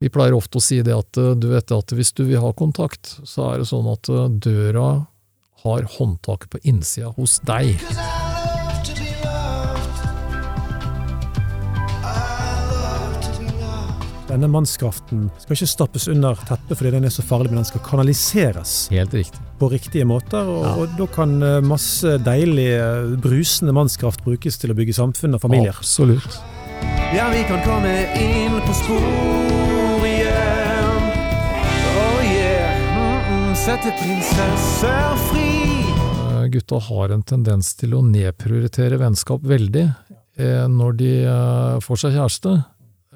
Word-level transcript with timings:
Vi 0.00 0.08
pleier 0.14 0.34
ofte 0.36 0.60
å 0.60 0.62
si 0.62 0.76
det 0.86 0.94
at 0.94 1.18
eh, 1.18 1.32
du 1.34 1.48
vet 1.50 1.72
at 1.74 1.94
hvis 1.96 2.12
du 2.14 2.22
vil 2.28 2.38
ha 2.44 2.52
kontakt, 2.54 3.16
så 3.26 3.48
er 3.52 3.62
det 3.62 3.66
sånn 3.70 3.88
at 3.90 4.10
eh, 4.14 4.28
døra 4.46 4.88
har 5.64 5.88
håndtaket 5.98 6.52
på 6.54 6.60
innsida 6.70 7.10
hos 7.16 7.40
deg. 7.48 7.74
Denne 14.28 14.44
mannskraften 14.52 15.30
skal 15.40 15.56
ikke 15.56 15.68
stappes 15.70 16.04
under 16.12 16.36
teppet 16.46 16.76
fordi 16.76 16.90
den 16.98 17.06
er 17.08 17.12
så 17.14 17.22
farlig, 17.24 17.48
men 17.48 17.62
den 17.62 17.68
skal 17.70 17.80
kanaliseres 17.86 18.74
Helt 18.92 19.14
riktig. 19.16 19.40
på 19.58 19.70
riktige 19.72 20.04
måter. 20.04 20.44
Og, 20.44 20.64
Ja. 20.66 20.74
og 20.82 20.88
da 20.98 21.06
kan 21.06 21.42
eh, 21.42 21.60
masse 21.64 22.18
deilig, 22.20 22.68
brusende 23.24 23.72
mannskraft 23.72 24.22
brukes 24.24 24.58
til 24.60 24.70
å 24.70 24.76
bygge 24.76 24.92
samfunn 25.00 25.34
og 25.34 25.40
familier. 25.40 25.72
Absolutt. 25.80 26.38
Ja, 27.16 27.30
vi 27.32 27.40
kan 27.48 27.64
komme 27.64 27.94
inn 28.20 28.60
på 28.68 28.74
spor 28.76 29.77
Sette 33.68 33.90
prinsesser 34.00 35.16
fri. 35.28 35.48
Eh, 36.32 36.44
Gutta 36.48 36.78
har 36.80 37.12
en 37.12 37.20
tendens 37.22 37.74
til 37.76 37.92
å 37.92 38.00
nedprioritere 38.00 38.96
vennskap 38.96 39.42
veldig 39.44 39.82
eh, 39.84 40.62
når 40.72 40.94
de 40.96 41.10
eh, 41.28 41.74
får 41.84 42.00
seg 42.00 42.14
kjæreste, 42.16 42.54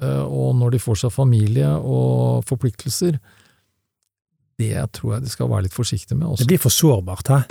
eh, 0.03 0.21
og 0.21 0.51
når 0.59 0.75
de 0.75 0.81
får 0.83 0.99
seg 1.01 1.13
familie 1.15 1.71
og 1.73 2.45
forpliktelser. 2.45 3.17
Det 4.61 4.77
tror 4.93 5.15
jeg 5.15 5.25
de 5.25 5.33
skal 5.33 5.49
være 5.55 5.65
litt 5.65 5.73
forsiktige 5.73 6.19
med. 6.19 6.37
Det 6.37 6.45
blir 6.51 6.61
for 6.61 6.77
sårbart, 6.77 7.33
hæ? 7.33 7.41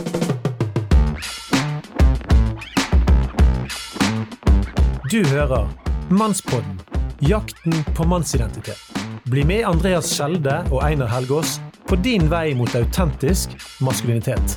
Du 5.11 5.19
hører 5.34 5.66
Mannspodden 6.14 6.78
jakten 7.19 7.83
på 7.98 8.06
mannsidentitet. 8.06 8.78
Bli 9.27 9.42
med 9.42 9.66
Andreas 9.66 10.14
Skjelde 10.14 10.61
og 10.70 10.84
Einar 10.87 11.11
Helgaas 11.11 11.59
på 11.92 11.96
din 12.01 12.30
vei 12.30 12.55
mot 12.56 12.73
autentisk 12.74 13.50
maskulinitet. 13.84 14.55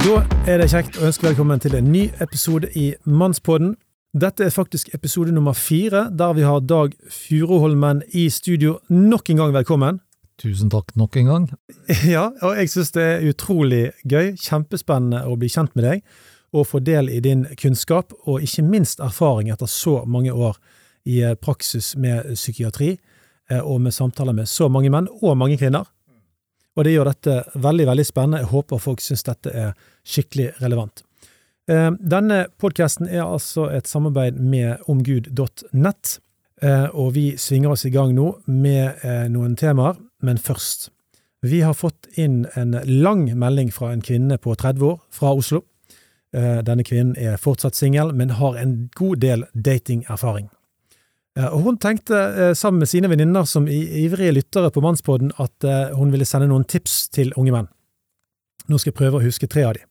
Da 0.00 0.22
er 0.48 0.62
det 0.62 0.70
kjekt 0.72 0.96
å 0.96 1.04
ønske 1.10 1.26
velkommen 1.26 1.60
til 1.60 1.76
en 1.76 1.90
ny 1.92 2.06
episode 2.24 2.70
i 2.80 2.94
Mannspodden. 3.04 3.74
Dette 4.16 4.46
er 4.46 4.56
faktisk 4.56 4.94
episode 4.96 5.36
nummer 5.36 5.52
fire, 5.52 6.06
der 6.08 6.32
vi 6.32 6.48
har 6.48 6.64
Dag 6.64 6.96
Furuholmen 7.12 8.06
i 8.16 8.30
studio 8.32 8.78
nok 8.88 9.28
en 9.34 9.42
gang 9.42 9.52
velkommen. 9.58 10.00
Tusen 10.40 10.72
takk 10.72 10.96
nok 10.96 11.20
en 11.20 11.28
gang. 11.34 11.50
Ja, 12.14 12.30
og 12.40 12.56
jeg 12.56 12.72
synes 12.72 12.96
det 12.96 13.04
er 13.04 13.28
utrolig 13.28 13.90
gøy, 14.08 14.32
kjempespennende 14.40 15.26
å 15.28 15.36
bli 15.36 15.52
kjent 15.52 15.76
med 15.76 15.90
deg, 15.90 16.02
og 16.52 16.66
få 16.66 16.80
del 16.84 17.10
i 17.10 17.20
din 17.20 17.46
kunnskap, 17.58 18.12
og 18.24 18.42
ikke 18.42 18.64
minst 18.66 19.00
erfaring 19.00 19.50
etter 19.52 19.70
så 19.70 20.02
mange 20.06 20.32
år 20.32 20.58
i 21.06 21.22
eh, 21.22 21.34
praksis 21.34 21.94
med 21.96 22.34
psykiatri, 22.34 22.96
eh, 23.50 23.60
og 23.60 23.80
med 23.80 23.94
samtaler 23.94 24.34
med 24.34 24.48
så 24.50 24.68
mange 24.68 24.90
menn, 24.90 25.08
og 25.22 25.38
mange 25.38 25.58
kvinner. 25.60 25.86
Og 26.76 26.84
det 26.84 26.92
gjør 26.92 27.10
dette 27.10 27.36
veldig, 27.54 27.86
veldig 27.88 28.04
spennende. 28.04 28.42
Jeg 28.42 28.52
håper 28.52 28.82
folk 28.82 29.00
synes 29.00 29.24
dette 29.24 29.52
er 29.52 29.76
skikkelig 30.04 30.50
relevant. 30.60 31.04
Eh, 31.70 31.90
Denne 31.98 32.46
podcasten 32.58 33.08
er 33.08 33.24
altså 33.24 33.70
et 33.72 33.88
samarbeid 33.88 34.38
med 34.38 34.86
omgud.nett, 34.90 36.20
og 36.96 37.10
vi 37.12 37.34
svinger 37.36 37.74
oss 37.74 37.82
i 37.84 37.90
gang 37.92 38.14
nå 38.16 38.30
med 38.48 39.02
noen 39.28 39.58
temaer, 39.60 39.98
men 40.24 40.38
først. 40.40 40.86
Vi 41.44 41.58
har 41.60 41.76
fått 41.76 42.08
inn 42.16 42.46
en 42.56 42.72
lang 42.88 43.26
melding 43.36 43.68
fra 43.76 43.90
en 43.92 44.00
kvinne 44.00 44.38
på 44.40 44.54
30 44.56 44.86
år 44.88 44.96
fra 45.12 45.34
Oslo. 45.36 45.60
Eh, 46.36 46.60
Denne 46.66 46.84
kvinnen 46.84 47.16
er 47.16 47.38
fortsatt 47.40 47.76
singel, 47.78 48.12
men 48.12 48.34
har 48.36 48.58
en 48.60 48.90
god 48.98 49.22
del 49.24 49.44
datingerfaring. 49.54 50.50
Eh, 51.36 51.48
Og 51.48 51.62
hun 51.64 51.78
tenkte 51.80 52.16
eh, 52.16 52.52
sammen 52.54 52.82
med 52.82 52.88
sine 52.90 53.08
venninner 53.08 53.44
som 53.48 53.68
ivrige 53.68 54.34
lyttere 54.36 54.70
på 54.70 54.82
Mannspodden 54.84 55.32
at 55.40 55.64
hun 55.96 56.12
ville 56.12 56.28
sende 56.28 56.48
noen 56.50 56.64
tips 56.68 57.08
til 57.14 57.32
unge 57.36 57.52
menn. 57.54 57.68
Nå 58.68 58.78
skal 58.78 58.92
jeg 58.92 58.98
prøve 58.98 59.20
å 59.20 59.24
huske 59.24 59.48
tre 59.48 59.64
av 59.64 59.76
de. 59.78 59.84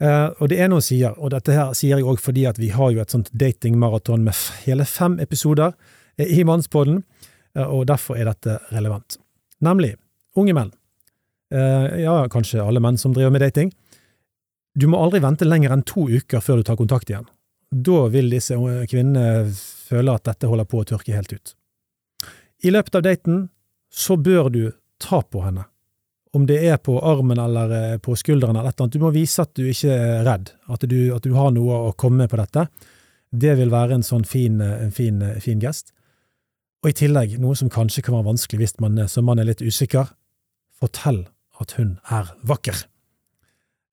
Eh, 0.00 0.28
Og 0.38 0.48
det 0.52 0.60
noe 0.68 0.78
hun 0.78 0.86
sier, 0.86 1.16
og 1.18 1.30
dette 1.34 1.52
her 1.56 1.72
sier 1.74 1.96
jeg 1.98 2.06
òg 2.06 2.20
fordi 2.20 2.46
at 2.46 2.58
vi 2.58 2.70
har 2.70 2.92
jo 2.92 3.00
et 3.00 3.10
sånt 3.10 3.30
datingmaraton 3.32 4.22
med 4.24 4.34
hele 4.66 4.84
fem 4.84 5.18
episoder 5.20 5.74
i 6.20 6.44
Mannspodden, 6.44 7.02
og 7.56 7.86
derfor 7.88 8.18
er 8.18 8.28
dette 8.28 8.58
relevant. 8.70 9.16
Nemlig 9.64 9.94
unge 10.36 10.52
menn. 10.52 10.68
Ja, 11.50 12.28
kanskje 12.28 12.60
alle 12.60 12.78
menn 12.78 12.98
som 13.00 13.14
driver 13.16 13.32
med 13.32 13.40
dating. 13.40 13.72
Du 14.74 14.86
må 14.86 15.00
aldri 15.02 15.20
vente 15.22 15.46
lenger 15.48 15.72
enn 15.74 15.86
to 15.86 16.06
uker 16.08 16.42
før 16.44 16.60
du 16.60 16.68
tar 16.68 16.78
kontakt 16.78 17.10
igjen. 17.10 17.26
Da 17.70 18.06
vil 18.10 18.30
disse 18.32 18.56
kvinnene 18.90 19.50
føle 19.54 20.14
at 20.14 20.26
dette 20.26 20.50
holder 20.50 20.68
på 20.70 20.82
å 20.82 20.86
tørke 20.92 21.14
helt 21.14 21.32
ut. 21.32 21.54
I 22.66 22.72
løpet 22.74 22.98
av 22.98 23.04
daten 23.06 23.44
så 23.90 24.16
bør 24.20 24.50
du 24.52 24.64
ta 25.00 25.22
på 25.22 25.42
henne. 25.44 25.64
Om 26.34 26.44
det 26.46 26.60
er 26.68 26.76
på 26.78 26.94
armen 27.02 27.40
eller 27.42 27.72
eh, 27.74 27.96
på 27.98 28.14
skulderen 28.18 28.54
eller 28.54 28.70
et 28.70 28.76
eller 28.76 28.86
annet. 28.86 28.98
Du 28.98 29.02
må 29.02 29.10
vise 29.14 29.42
at 29.42 29.50
du 29.58 29.64
ikke 29.66 29.94
er 29.94 30.20
redd, 30.26 30.52
at 30.70 30.84
du, 30.86 30.98
at 31.14 31.24
du 31.26 31.32
har 31.34 31.50
noe 31.54 31.78
å 31.88 31.94
komme 31.98 32.22
med 32.22 32.30
på 32.30 32.38
dette. 32.38 32.68
Det 33.30 33.56
vil 33.58 33.72
være 33.72 33.98
en 33.98 34.06
sånn 34.06 34.26
fin, 34.28 34.60
eh, 34.62 34.76
en 34.84 34.94
fin, 34.94 35.18
eh, 35.26 35.40
fin 35.42 35.62
gest. 35.62 35.90
Og 36.84 36.92
i 36.92 36.96
tillegg, 37.02 37.34
noe 37.42 37.58
som 37.58 37.72
kanskje 37.72 38.04
kan 38.06 38.14
være 38.14 38.30
vanskelig 38.30 38.62
hvis 38.62 38.78
man 38.84 39.02
som 39.10 39.26
man 39.26 39.42
er 39.42 39.50
litt 39.50 39.64
usikker, 39.64 40.14
fortell 40.78 41.24
at 41.60 41.74
hun 41.80 41.98
er 42.14 42.30
vakker. 42.46 42.86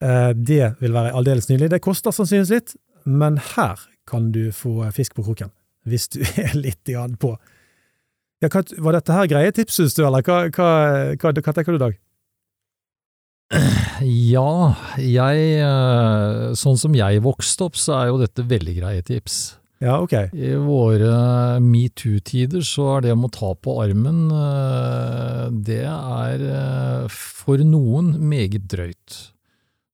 Eh, 0.03 0.33
Det 0.33 0.75
vil 0.81 0.93
være 0.93 1.13
aldeles 1.17 1.49
nydelig. 1.49 1.71
Det 1.73 1.81
koster 1.81 2.11
sannsynligvis 2.13 2.53
litt, 2.53 2.75
men 3.05 3.37
her 3.55 3.79
kan 4.07 4.31
du 4.31 4.51
få 4.55 4.91
fisk 4.95 5.15
på 5.17 5.25
kroken, 5.25 5.51
hvis 5.87 6.07
du 6.13 6.21
er 6.43 6.53
litt 6.57 6.83
på. 7.19 7.35
Ja, 8.41 8.49
hva, 8.53 8.61
var 8.85 8.93
dette 8.99 9.15
her 9.15 9.29
greie 9.29 9.51
tips, 9.51 9.79
synes 9.79 9.95
du, 9.97 10.03
eller 10.05 10.21
hva, 10.21 10.43
hva, 10.53 10.67
hva, 11.17 11.31
hva 11.33 11.53
tenker 11.55 11.73
du, 11.73 11.81
Dag? 11.81 11.97
Ja, 14.03 14.75
jeg 15.01 15.45
eh, 15.63 16.51
Sånn 16.53 16.77
som 16.77 16.93
jeg 16.93 17.23
vokste 17.25 17.65
opp, 17.65 17.79
så 17.79 17.95
er 17.97 18.11
jo 18.11 18.19
dette 18.21 18.43
veldig 18.45 18.75
greie 18.77 19.05
tips. 19.07 19.55
Ja, 19.81 19.95
ok. 20.01 20.13
I 20.33 20.51
våre 20.61 21.57
metoo-tider 21.61 22.61
så 22.65 22.91
er 22.95 23.05
det 23.07 23.15
om 23.15 23.25
å 23.25 23.31
ta 23.33 23.51
på 23.57 23.75
armen, 23.81 24.27
eh, 24.33 25.43
det 25.65 25.83
er 25.87 27.09
for 27.13 27.61
noen 27.65 28.13
meget 28.29 28.69
drøyt. 28.69 29.17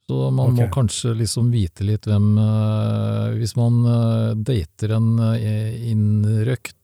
Så 0.08 0.31
man 0.36 0.52
må 0.58 0.66
kanskje 0.72 1.14
liksom 1.16 1.47
vite 1.53 1.86
litt 1.88 2.08
hvem 2.09 2.34
eh, 2.41 3.28
Hvis 3.40 3.53
man 3.56 3.78
eh, 3.88 4.34
dater 4.36 4.97
en 4.97 5.14
eh, 5.31 5.78
innrøkt 5.94 6.80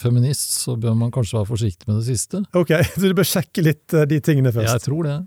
feminist, 0.00 0.54
så 0.62 0.72
bør 0.80 0.94
man 0.96 1.10
kanskje 1.12 1.36
være 1.36 1.48
forsiktig 1.50 1.88
med 1.90 1.98
det 1.98 2.06
siste. 2.06 2.38
Ok, 2.56 2.70
så 2.94 3.02
du 3.02 3.12
bør 3.18 3.28
sjekke 3.28 3.64
litt 3.66 3.92
de 4.08 4.20
tingene 4.24 4.52
først? 4.54 4.72
Jeg 4.78 4.86
tror 4.86 5.08
det. 5.08 5.18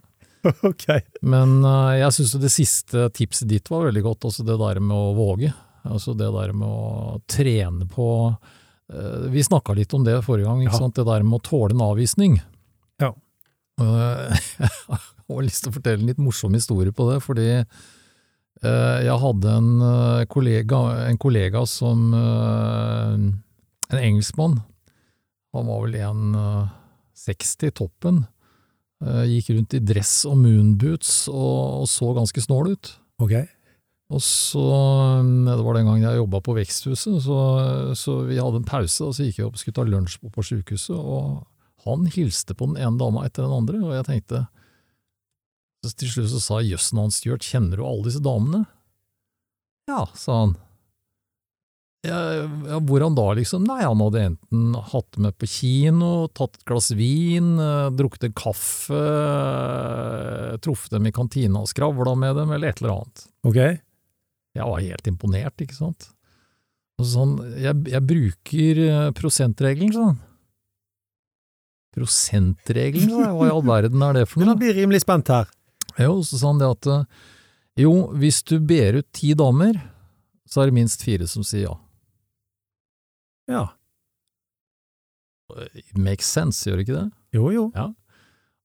Ok. 0.67 0.89
Men 1.23 1.61
jeg 1.95 2.09
syns 2.17 2.33
det 2.41 2.49
siste 2.51 3.05
tipset 3.15 3.47
ditt 3.47 3.69
var 3.71 3.85
veldig 3.85 4.01
godt, 4.03 4.25
altså 4.27 4.43
det 4.43 4.57
der 4.59 4.81
med 4.83 4.91
å 4.97 5.13
våge. 5.15 5.53
Altså 5.87 6.15
det 6.19 6.27
der 6.33 6.51
med 6.51 6.67
å 6.67 7.21
trene 7.31 7.87
på 7.87 8.07
Vi 9.31 9.45
snakka 9.47 9.71
litt 9.77 9.93
om 9.95 10.03
det 10.03 10.17
forrige 10.25 10.49
gang, 10.49 10.65
ikke 10.65 10.81
Ja. 10.81 10.89
det 10.97 11.05
der 11.07 11.23
med 11.23 11.37
å 11.37 11.45
tåle 11.47 11.77
en 11.77 11.85
avvisning. 11.85 12.35
Ja. 12.99 13.13
Jeg 15.33 15.39
har 15.39 15.47
lyst 15.49 15.63
til 15.65 15.71
å 15.71 15.77
fortelle 15.79 16.03
en 16.03 16.09
litt 16.11 16.21
morsom 16.21 16.53
historie 16.53 16.93
på 16.93 17.07
det, 17.09 17.17
fordi 17.25 17.47
eh, 17.57 18.99
jeg 19.01 19.15
hadde 19.23 19.55
en 19.57 19.71
eh, 19.87 20.25
kollega, 20.29 20.81
en 21.07 21.17
kollega 21.17 21.63
som 21.69 22.13
eh, 22.13 23.15
En 23.93 23.99
engelskmann. 23.99 24.59
Han 25.53 25.67
var 25.69 25.83
vel 25.83 25.97
1,60 26.01 27.73
toppen. 27.77 28.23
Eh, 29.03 29.25
Gikk 29.33 29.51
rundt 29.53 29.75
i 29.77 29.81
dress 29.83 30.13
og 30.29 30.37
moonboots 30.41 31.27
og, 31.33 31.83
og 31.83 31.89
så 31.89 32.13
ganske 32.17 32.45
snål 32.45 32.71
ut. 32.73 32.93
Okay. 33.21 33.49
Og 34.13 34.21
så, 34.21 34.63
det 35.49 35.57
var 35.65 35.77
den 35.77 35.87
gangen 35.89 36.05
jeg 36.05 36.19
jobba 36.21 36.41
på 36.45 36.53
Veksthuset, 36.59 37.17
så, 37.25 37.37
så 37.97 38.19
vi 38.27 38.37
hadde 38.37 38.61
en 38.61 38.67
pause, 38.67 39.07
og 39.07 39.15
så 39.17 39.25
gikk 39.25 39.39
jeg 39.39 39.47
opp 39.47 39.57
og 39.57 39.63
skulle 39.63 39.77
ta 39.79 39.85
lunsj 39.87 40.19
på, 40.21 40.29
på 40.33 40.45
sykehuset, 40.45 40.93
og 40.93 41.87
han 41.87 42.05
hilste 42.13 42.53
på 42.57 42.69
den 42.69 42.77
ene 42.77 42.99
dama 43.01 43.25
etter 43.25 43.47
den 43.47 43.55
andre, 43.57 43.81
og 43.81 43.95
jeg 43.97 44.07
tenkte 44.09 44.43
så 45.83 45.95
Til 45.99 46.11
slutt 46.13 46.31
så 46.31 46.39
sa 46.43 46.59
jøssen 46.63 47.01
hans 47.01 47.17
Stuart, 47.19 47.43
kjenner 47.43 47.79
du 47.79 47.83
alle 47.85 48.07
disse 48.07 48.21
damene? 48.23 48.63
Ja, 49.89 50.05
sa 50.15 50.37
han. 50.45 50.53
Ja, 52.03 52.17
ja, 52.35 52.77
hvordan 52.83 53.15
da, 53.15 53.29
liksom? 53.35 53.63
Nei, 53.67 53.79
han 53.83 54.01
hadde 54.03 54.21
enten 54.27 54.73
hatt 54.91 55.15
med 55.23 55.37
på 55.39 55.47
kino, 55.47 56.27
tatt 56.35 56.57
et 56.59 56.65
glass 56.67 56.89
vin, 56.99 57.53
eh, 57.63 57.87
drukket 57.95 58.25
en 58.27 58.33
kaffe, 58.35 58.99
eh, 59.03 60.57
truffet 60.63 60.91
dem 60.97 61.07
i 61.07 61.13
kantina 61.15 61.61
og 61.63 61.69
skravla 61.71 62.15
med 62.19 62.35
dem, 62.41 62.51
eller 62.51 62.73
et 62.73 62.81
eller 62.83 62.97
annet. 62.97 63.23
Ok. 63.47 63.59
Jeg 64.53 64.67
var 64.67 64.83
helt 64.83 65.07
imponert, 65.07 65.63
ikke 65.63 65.77
sant. 65.79 66.09
Og 66.99 67.07
sånn, 67.07 67.37
jeg, 67.59 67.79
jeg 67.95 68.03
bruker 68.11 68.83
eh, 68.83 69.07
prosentregelen, 69.15 69.95
sånn. 69.95 70.19
Prosentregelen, 71.95 73.11
hva 73.31 73.47
i 73.47 73.53
all 73.53 73.63
verden 73.67 74.03
er 74.03 74.19
det 74.19 74.27
for 74.27 74.39
Nå 74.43 74.51
noe? 74.51 74.59
blir 74.59 74.73
jeg 74.73 74.83
rimelig 74.83 75.03
spent 75.05 75.31
her. 75.31 75.47
Jo, 76.01 76.17
så 76.25 76.39
sa 76.39 76.51
han 76.51 76.61
det 76.61 76.69
at 76.71 76.89
eh, 76.89 77.05
Jo, 77.83 77.93
hvis 78.17 78.41
du 78.45 78.57
ber 78.61 78.99
ut 79.01 79.09
ti 79.15 79.33
damer, 79.37 79.79
så 80.49 80.61
er 80.61 80.69
det 80.69 80.77
minst 80.77 81.03
fire 81.05 81.27
som 81.29 81.45
sier 81.45 81.67
ja. 81.67 81.77
Ja. 83.49 83.65
It 85.75 85.97
makes 85.97 86.29
sense, 86.29 86.63
gjør 86.65 86.79
det 86.79 86.85
ikke 86.87 86.99
det? 87.01 87.09
Jo, 87.35 87.49
jo. 87.53 87.65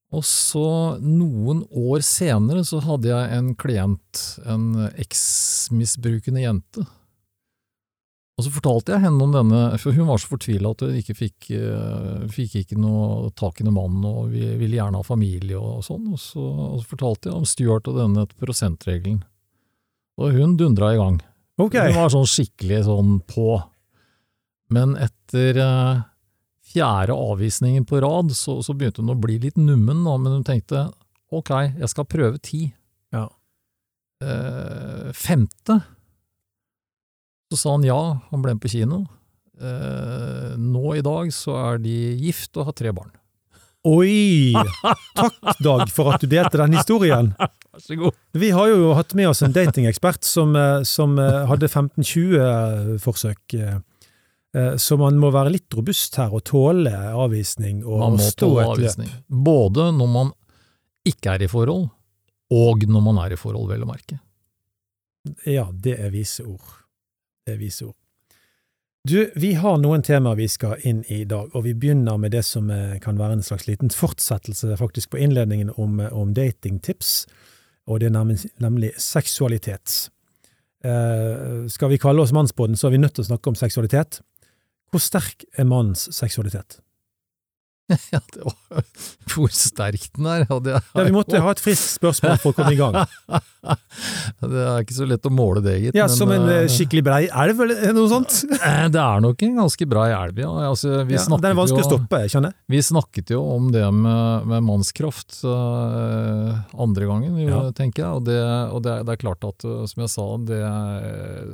Og 0.09 0.25
så, 0.25 0.69
noen 1.05 1.65
år 1.69 2.05
senere, 2.07 2.63
så 2.65 2.81
hadde 2.85 3.11
jeg 3.11 3.39
en 3.39 3.51
klient, 3.61 4.23
en 4.49 4.87
eksmisbrukende 4.95 6.45
jente. 6.47 6.85
Og 8.39 8.45
så 8.47 8.53
fortalte 8.55 8.95
jeg 8.95 9.03
henne 9.03 9.25
om 9.25 9.33
denne, 9.35 9.61
for 9.83 9.97
hun 9.97 10.07
var 10.07 10.21
så 10.23 10.29
fortvila 10.31 10.71
at 10.71 10.85
hun 10.87 10.99
ikke 11.01 11.17
fikk, 11.19 11.49
eh, 11.59 12.27
fikk 12.31 12.61
ikke 12.61 12.77
noe 12.79 13.33
tak 13.35 13.59
i 13.59 13.67
noen 13.67 13.75
mann, 13.75 14.05
og 14.07 14.29
vi 14.31 14.45
ville 14.61 14.79
gjerne 14.79 15.01
ha 15.01 15.07
familie 15.07 15.59
og, 15.59 15.81
sånn. 15.83 16.05
Og 16.15 16.21
så, 16.23 16.45
og 16.45 16.77
så 16.79 16.93
fortalte 16.93 17.33
jeg 17.33 17.35
om 17.35 17.49
Stuart 17.51 17.91
og 17.91 17.99
denne 17.99 18.29
prosentregelen. 18.39 19.25
Og 20.23 20.39
hun 20.39 20.55
dundra 20.61 20.93
i 20.95 21.01
gang. 21.01 21.19
Okay. 21.59 21.91
Hun 21.91 21.99
var 21.99 22.15
sånn 22.15 22.31
skikkelig 22.31 22.85
sånn 22.87 23.19
på. 23.27 23.59
Men 24.71 24.95
etter 25.03 25.59
eh, 25.65 26.07
fjerde 26.71 27.19
avvisningen 27.19 27.89
på 27.91 27.99
rad, 28.07 28.31
så, 28.39 28.61
så 28.63 28.77
begynte 28.79 29.03
hun 29.03 29.17
å 29.17 29.19
bli 29.19 29.41
litt 29.43 29.59
nummen, 29.59 30.07
da, 30.07 30.15
men 30.15 30.39
hun 30.39 30.47
tenkte 30.47 30.87
ok, 31.35 31.53
jeg 31.83 31.91
skal 31.91 32.07
prøve 32.07 32.39
ti. 32.39 32.69
Ja. 33.15 33.27
Eh, 34.23 35.11
femte, 35.11 35.81
så 37.51 37.57
sa 37.57 37.71
han 37.77 37.85
ja, 37.87 37.99
han 38.31 38.43
ble 38.45 38.55
med 38.57 38.63
på 38.65 38.71
kino. 38.73 39.05
Eh, 39.59 40.53
nå 40.61 40.93
i 40.99 41.03
dag 41.03 41.31
så 41.35 41.55
er 41.73 41.81
de 41.83 41.95
gift 42.21 42.57
og 42.61 42.69
har 42.71 42.77
tre 42.79 42.93
barn. 42.95 43.11
Oi! 43.89 44.53
Takk, 45.17 45.37
Dag, 45.65 45.85
for 45.95 46.11
at 46.13 46.21
du 46.21 46.29
delte 46.31 46.59
den 46.61 46.75
historien. 46.77 47.31
Vær 47.39 47.81
så 47.83 47.97
god. 47.97 48.17
Vi 48.37 48.51
har 48.53 48.69
jo 48.73 48.91
hatt 48.99 49.15
med 49.17 49.31
oss 49.31 49.41
en 49.47 49.55
datingekspert 49.55 50.27
som, 50.27 50.55
eh, 50.59 50.83
som 50.89 51.15
eh, 51.23 51.45
hadde 51.49 51.71
15-20 51.71 52.99
forsøk. 53.03 53.55
eh, 53.55 53.79
Så 54.83 54.99
man 55.01 55.17
må 55.23 55.31
være 55.33 55.53
litt 55.55 55.73
robust 55.79 56.17
her 56.19 56.35
og 56.35 56.43
tåle 56.49 56.91
avvisning 56.93 57.81
og 57.87 58.01
Man 58.03 58.17
må 58.19 58.27
stå 58.27 58.49
et 58.51 58.67
løp. 58.67 58.75
avvisning. 58.77 59.11
Både 59.31 59.89
når 59.95 60.11
man 60.19 60.33
ikke 61.07 61.37
er 61.39 61.47
i 61.47 61.49
forhold, 61.49 61.89
og 62.51 62.85
når 62.89 63.03
man 63.05 63.19
er 63.25 63.33
i 63.37 63.41
forhold, 63.41 63.69
vel 63.71 63.87
å 63.87 63.89
merke. 63.89 64.19
Ja, 65.47 65.69
det 65.73 65.99
er 66.01 66.11
vise 66.13 66.45
ord. 66.49 66.78
Vise 67.57 67.89
ord. 67.89 67.97
Du, 69.09 69.31
vi 69.41 69.55
har 69.57 69.79
noen 69.81 70.03
temaer 70.05 70.37
vi 70.37 70.49
skal 70.51 70.83
inn 70.85 71.01
i 71.09 71.23
i 71.23 71.29
dag, 71.29 71.49
og 71.57 71.65
vi 71.65 71.73
begynner 71.73 72.19
med 72.21 72.35
det 72.35 72.43
som 72.45 72.69
eh, 72.71 72.99
kan 73.01 73.17
være 73.17 73.39
en 73.39 73.47
slags 73.47 73.69
liten 73.69 73.93
fortsettelse 73.95 74.77
faktisk 74.77 75.15
på 75.15 75.21
innledningen 75.23 75.71
om, 75.77 76.01
eh, 76.03 76.13
om 76.13 76.35
datingtips, 76.37 77.23
og 77.89 78.03
det 78.03 78.11
er 78.11 78.17
nemlig, 78.19 78.51
nemlig 78.61 78.91
seksualitet. 79.01 80.11
Eh, 80.85 81.65
skal 81.73 81.95
vi 81.95 82.01
kalle 82.03 82.21
oss 82.23 82.35
mannsbåten, 82.37 82.77
så 82.77 82.89
er 82.89 82.99
vi 82.99 83.01
nødt 83.01 83.17
til 83.17 83.25
å 83.25 83.31
snakke 83.31 83.49
om 83.49 83.57
seksualitet. 83.57 84.21
Hvor 84.93 85.01
sterk 85.01 85.47
er 85.57 85.69
mannens 85.69 86.09
seksualitet? 86.15 86.83
Ja, 88.13 88.21
det 88.35 88.43
var, 88.45 88.83
hvor 89.33 89.53
sterk 89.55 90.09
den 90.17 90.27
er, 90.29 90.43
hadde 90.49 90.75
jeg 90.75 90.83
Ja, 90.93 91.05
Vi 91.07 91.13
måtte 91.15 91.41
ha 91.41 91.53
et 91.55 91.61
friskt 91.63 91.95
spørsmål 91.97 92.37
for 92.43 92.53
å 92.53 92.57
komme 92.59 92.75
i 92.75 92.79
gang. 92.79 92.99
Det 94.39 94.61
er 94.63 94.85
ikke 94.85 94.97
så 94.97 95.07
lett 95.09 95.27
å 95.29 95.33
måle 95.33 95.63
det, 95.65 95.75
gitt. 95.83 95.97
Ja, 95.97 96.07
men, 96.09 96.17
Som 96.17 96.33
en 96.33 96.47
uh, 96.47 96.69
skikkelig 96.71 97.03
brei 97.07 97.21
elv, 97.27 97.63
eller 97.65 97.97
noe 97.97 98.11
sånt? 98.13 98.37
eh, 98.59 98.85
Det 98.93 99.01
er 99.03 99.25
nok 99.25 99.43
en 99.45 99.57
ganske 99.63 99.89
bra 99.91 100.05
elv, 100.13 100.41
ja. 100.45 100.53
Altså, 100.69 101.01
vi, 101.09 101.17
Ja, 101.17 101.25
den 101.33 101.49
er 101.51 101.59
vanskelig 101.59 101.87
å 101.87 101.89
stoppe, 101.89 102.23
skjønner 102.31 102.53
jeg. 102.55 102.61
vi 102.77 102.85
snakket 102.91 103.35
jo 103.35 103.43
om 103.57 103.73
det 103.75 103.85
med, 103.95 104.47
med 104.53 104.69
mannskraft 104.69 105.41
uh, 105.49 106.61
andre 106.77 107.11
gangen, 107.11 107.41
jo, 107.43 107.51
Ja. 107.51 107.65
tenker 107.77 108.05
jeg. 108.05 108.21
Og, 108.21 108.25
det, 108.29 108.39
og 108.73 108.85
det, 108.85 108.95
er, 108.99 109.09
det 109.09 109.17
er 109.17 109.25
klart 109.25 109.49
at, 109.49 109.69
som 109.91 110.05
jeg 110.05 110.13
sa, 110.13 110.31
det 110.49 110.63
er 110.69 111.53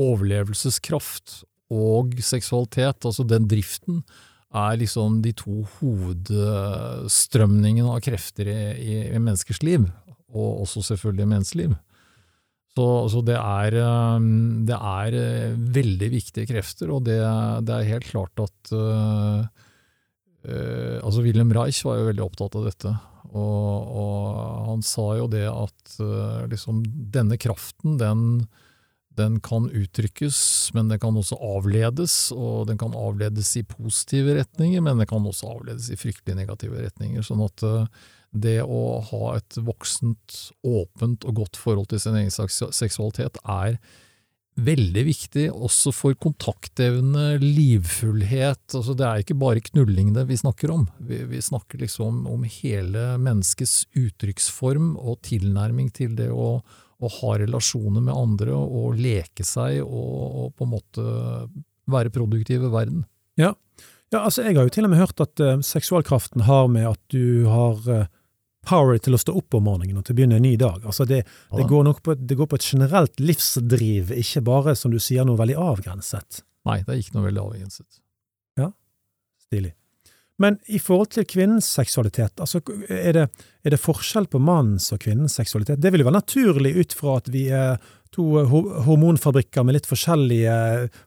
overlevelseskraft 0.00 1.42
og 1.70 2.16
seksualitet, 2.24 3.04
altså 3.06 3.24
den 3.26 3.46
driften, 3.50 4.02
er 4.50 4.74
liksom 4.80 5.20
de 5.22 5.30
to 5.36 5.66
hovedstrømningene 5.78 7.90
av 7.94 8.00
krefter 8.02 8.46
i, 8.50 8.54
i, 8.82 9.14
i 9.14 9.18
menneskers 9.18 9.62
liv, 9.62 9.84
og 10.30 10.60
også 10.64 10.82
selvfølgelig 10.90 11.22
i 11.26 11.30
menns. 11.30 11.54
Så, 12.74 13.08
så 13.10 13.20
det, 13.26 13.38
er, 13.38 13.74
um, 14.16 14.66
det 14.66 14.78
er 14.78 15.14
eh, 15.18 15.54
veldig 15.74 16.10
viktige 16.12 16.46
krefter, 16.50 16.90
og 16.94 17.04
det, 17.06 17.20
det 17.66 17.74
er 17.74 17.92
helt 17.96 18.10
klart 18.10 18.34
at 18.42 18.58
uh, 18.74 19.40
uh, 20.46 20.96
altså 21.02 21.22
Wilhelm 21.26 21.52
Reich 21.56 21.84
var 21.86 21.96
jo 21.98 22.08
veldig 22.10 22.24
opptatt 22.26 22.54
av 22.58 22.64
dette, 22.70 22.90
og, 23.30 23.72
og 24.02 24.20
han 24.70 24.80
sa 24.86 25.06
jo 25.18 25.26
det 25.30 25.48
at 25.50 25.80
uh, 25.98 26.46
liksom 26.50 26.74
denne 27.14 27.36
kraften, 27.42 27.90
den, 28.00 28.18
den 29.18 29.40
kan 29.42 29.66
uttrykkes, 29.66 30.70
men 30.76 30.90
den 30.92 31.00
kan 31.02 31.16
også 31.18 31.38
avledes, 31.42 32.14
og 32.34 32.68
den 32.70 32.78
kan 32.80 32.94
avledes 32.96 33.52
i 33.58 33.64
positive 33.66 34.36
retninger, 34.38 34.82
men 34.84 35.02
den 35.02 35.08
kan 35.10 35.26
også 35.26 35.50
avledes 35.56 35.90
i 35.90 35.98
fryktelig 35.98 36.38
negative 36.38 36.84
retninger. 36.84 37.24
sånn 37.26 37.42
at 37.44 37.64
uh, 37.66 38.04
det 38.30 38.60
å 38.62 39.00
ha 39.10 39.34
et 39.36 39.58
voksent, 39.58 40.36
åpent 40.62 41.26
og 41.26 41.42
godt 41.42 41.58
forhold 41.58 41.90
til 41.90 42.02
sin 42.02 42.18
egen 42.20 42.30
seksualitet 42.30 43.40
er 43.42 43.80
veldig 44.60 45.02
viktig, 45.06 45.46
også 45.50 45.92
for 45.94 46.16
kontaktevne, 46.20 47.38
livfullhet. 47.40 48.62
Altså, 48.76 48.94
det 48.98 49.06
er 49.06 49.22
ikke 49.22 49.38
bare 49.40 49.62
knulling 49.70 50.12
det 50.16 50.26
vi 50.28 50.38
snakker 50.38 50.72
om. 50.74 50.86
Vi, 51.06 51.22
vi 51.30 51.40
snakker 51.42 51.80
liksom 51.82 52.26
om 52.30 52.44
hele 52.44 53.14
menneskets 53.22 53.86
uttrykksform 53.96 54.94
og 55.00 55.20
tilnærming 55.26 55.90
til 55.96 56.16
det 56.18 56.28
å, 56.34 56.60
å 57.00 57.08
ha 57.20 57.34
relasjoner 57.40 58.02
med 58.04 58.14
andre 58.14 58.52
og 58.54 58.94
leke 59.00 59.44
seg 59.46 59.80
og, 59.82 60.14
og 60.44 60.54
på 60.58 60.66
en 60.66 60.72
måte 60.74 61.04
være 61.90 62.12
produktiv 62.14 62.64
i 62.68 62.70
verden. 62.72 63.04
Ja, 63.40 63.54
altså 64.12 64.42
Jeg 64.42 64.56
har 64.58 64.66
jo 64.66 64.72
til 64.74 64.84
og 64.88 64.90
med 64.92 64.98
hørt 65.00 65.20
at 65.22 65.40
uh, 65.40 65.60
seksualkraften 65.64 66.42
har 66.48 66.66
med 66.68 66.88
at 66.90 67.00
du 67.14 67.46
har 67.48 67.78
uh, 67.88 68.04
power 68.66 68.98
til 69.00 69.14
å 69.16 69.20
stå 69.22 69.32
opp 69.38 69.54
om 69.56 69.64
morgenen 69.64 70.00
og 70.00 70.04
til 70.04 70.12
å 70.16 70.18
begynne 70.18 70.36
en 70.40 70.44
ny 70.44 70.56
dag. 70.60 70.82
Altså 70.84 71.06
det, 71.08 71.22
det, 71.56 71.64
går 71.70 71.84
nok 71.86 72.02
på, 72.04 72.12
et- 72.16 72.26
det 72.28 72.36
går 72.36 72.50
på 72.50 72.58
et 72.60 72.66
generelt 72.74 73.20
livsdriv, 73.22 74.10
ikke 74.20 74.42
bare, 74.44 74.74
som 74.76 74.92
du 74.92 74.98
sier, 75.00 75.24
noe 75.24 75.38
veldig 75.40 75.56
avgrenset. 75.62 76.42
Nei, 76.68 76.82
det 76.84 76.92
er 76.92 77.00
ikke 77.00 77.16
noe 77.16 77.28
veldig 77.30 77.44
avgrenset. 77.46 78.02
Ja, 78.60 78.72
Stilig. 79.46 79.72
Men 80.40 80.56
i 80.72 80.78
forhold 80.80 81.12
til 81.12 81.26
kvinnens 81.28 81.68
seksualitet, 81.68 82.40
altså 82.40 82.62
er 82.88 83.12
det, 83.16 83.24
er 83.64 83.74
det 83.74 83.80
forskjell 83.80 84.28
på 84.32 84.40
mannens 84.40 84.88
og 84.94 85.02
kvinnens 85.04 85.36
seksualitet? 85.36 85.82
Det 85.82 85.92
vil 85.92 86.00
jo 86.00 86.08
være 86.08 86.16
naturlig 86.16 86.72
ut 86.80 86.96
fra 86.96 87.18
at 87.20 87.28
vi 87.32 87.46
er 87.52 87.76
to 88.14 88.24
hormonfabrikker 88.86 89.66
med 89.66 89.76
litt 89.76 89.88
forskjellige 89.88 90.54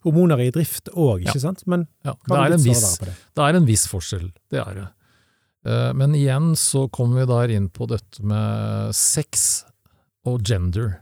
hormoner 0.06 0.44
i 0.46 0.52
drift 0.56 0.92
òg, 0.94 1.26
ikke 1.26 1.42
sant? 1.42 1.66
Men 1.68 1.88
Ja, 2.06 2.14
det, 2.14 2.38
er 2.38 2.56
en 2.56 2.64
viss, 2.64 2.98
det? 3.02 3.16
det 3.36 3.48
er 3.48 3.58
en 3.60 3.68
viss 3.68 3.88
forskjell, 3.92 4.30
det 4.54 4.62
er 4.62 4.78
det. 4.78 4.90
Eh, 5.66 5.92
Men 5.98 6.16
igjen 6.16 6.54
så 6.60 6.86
kommer 6.94 7.24
vi 7.24 7.32
der 7.34 7.56
inn 7.58 7.70
på 7.74 7.88
dette 7.90 8.24
med 8.24 8.94
sex 8.96 9.66
og 10.30 10.44
gender. 10.48 11.00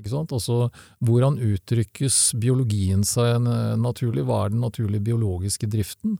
Ikke 0.00 0.10
sant? 0.10 0.34
Altså, 0.34 0.72
hvordan 1.06 1.38
uttrykkes 1.38 2.34
biologien 2.42 3.04
seg 3.06 3.46
eh, 3.46 3.76
naturlig? 3.80 4.26
Hva 4.26 4.44
er 4.44 4.56
den 4.56 4.64
naturlige 4.64 5.06
biologiske 5.06 5.70
driften? 5.70 6.18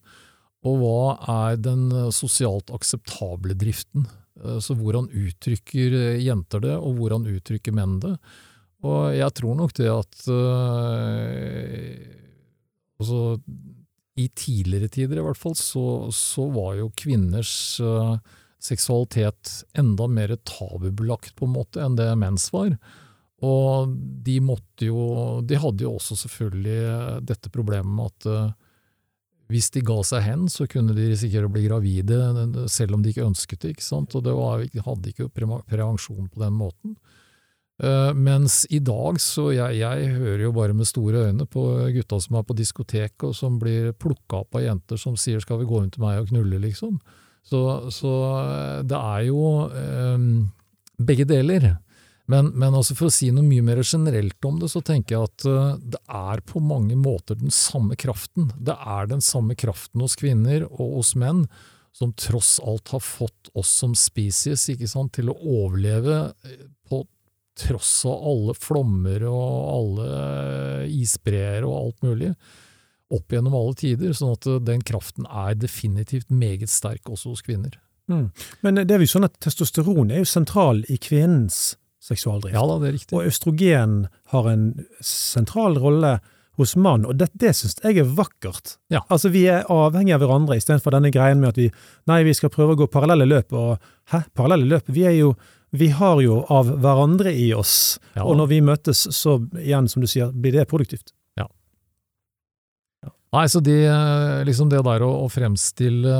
Og 0.64 0.80
hva 0.80 1.00
er 1.50 1.60
den 1.60 1.88
eh, 1.92 2.10
sosialt 2.14 2.72
akseptable 2.74 3.56
driften? 3.60 4.08
Eh, 4.40 4.58
Så 4.64 4.76
hvordan 4.78 5.10
uttrykker 5.12 5.98
eh, 6.00 6.22
jenter 6.24 6.64
det, 6.64 6.76
og 6.78 6.98
hvordan 6.98 7.28
uttrykker 7.28 7.76
menn 7.76 7.98
det? 8.04 8.16
Og 8.84 9.14
jeg 9.16 9.32
tror 9.32 9.54
nok 9.56 9.72
det 9.78 9.88
at 9.88 10.26
altså, 13.00 13.20
i 14.20 14.26
tidligere 14.28 14.90
tider 14.92 15.22
i 15.22 15.24
hvert 15.24 15.40
fall, 15.40 15.54
så, 15.56 16.12
så 16.12 16.44
var 16.52 16.74
jo 16.76 16.90
kvinners 16.92 17.80
uh, 17.80 18.18
seksualitet 18.60 19.54
enda 19.80 20.04
mer 20.04 20.36
tabubelagt 20.44 21.32
på 21.32 21.48
en 21.48 21.54
måte 21.56 21.80
enn 21.80 21.96
det 21.96 22.10
menns 22.20 22.50
var. 22.52 22.76
Og 23.40 23.96
de 24.28 24.36
måtte 24.44 24.90
jo 24.90 25.40
De 25.48 25.56
hadde 25.64 25.88
jo 25.88 25.96
også 25.96 26.20
selvfølgelig 26.20 27.24
dette 27.24 27.48
problemet 27.56 27.96
med 27.96 28.12
at 28.12 28.28
hvis 29.52 29.70
de 29.74 29.82
ga 29.84 29.98
seg 30.06 30.24
hen, 30.24 30.46
så 30.48 30.66
kunne 30.70 30.94
de 30.96 31.10
risikere 31.10 31.48
å 31.48 31.52
bli 31.52 31.66
gravide 31.66 32.16
selv 32.72 32.96
om 32.96 33.02
de 33.04 33.12
ikke 33.12 33.26
ønsket 33.26 33.60
det. 33.64 33.74
ikke 33.74 33.84
sant? 33.84 34.14
Og 34.16 34.24
det 34.24 34.32
var, 34.36 34.64
hadde 34.86 35.12
ikke 35.12 35.28
prevensjon 35.32 36.30
på 36.32 36.40
den 36.40 36.56
måten. 36.56 36.96
Uh, 37.82 38.14
mens 38.14 38.62
i 38.70 38.78
dag, 38.78 39.18
så 39.18 39.48
jeg, 39.50 39.80
jeg 39.80 40.12
hører 40.14 40.44
jo 40.44 40.52
bare 40.54 40.76
med 40.78 40.86
store 40.86 41.24
øyne 41.26 41.46
på 41.50 41.64
gutta 41.96 42.20
som 42.22 42.38
er 42.38 42.44
på 42.46 42.54
diskotek 42.54 43.24
og 43.26 43.34
som 43.34 43.56
blir 43.58 43.90
plukka 43.98 44.44
opp 44.44 44.54
av 44.54 44.62
jenter 44.62 45.00
som 45.00 45.16
sier 45.18 45.42
'skal 45.42 45.58
vi 45.58 45.66
gå 45.66 45.82
inn 45.82 45.90
til 45.90 46.04
meg 46.04 46.20
og 46.20 46.30
knulle', 46.30 46.62
liksom. 46.62 47.00
Så, 47.44 47.90
så 47.92 48.12
eh, 48.40 48.82
det 48.88 48.96
er 48.96 49.26
jo 49.26 49.40
um, 49.68 50.28
begge 50.96 51.26
deler. 51.28 51.74
Men, 52.30 52.48
men 52.56 52.72
altså 52.72 52.96
for 52.96 53.10
å 53.10 53.12
si 53.12 53.28
noe 53.34 53.44
mye 53.44 53.64
mer 53.64 53.82
generelt 53.84 54.46
om 54.48 54.56
det, 54.60 54.70
så 54.72 54.80
tenker 54.84 55.16
jeg 55.16 55.28
at 55.28 55.46
eh, 55.48 55.80
det 55.92 56.00
er 56.08 56.40
på 56.48 56.62
mange 56.64 56.96
måter 56.96 57.36
den 57.36 57.52
samme 57.52 57.98
kraften. 58.00 58.48
Det 58.56 58.76
er 58.80 59.10
den 59.10 59.20
samme 59.24 59.56
kraften 59.60 60.00
hos 60.00 60.16
kvinner 60.20 60.64
og 60.70 61.00
hos 61.00 61.12
menn 61.20 61.44
som 61.94 62.14
tross 62.18 62.56
alt 62.64 62.90
har 62.90 63.04
fått 63.04 63.52
oss 63.54 63.70
som 63.82 63.92
species 63.94 64.64
sant, 64.90 65.12
til 65.14 65.30
å 65.30 65.36
overleve 65.36 66.22
eh, 66.48 66.64
på 66.88 67.04
tross 67.60 68.00
av 68.08 68.24
alle 68.32 68.56
flommer 68.58 69.28
og 69.28 69.50
alle 69.76 70.88
isbreer 70.90 71.62
og 71.62 71.76
alt 71.76 72.08
mulig, 72.08 72.32
opp 73.14 73.30
gjennom 73.36 73.54
alle 73.54 73.76
tider. 73.78 74.16
Sånn 74.16 74.32
at 74.34 74.48
den 74.64 74.82
kraften 74.82 75.28
er 75.28 75.54
definitivt 75.60 76.32
meget 76.32 76.72
sterk 76.72 77.12
også 77.12 77.36
hos 77.36 77.44
kvinner. 77.46 77.76
Mm. 78.10 78.26
Men 78.64 78.82
det 78.82 78.96
er 78.96 79.04
jo 79.04 79.12
sånn 79.12 79.28
at 79.28 79.36
testosteron 79.44 80.10
er 80.10 80.24
jo 80.24 80.28
sentral 80.28 80.82
i 80.90 80.98
kvinnens 80.98 81.76
seksualdrift. 82.04 82.54
Ja 82.56 82.62
da, 82.68 82.78
det 82.82 82.90
er 82.90 82.96
riktig. 82.98 83.16
Og 83.16 83.26
østrogen 83.30 83.98
har 84.34 84.48
en 84.52 84.68
sentral 85.00 85.78
rolle 85.80 86.18
hos 86.54 86.76
mann, 86.78 87.02
og 87.08 87.16
det, 87.18 87.32
det 87.34 87.50
syns 87.58 87.80
jeg 87.82 87.98
er 87.98 88.12
vakkert. 88.14 88.76
Ja. 88.92 89.00
Altså, 89.10 89.32
vi 89.34 89.42
er 89.50 89.66
avhengige 89.72 90.14
av 90.14 90.22
hverandre, 90.22 90.58
istedenfor 90.60 90.94
denne 90.94 91.10
greien 91.10 91.40
med 91.42 91.50
at 91.50 91.58
vi 91.58 91.66
nei, 92.06 92.20
vi 92.28 92.34
skal 92.36 92.52
prøve 92.54 92.76
å 92.76 92.78
gå 92.84 92.86
parallelle 92.92 93.26
løp, 93.26 93.56
og 93.58 93.88
hæ, 94.12 94.20
parallelle 94.38 94.68
løp? 94.70 94.92
Vi 94.94 95.02
er 95.08 95.16
jo 95.18 95.34
vi 95.74 95.88
har 95.90 96.20
jo 96.22 96.36
av 96.54 96.68
hverandre 96.78 97.32
i 97.34 97.48
oss, 97.58 97.98
Ja. 98.14 98.22
og 98.22 98.36
når 98.38 98.46
vi 98.52 98.60
møtes, 98.62 99.00
så 99.10 99.40
igjen, 99.58 99.88
som 99.90 100.04
du 100.04 100.06
sier, 100.06 100.30
blir 100.30 100.54
det 100.54 100.68
produktivt. 100.70 101.10
Ja. 101.36 101.48
Nei, 103.34 103.48
så 103.50 103.58
det, 103.58 103.80
liksom 104.46 104.70
det 104.70 104.84
der 104.86 105.02
å, 105.02 105.10
å 105.24 105.28
fremstille, 105.34 106.14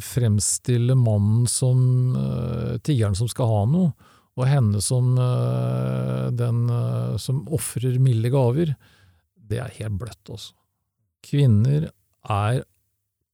fremstille 0.00 0.96
mannen 0.96 1.44
som 1.44 2.16
uh, 2.16 2.78
tiggeren 2.80 3.18
som 3.18 3.28
skal 3.28 3.52
ha 3.52 3.62
noe, 3.68 3.92
og 4.36 4.48
henne 4.50 4.82
som 4.84 5.14
eh, 5.16 6.28
den 6.36 6.66
eh, 6.68 7.16
som 7.20 7.44
ofrer 7.56 7.96
milde 8.02 8.30
gaver, 8.32 8.74
det 9.36 9.60
er 9.62 9.76
helt 9.78 10.00
bløtt, 10.02 10.22
altså. 10.28 10.52
Kvinner 11.26 11.88
er 12.30 12.60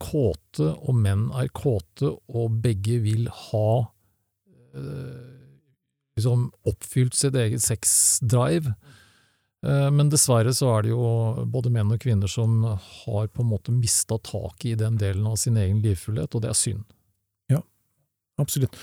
kåte, 0.02 0.70
og 0.70 0.96
menn 0.98 1.28
er 1.38 1.50
kåte, 1.54 2.14
og 2.30 2.62
begge 2.62 3.00
vil 3.02 3.26
ha 3.48 3.68
eh, 4.78 5.28
liksom 6.18 6.48
oppfylt 6.68 7.18
sitt 7.18 7.36
eget 7.38 7.64
sexdrive. 7.64 8.74
Men 9.62 10.08
dessverre 10.10 10.50
så 10.50 10.72
er 10.72 10.82
det 10.82 10.90
jo 10.90 11.44
både 11.46 11.70
menn 11.70 11.92
og 11.94 12.00
kvinner 12.02 12.26
som 12.26 12.64
har 12.66 13.28
på 13.30 13.44
en 13.44 13.50
måte 13.52 13.70
mista 13.70 14.16
taket 14.18 14.72
i 14.72 14.80
den 14.80 14.96
delen 14.98 15.28
av 15.30 15.36
sin 15.38 15.54
egen 15.60 15.78
livfullhet, 15.84 16.34
og 16.34 16.42
det 16.42 16.50
er 16.50 16.58
synd. 16.58 16.82
Ja, 17.52 17.60
Absolutt. 18.42 18.74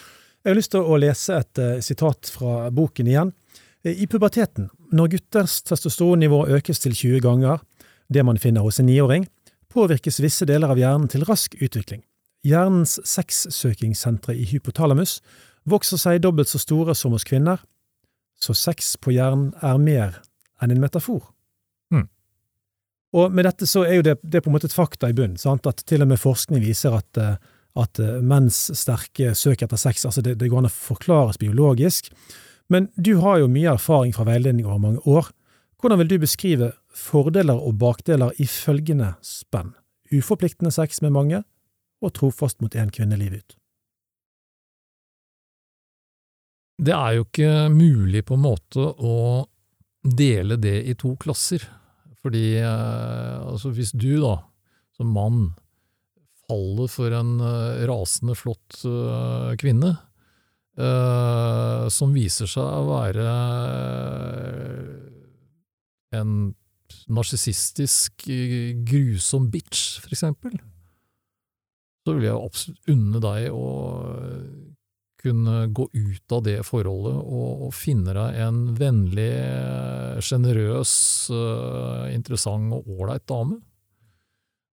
Jeg 0.43 0.53
har 0.53 0.55
lyst 0.55 0.71
til 0.71 0.85
å 0.87 0.97
lese 0.99 1.35
et 1.35 1.59
eh, 1.59 1.79
sitat 1.83 2.29
fra 2.31 2.69
boken 2.71 3.07
igjen. 3.11 3.33
I 3.83 4.07
puberteten, 4.11 4.67
når 4.91 5.13
gutters 5.13 5.61
testosteronnivå 5.67 6.45
økes 6.57 6.81
til 6.83 6.95
20 6.95 7.23
ganger, 7.23 7.61
det 8.11 8.23
man 8.27 8.39
finner 8.41 8.65
hos 8.65 8.79
en 8.81 8.89
niåring, 8.89 9.27
påvirkes 9.71 10.19
visse 10.23 10.47
deler 10.49 10.73
av 10.73 10.79
hjernen 10.79 11.07
til 11.11 11.23
rask 11.27 11.55
utvikling. 11.59 12.01
Hjernens 12.47 12.97
sexsøkingssentre 13.07 14.35
i 14.35 14.47
hypotalamus 14.49 15.19
vokser 15.69 15.99
seg 15.99 16.21
dobbelt 16.23 16.49
så 16.51 16.59
store 16.61 16.95
som 16.95 17.15
hos 17.15 17.27
kvinner, 17.27 17.59
så 18.39 18.55
sex 18.55 18.95
på 19.03 19.13
hjernen 19.15 19.51
er 19.63 19.79
mer 19.79 20.21
enn 20.63 20.71
en 20.71 20.81
metafor. 20.81 21.21
Mm. 21.91 22.07
Og 23.19 23.35
med 23.35 23.47
dette 23.47 23.67
så 23.67 23.83
er 23.85 23.99
jo 23.99 24.07
det, 24.07 24.17
det 24.23 24.39
er 24.39 24.45
på 24.45 24.51
en 24.51 24.55
måte 24.55 24.69
et 24.71 24.75
fakta 24.75 25.11
i 25.11 25.15
bunnen, 25.15 25.39
sant? 25.39 25.67
at 25.67 25.83
til 25.87 26.03
og 26.03 26.11
med 26.11 26.21
forskning 26.21 26.63
viser 26.63 26.95
at, 26.95 27.19
eh, 27.19 27.35
at 27.77 27.99
eh, 28.01 28.21
menns 28.25 28.69
sterke 28.77 29.33
søk 29.37 29.63
etter 29.65 29.79
sex, 29.79 30.05
altså 30.05 30.23
det, 30.25 30.37
det 30.41 30.49
går 30.49 30.63
an 30.63 30.69
å 30.69 30.73
forklares 30.73 31.41
biologisk. 31.41 32.09
Men 32.69 32.89
du 32.95 33.17
har 33.23 33.41
jo 33.41 33.51
mye 33.51 33.75
erfaring 33.75 34.13
fra 34.15 34.27
veiledning 34.29 34.67
over 34.67 34.81
mange 34.81 35.03
år. 35.09 35.29
Hvordan 35.79 36.01
vil 36.01 36.11
du 36.11 36.17
beskrive 36.21 36.73
fordeler 36.93 37.57
og 37.57 37.77
bakdeler 37.81 38.33
i 38.41 38.45
følgende 38.49 39.13
spenn? 39.25 39.73
Uforpliktende 40.13 40.73
sex 40.73 41.01
med 41.05 41.13
mange, 41.15 41.43
og 41.99 42.13
trofast 42.15 42.61
mot 42.63 42.75
én 42.79 42.91
kvinne 42.93 43.17
livet 43.19 43.43
ut. 43.43 43.55
Det 46.79 46.95
er 46.95 47.17
jo 47.17 47.25
ikke 47.25 47.67
mulig 47.73 48.23
på 48.27 48.37
en 48.37 48.45
måte 48.45 48.79
å 48.79 49.15
dele 50.03 50.55
det 50.55 50.77
i 50.87 50.95
to 50.99 51.15
klasser. 51.19 51.65
Fordi 52.23 52.59
eh, 52.59 53.35
altså 53.43 53.71
hvis 53.75 53.91
du 53.95 54.19
da, 54.21 54.37
som 54.95 55.11
mann, 55.15 55.49
faller 56.49 56.89
for 56.89 57.13
en 57.15 57.39
eh, 57.43 57.85
rasende 57.89 58.35
flott 58.37 58.81
eh, 58.87 59.51
kvinne, 59.61 59.93
eh, 60.79 61.85
som 61.93 62.15
viser 62.15 62.49
seg 62.49 62.65
å 62.65 62.87
være 62.89 63.27
en 66.17 66.33
narsissistisk, 67.09 68.25
grusom 68.85 69.49
bitch, 69.53 69.99
for 70.01 70.13
eksempel, 70.15 70.57
så 72.05 72.15
vil 72.15 72.25
jeg 72.25 72.41
absolutt 72.41 72.91
unne 72.93 73.21
deg 73.21 73.53
å 73.53 73.69
kunne 75.19 75.55
gå 75.75 75.85
ut 75.91 76.33
av 76.33 76.43
det 76.47 76.61
forholdet 76.65 77.17
og, 77.19 77.65
og 77.67 77.73
finne 77.75 78.13
deg 78.15 78.37
en 78.41 78.61
vennlig, 78.79 79.31
sjenerøs, 80.25 80.93
interessant 82.15 82.73
og 82.77 82.87
ålreit 82.95 83.27
dame. 83.29 83.59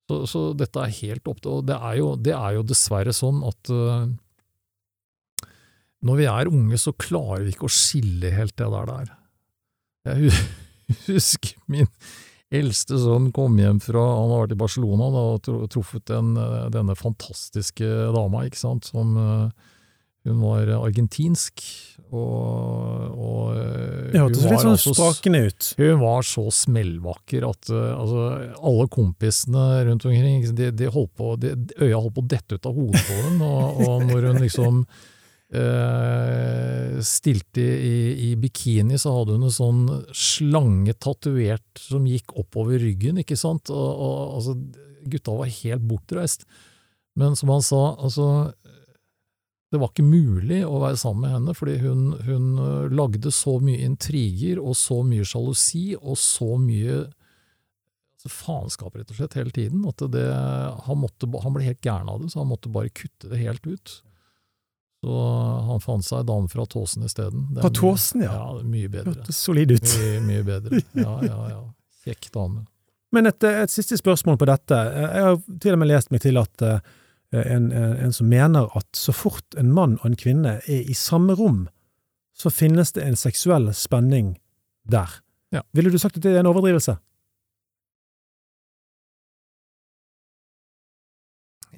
Så, 0.06 0.20
så 0.30 0.42
dette 0.54 0.82
er 0.84 1.00
helt 1.00 1.26
opp 1.32 1.40
til 1.42 1.56
Og 1.58 1.66
det 1.66 1.80
er 1.82 1.96
jo, 1.98 2.12
det 2.14 2.36
er 2.38 2.60
jo 2.60 2.66
dessverre 2.68 3.14
sånn 3.16 3.40
at 3.48 3.72
uh, 3.74 4.06
når 6.06 6.20
vi 6.20 6.28
er 6.30 6.52
unge, 6.52 6.78
så 6.78 6.94
klarer 6.94 7.46
vi 7.46 7.56
ikke 7.56 7.66
å 7.66 7.74
skille 7.74 8.30
helt 8.36 8.54
det 8.60 8.68
der 8.70 8.90
der. 8.92 9.12
Jeg 10.06 10.34
husker 11.08 11.56
min 11.72 11.90
eldste 12.54 13.00
sønn 13.02 13.32
kom 13.36 13.58
hjem 13.58 13.80
fra 13.82 14.04
Han 14.20 14.34
har 14.34 14.44
vært 14.44 14.54
i 14.54 14.60
Barcelona 14.60 15.08
da, 15.14 15.24
og 15.34 15.70
truffet 15.74 16.06
den, 16.12 16.36
eh, 16.38 16.68
denne 16.74 16.94
fantastiske 17.00 17.88
dama, 18.14 18.44
ikke 18.46 18.62
sant, 18.62 18.92
som 18.92 19.16
eh, 19.18 19.72
hun 20.26 20.42
var 20.42 20.70
argentinsk, 20.80 21.62
og, 22.16 23.16
og 23.18 23.58
eh, 23.60 24.12
Det 24.14 24.22
hørtes 24.22 24.46
litt 24.46 24.62
sånn 24.64 24.78
sprakende 24.82 25.42
ut. 25.48 25.72
hun 25.80 26.00
var 26.02 26.26
så 26.28 26.46
smellvakker 26.54 27.48
at 27.48 27.72
eh, 27.74 27.92
altså, 27.96 28.28
alle 28.70 28.86
kompisene 28.94 29.66
rundt 29.90 30.06
omkring, 30.08 30.46
de, 30.58 30.70
de 30.74 30.92
holdt 30.92 31.14
på, 31.18 31.34
de, 31.42 31.56
øya 31.82 32.00
holdt 32.00 32.16
på 32.18 32.24
å 32.24 32.30
dette 32.36 32.58
ut 32.58 32.70
av 32.70 32.78
hodet 32.78 33.04
på 33.08 33.20
dem, 33.24 33.44
og, 33.46 33.84
og 33.86 34.08
når 34.10 34.30
hun 34.30 34.42
liksom 34.44 34.82
eh, 35.62 37.00
stilte 37.06 37.66
i, 37.66 37.96
i 38.30 38.34
bikini, 38.40 39.00
så 39.02 39.18
hadde 39.20 39.38
hun 39.38 39.50
en 39.50 39.58
sånn 39.58 39.84
slange 40.16 40.98
tatovert 40.98 41.86
som 41.86 42.08
gikk 42.10 42.38
oppover 42.38 42.82
ryggen, 42.82 43.22
ikke 43.22 43.38
sant, 43.40 43.74
og, 43.74 43.90
og 43.94 44.40
altså, 44.40 44.58
gutta 45.06 45.38
var 45.38 45.58
helt 45.62 45.86
bortreist. 45.86 46.48
Men 47.16 47.38
som 47.40 47.52
han 47.54 47.64
sa, 47.64 47.84
altså, 48.04 48.28
det 49.76 49.82
var 49.82 49.92
ikke 49.92 50.08
mulig 50.08 50.62
å 50.64 50.80
være 50.80 50.98
sammen 51.00 51.26
med 51.26 51.34
henne, 51.36 51.54
fordi 51.58 51.76
hun, 51.84 52.08
hun 52.24 52.48
øh, 52.64 52.88
lagde 52.96 53.32
så 53.36 53.58
mye 53.60 53.84
intriger 53.84 54.62
og 54.64 54.78
så 54.80 55.02
mye 55.04 55.28
sjalusi 55.28 55.90
og 56.00 56.16
så 56.22 56.56
mye 56.62 57.02
altså, 57.04 58.32
faenskap, 58.32 58.96
rett 58.96 59.12
og 59.12 59.20
slett, 59.20 59.36
hele 59.42 59.52
tiden, 59.52 59.84
at 59.92 60.02
det, 60.14 60.26
han, 60.88 61.02
måtte, 61.02 61.28
han 61.44 61.56
ble 61.58 61.68
helt 61.68 61.84
gæren 61.84 62.12
av 62.12 62.24
det, 62.24 62.32
så 62.32 62.42
han 62.46 62.52
måtte 62.54 62.72
bare 62.72 62.94
kutte 62.96 63.32
det 63.34 63.42
helt 63.44 63.68
ut. 63.68 63.98
Så 65.06 65.24
han 65.68 65.84
fant 65.84 66.08
seg 66.08 66.24
en 66.24 66.30
dame 66.32 66.50
fra 66.50 66.64
Tåsen 66.66 67.04
isteden. 67.06 67.50
Fra 67.60 67.70
Tåsen, 67.76 68.24
ja. 68.26 68.32
Ja, 68.34 68.64
mye 68.64 68.90
bedre. 68.90 69.12
Hørtes 69.20 69.38
solid 69.44 69.76
ut. 69.76 69.86
Mye, 70.00 70.22
mye 70.26 70.46
bedre. 70.48 70.80
Ja, 71.04 71.20
ja, 71.28 71.42
ja. 71.52 71.60
Kjekk 72.06 72.32
dame. 72.34 72.64
Men 73.14 73.30
et, 73.30 73.44
et 73.46 73.72
siste 73.72 74.00
spørsmål 74.00 74.40
på 74.42 74.48
dette. 74.50 74.80
Jeg 74.96 75.28
har 75.28 75.38
til 75.62 75.76
og 75.76 75.84
med 75.84 75.92
lest 75.92 76.10
meg 76.16 76.24
til 76.24 76.40
at 76.42 76.66
eh, 76.66 76.96
en, 77.32 77.72
en, 77.72 77.96
en 78.06 78.14
som 78.14 78.30
mener 78.30 78.70
at 78.78 78.88
så 78.96 79.14
fort 79.16 79.58
en 79.58 79.72
mann 79.74 79.98
og 80.02 80.12
en 80.12 80.20
kvinne 80.20 80.60
er 80.66 80.86
i 80.86 80.96
samme 80.98 81.36
rom, 81.36 81.66
så 82.36 82.52
finnes 82.52 82.92
det 82.96 83.06
en 83.06 83.18
seksuell 83.20 83.72
spenning 83.76 84.36
der. 84.84 85.10
Ja. 85.56 85.64
Ville 85.76 85.92
du 85.92 86.00
sagt 86.02 86.18
at 86.20 86.26
det 86.26 86.36
er 86.36 86.44
en 86.44 86.52
overdrivelse? 86.52 86.98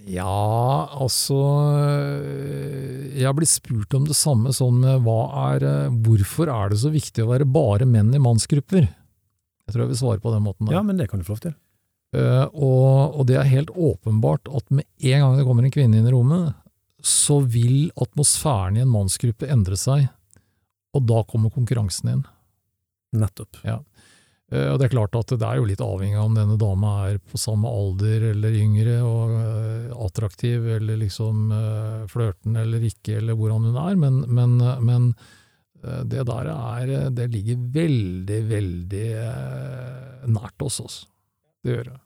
Ja, 0.07 0.87
altså 0.95 1.35
øh, 1.83 3.17
Jeg 3.19 3.33
blir 3.35 3.49
spurt 3.49 3.95
om 3.97 4.05
det 4.07 4.15
samme 4.15 4.53
sånn 4.55 4.79
med 4.79 5.03
er 5.03 5.89
Hvorfor 5.91 6.47
er 6.53 6.71
det 6.71 6.79
så 6.79 6.93
viktig 6.93 7.25
å 7.25 7.31
være 7.33 7.49
bare 7.49 7.87
menn 7.89 8.13
i 8.15 8.21
mannsgrupper? 8.23 8.87
Jeg 8.87 9.73
tror 9.73 9.83
jeg 9.83 9.91
vil 9.91 9.99
svare 9.99 10.23
på 10.23 10.31
den 10.31 10.45
måten. 10.45 10.69
der. 10.69 10.77
Ja, 10.77 10.83
men 10.85 10.95
det 10.95 11.09
kan 11.11 11.19
du 11.19 11.27
få 11.27 11.35
lov 11.35 11.43
til. 11.43 11.57
Eh, 12.15 12.45
og, 12.53 13.17
og 13.19 13.27
det 13.27 13.35
er 13.39 13.49
helt 13.51 13.73
åpenbart 13.73 14.47
at 14.55 14.69
med 14.71 14.87
en 15.09 15.25
gang 15.25 15.35
det 15.37 15.47
kommer 15.47 15.67
en 15.67 15.73
kvinne 15.73 15.99
inn 15.99 16.07
i 16.07 16.13
rommet, 16.13 16.55
så 17.03 17.41
vil 17.43 17.89
atmosfæren 17.99 18.79
i 18.79 18.83
en 18.83 18.91
mannsgruppe 18.91 19.49
endre 19.51 19.77
seg, 19.79 20.07
og 20.95 21.05
da 21.07 21.21
kommer 21.27 21.53
konkurransen 21.53 22.15
inn. 22.15 22.25
Nettopp. 23.17 23.61
Ja. 23.63 23.77
og 24.51 24.79
det 24.79 24.87
er 24.87 24.91
klart 24.91 25.15
at 25.15 25.31
det 25.31 25.45
er 25.47 25.59
jo 25.59 25.67
litt 25.67 25.81
avhengig 25.83 26.17
av 26.19 26.27
om 26.27 26.35
denne 26.35 26.57
dama 26.59 26.91
er 27.07 27.21
på 27.23 27.39
samme 27.39 27.71
alder 27.71 28.25
eller 28.33 28.55
yngre 28.59 28.97
og 29.05 29.35
eh, 29.37 29.93
attraktiv 30.07 30.67
eller 30.77 30.99
liksom 31.03 31.51
flørtende 31.51 32.11
flørten 32.11 32.59
eller 32.59 32.87
ikke, 32.89 33.19
eller 33.21 33.37
hvordan 33.39 33.69
hun 33.69 33.79
er, 33.83 33.99
men, 33.99 34.19
men, 34.27 34.57
men 34.83 35.07
eh, 35.83 36.03
det 36.03 36.27
der 36.27 36.51
er 36.51 37.09
Det 37.15 37.29
ligger 37.31 37.63
veldig, 37.79 38.41
veldig 38.51 39.07
eh, 39.23 40.27
nært 40.27 40.67
oss, 40.67 40.81
altså. 40.83 41.07
Det 41.63 41.73
gjør 41.75 41.87
det. 41.93 41.97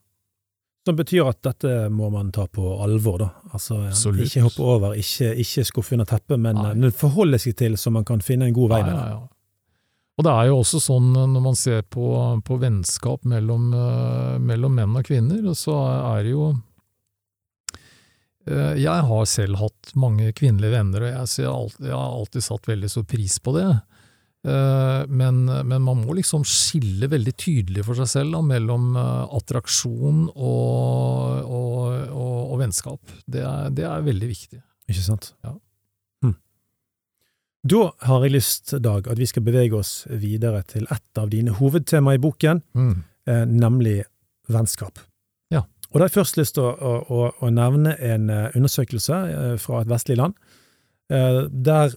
Som 0.82 0.96
betyr 0.98 1.28
at 1.30 1.38
dette 1.46 1.72
må 1.94 2.08
man 2.10 2.32
ta 2.34 2.48
på 2.50 2.72
alvor, 2.82 3.20
da. 3.22 3.28
Altså, 3.54 3.76
Absolutt. 3.86 4.24
ikke 4.26 4.42
hoppe 4.48 4.64
over, 4.66 4.96
ikke, 4.98 5.28
ikke 5.44 5.62
skuffe 5.68 5.94
under 5.94 6.08
teppet, 6.10 6.40
men, 6.42 6.58
men 6.80 6.90
forholde 6.90 7.38
seg 7.38 7.54
til 7.60 7.76
så 7.78 7.92
man 7.94 8.04
kan 8.08 8.18
finne 8.24 8.48
en 8.50 8.56
god 8.56 8.72
vei 8.74 8.80
Ja, 8.82 8.86
med 8.88 8.96
ja, 8.96 9.04
det. 9.04 9.12
ja. 9.14 9.28
Og 10.18 10.26
det 10.26 10.32
er 10.32 10.48
jo 10.50 10.56
også 10.60 10.80
sånn 10.82 11.06
eh, 11.16 11.28
når 11.30 11.44
man 11.46 11.54
ser 11.56 11.86
på, 11.88 12.08
på 12.44 12.58
vennskap 12.60 13.22
mellom, 13.30 13.70
eh, 13.72 14.34
mellom 14.42 14.74
menn 14.76 14.98
og 14.98 15.06
kvinner, 15.06 15.46
så 15.56 15.76
er 16.16 16.26
det 16.26 16.34
jo 16.34 16.50
eh, 18.50 18.74
Jeg 18.82 19.06
har 19.08 19.24
selv 19.30 19.56
hatt 19.62 19.94
mange 19.98 20.32
kvinnelige 20.36 20.74
venner, 20.74 21.06
og 21.06 21.14
jeg, 21.14 21.30
så 21.32 21.42
jeg, 21.44 21.48
har 21.48 21.62
alltid, 21.62 21.86
jeg 21.88 21.96
har 21.96 22.18
alltid 22.18 22.46
satt 22.48 22.68
veldig 22.74 22.90
stor 22.92 23.06
pris 23.14 23.38
på 23.38 23.54
det. 23.56 23.68
Eh, 24.42 25.06
Men, 25.06 25.44
men 25.44 25.82
man 25.82 26.00
må 26.02 26.16
liksom 26.18 26.42
skille 26.46 27.06
veldig 27.10 27.34
tydelig 27.38 27.84
for 27.86 27.98
seg 27.98 28.08
selv 28.10 28.34
da, 28.34 28.40
mellom 28.42 28.96
eh, 28.98 29.36
attraksjon 29.38 30.24
og, 30.34 31.44
og, 31.46 31.76
og, 32.10 32.38
og 32.50 32.56
vennskap. 32.62 33.14
Det 33.26 33.44
er, 33.46 33.70
det 33.70 33.86
er 33.86 34.08
veldig 34.08 34.30
viktig. 34.32 34.58
Ikke 34.90 35.04
sant? 35.04 35.30
Ja. 35.46 35.54
Hm. 36.26 36.34
Da 37.70 37.84
har 38.08 38.26
jeg 38.26 38.34
lyst, 38.34 38.74
Dag, 38.82 39.06
at 39.06 39.22
vi 39.22 39.30
skal 39.30 39.46
bevege 39.46 39.78
oss 39.78 39.94
videre 40.10 40.64
til 40.66 40.90
et 40.90 41.22
av 41.22 41.30
dine 41.30 41.54
hovedtema 41.60 42.16
i 42.16 42.22
boken, 42.22 42.64
mm. 42.74 42.94
nemlig 43.54 44.00
vennskap. 44.50 44.98
Ja. 45.54 45.62
Og 45.92 46.00
da 46.00 46.02
har 46.02 46.10
jeg 46.10 46.18
først 46.18 46.40
lyst 46.40 46.58
til 46.58 46.66
å, 46.66 46.98
å, 47.06 47.28
å, 47.38 47.52
nevne 47.54 47.94
en 48.02 48.26
undersøkelse 48.32 49.20
fra 49.62 49.84
et 49.84 49.92
vestlig 49.92 50.18
land, 50.18 50.34
der 51.08 51.94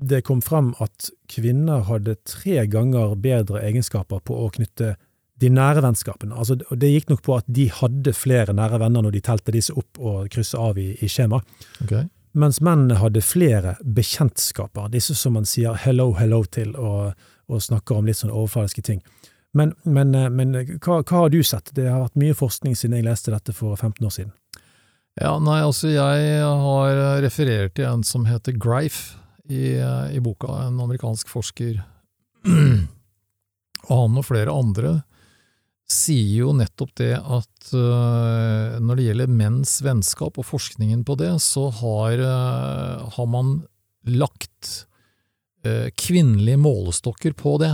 det 0.00 0.22
kom 0.26 0.42
frem 0.42 0.72
at 0.82 1.10
kvinner 1.30 1.84
hadde 1.88 2.16
tre 2.28 2.64
ganger 2.70 3.14
bedre 3.20 3.62
egenskaper 3.64 4.22
på 4.26 4.36
å 4.44 4.50
knytte 4.54 4.94
de 5.40 5.50
nære 5.52 5.82
vennskapene. 5.84 6.36
Altså, 6.36 6.56
det 6.56 6.90
gikk 6.90 7.10
nok 7.12 7.22
på 7.26 7.36
at 7.36 7.48
de 7.48 7.68
hadde 7.72 8.14
flere 8.16 8.54
nære 8.56 8.80
venner 8.80 9.04
når 9.04 9.18
de 9.18 9.24
telte 9.24 9.54
disse 9.54 9.74
opp 9.76 10.00
og 10.00 10.30
krysset 10.32 10.60
av 10.60 10.78
i, 10.80 10.94
i 11.00 11.10
skjema, 11.12 11.42
Okay. 11.84 12.08
mens 12.32 12.60
mennene 12.60 13.00
hadde 13.00 13.20
flere 13.24 13.76
bekjentskaper, 13.84 14.88
disse 14.92 15.14
som 15.14 15.36
man 15.36 15.44
sier 15.48 15.76
hello, 15.84 16.12
hello 16.16 16.42
til 16.44 16.72
og, 16.76 17.12
og 17.48 17.62
snakker 17.62 18.00
om 18.00 18.08
litt 18.08 18.22
sånn 18.22 18.32
overfladiske 18.32 18.82
ting. 18.82 19.02
Men, 19.56 19.74
men, 19.84 20.14
eh, 20.14 20.28
men 20.32 20.56
hva, 20.56 21.02
hva 21.02 21.20
har 21.24 21.30
du 21.32 21.42
sett? 21.44 21.72
Det 21.76 21.88
har 21.88 22.02
vært 22.06 22.18
mye 22.20 22.36
forskning 22.36 22.76
siden 22.76 22.96
jeg 22.98 23.06
leste 23.06 23.32
dette 23.32 23.54
for 23.56 23.76
15 23.76 24.04
år 24.04 24.12
siden. 24.12 24.32
Ja, 25.16 25.38
nei, 25.40 25.62
altså 25.64 25.88
jeg 25.88 26.42
har 26.44 27.22
referert 27.24 27.76
til 27.78 27.88
en 27.88 28.02
som 28.04 28.26
heter 28.28 28.52
Greif 28.60 29.14
i, 29.48 29.76
i 30.12 30.20
boka, 30.22 30.50
en 30.66 30.80
amerikansk 30.80 31.30
forsker. 31.30 31.82
Og 33.86 34.00
han 34.02 34.18
og 34.18 34.26
flere 34.26 34.54
andre 34.54 34.98
sier 35.86 36.42
jo 36.42 36.52
nettopp 36.56 36.96
det 36.98 37.12
at 37.14 37.68
øh, 37.78 38.78
når 38.82 38.98
det 38.98 39.04
gjelder 39.06 39.30
menns 39.30 39.76
vennskap 39.86 40.40
og 40.40 40.48
forskningen 40.48 41.04
på 41.06 41.14
det, 41.20 41.30
så 41.44 41.68
har, 41.78 42.18
øh, 42.18 43.04
har 43.14 43.28
man 43.30 43.60
lagt 44.10 44.86
øh, 45.66 45.86
kvinnelige 45.94 46.58
målestokker 46.58 47.38
på 47.38 47.54
det. 47.62 47.70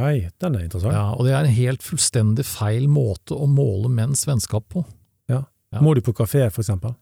Nei, 0.00 0.30
den 0.40 0.56
er 0.56 0.64
interessant. 0.64 0.96
Ja, 0.96 1.10
og 1.12 1.28
det 1.28 1.36
er 1.36 1.44
en 1.44 1.52
helt 1.52 1.84
fullstendig 1.84 2.46
feil 2.48 2.88
måte 2.88 3.36
å 3.36 3.48
måle 3.50 3.92
menns 3.92 4.24
vennskap 4.28 4.70
på. 4.72 4.86
ja. 5.28 5.44
Må 5.80 5.94
du 5.96 6.02
på 6.04 6.12
kafé, 6.16 6.48
for 6.52 6.64
eksempel? 6.64 6.96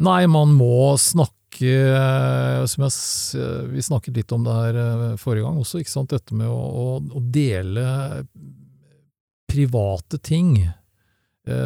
Nei, 0.00 0.22
man 0.30 0.52
må 0.56 0.96
snakke 1.00 1.32
eh, 1.32 1.37
som 2.68 2.84
jeg, 2.84 2.92
Vi 3.72 3.82
snakket 3.82 4.16
litt 4.16 4.32
om 4.32 4.44
det 4.44 4.52
her 4.54 4.74
eh, 4.82 5.16
forrige 5.16 5.44
gang 5.46 5.58
også, 5.58 5.78
ikke 5.82 5.90
sant? 5.94 6.10
dette 6.12 6.34
med 6.36 6.48
å, 6.48 6.98
å, 7.00 7.20
dele 7.20 8.26
private 9.48 10.18
ting. 10.20 10.58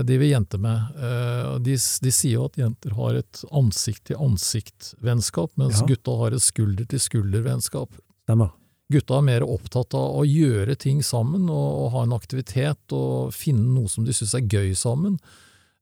de 0.07 0.17
vil 0.19 0.31
jenter 0.31 0.59
med. 0.63 0.79
Eh, 1.03 1.59
De, 1.59 1.73
de 1.75 2.11
sier 2.15 2.37
jo 2.37 2.45
at 2.47 2.57
jenter 2.61 2.91
har 2.95 3.15
et 3.19 3.41
ansikt-til-ansikt-vennskap, 3.51 5.51
mens 5.59 5.81
Ja. 5.81 5.87
gutta 5.87 6.15
har 6.21 6.31
et 6.37 6.43
skulder-til-skulder-vennskap. 6.45 7.89
Gutta 8.93 9.17
er 9.19 9.23
mer 9.25 9.43
opptatt 9.43 9.95
av 9.97 10.21
å 10.21 10.25
gjøre 10.27 10.77
ting 10.79 11.03
sammen 11.03 11.49
og, 11.51 11.71
og 11.87 11.91
ha 11.95 12.03
en 12.05 12.13
aktivitet 12.13 12.93
og 12.93 13.33
finne 13.35 13.73
noe 13.75 13.89
som 13.89 14.05
de 14.05 14.13
syns 14.13 14.35
er 14.37 14.45
gøy 14.47 14.75
sammen, 14.77 15.19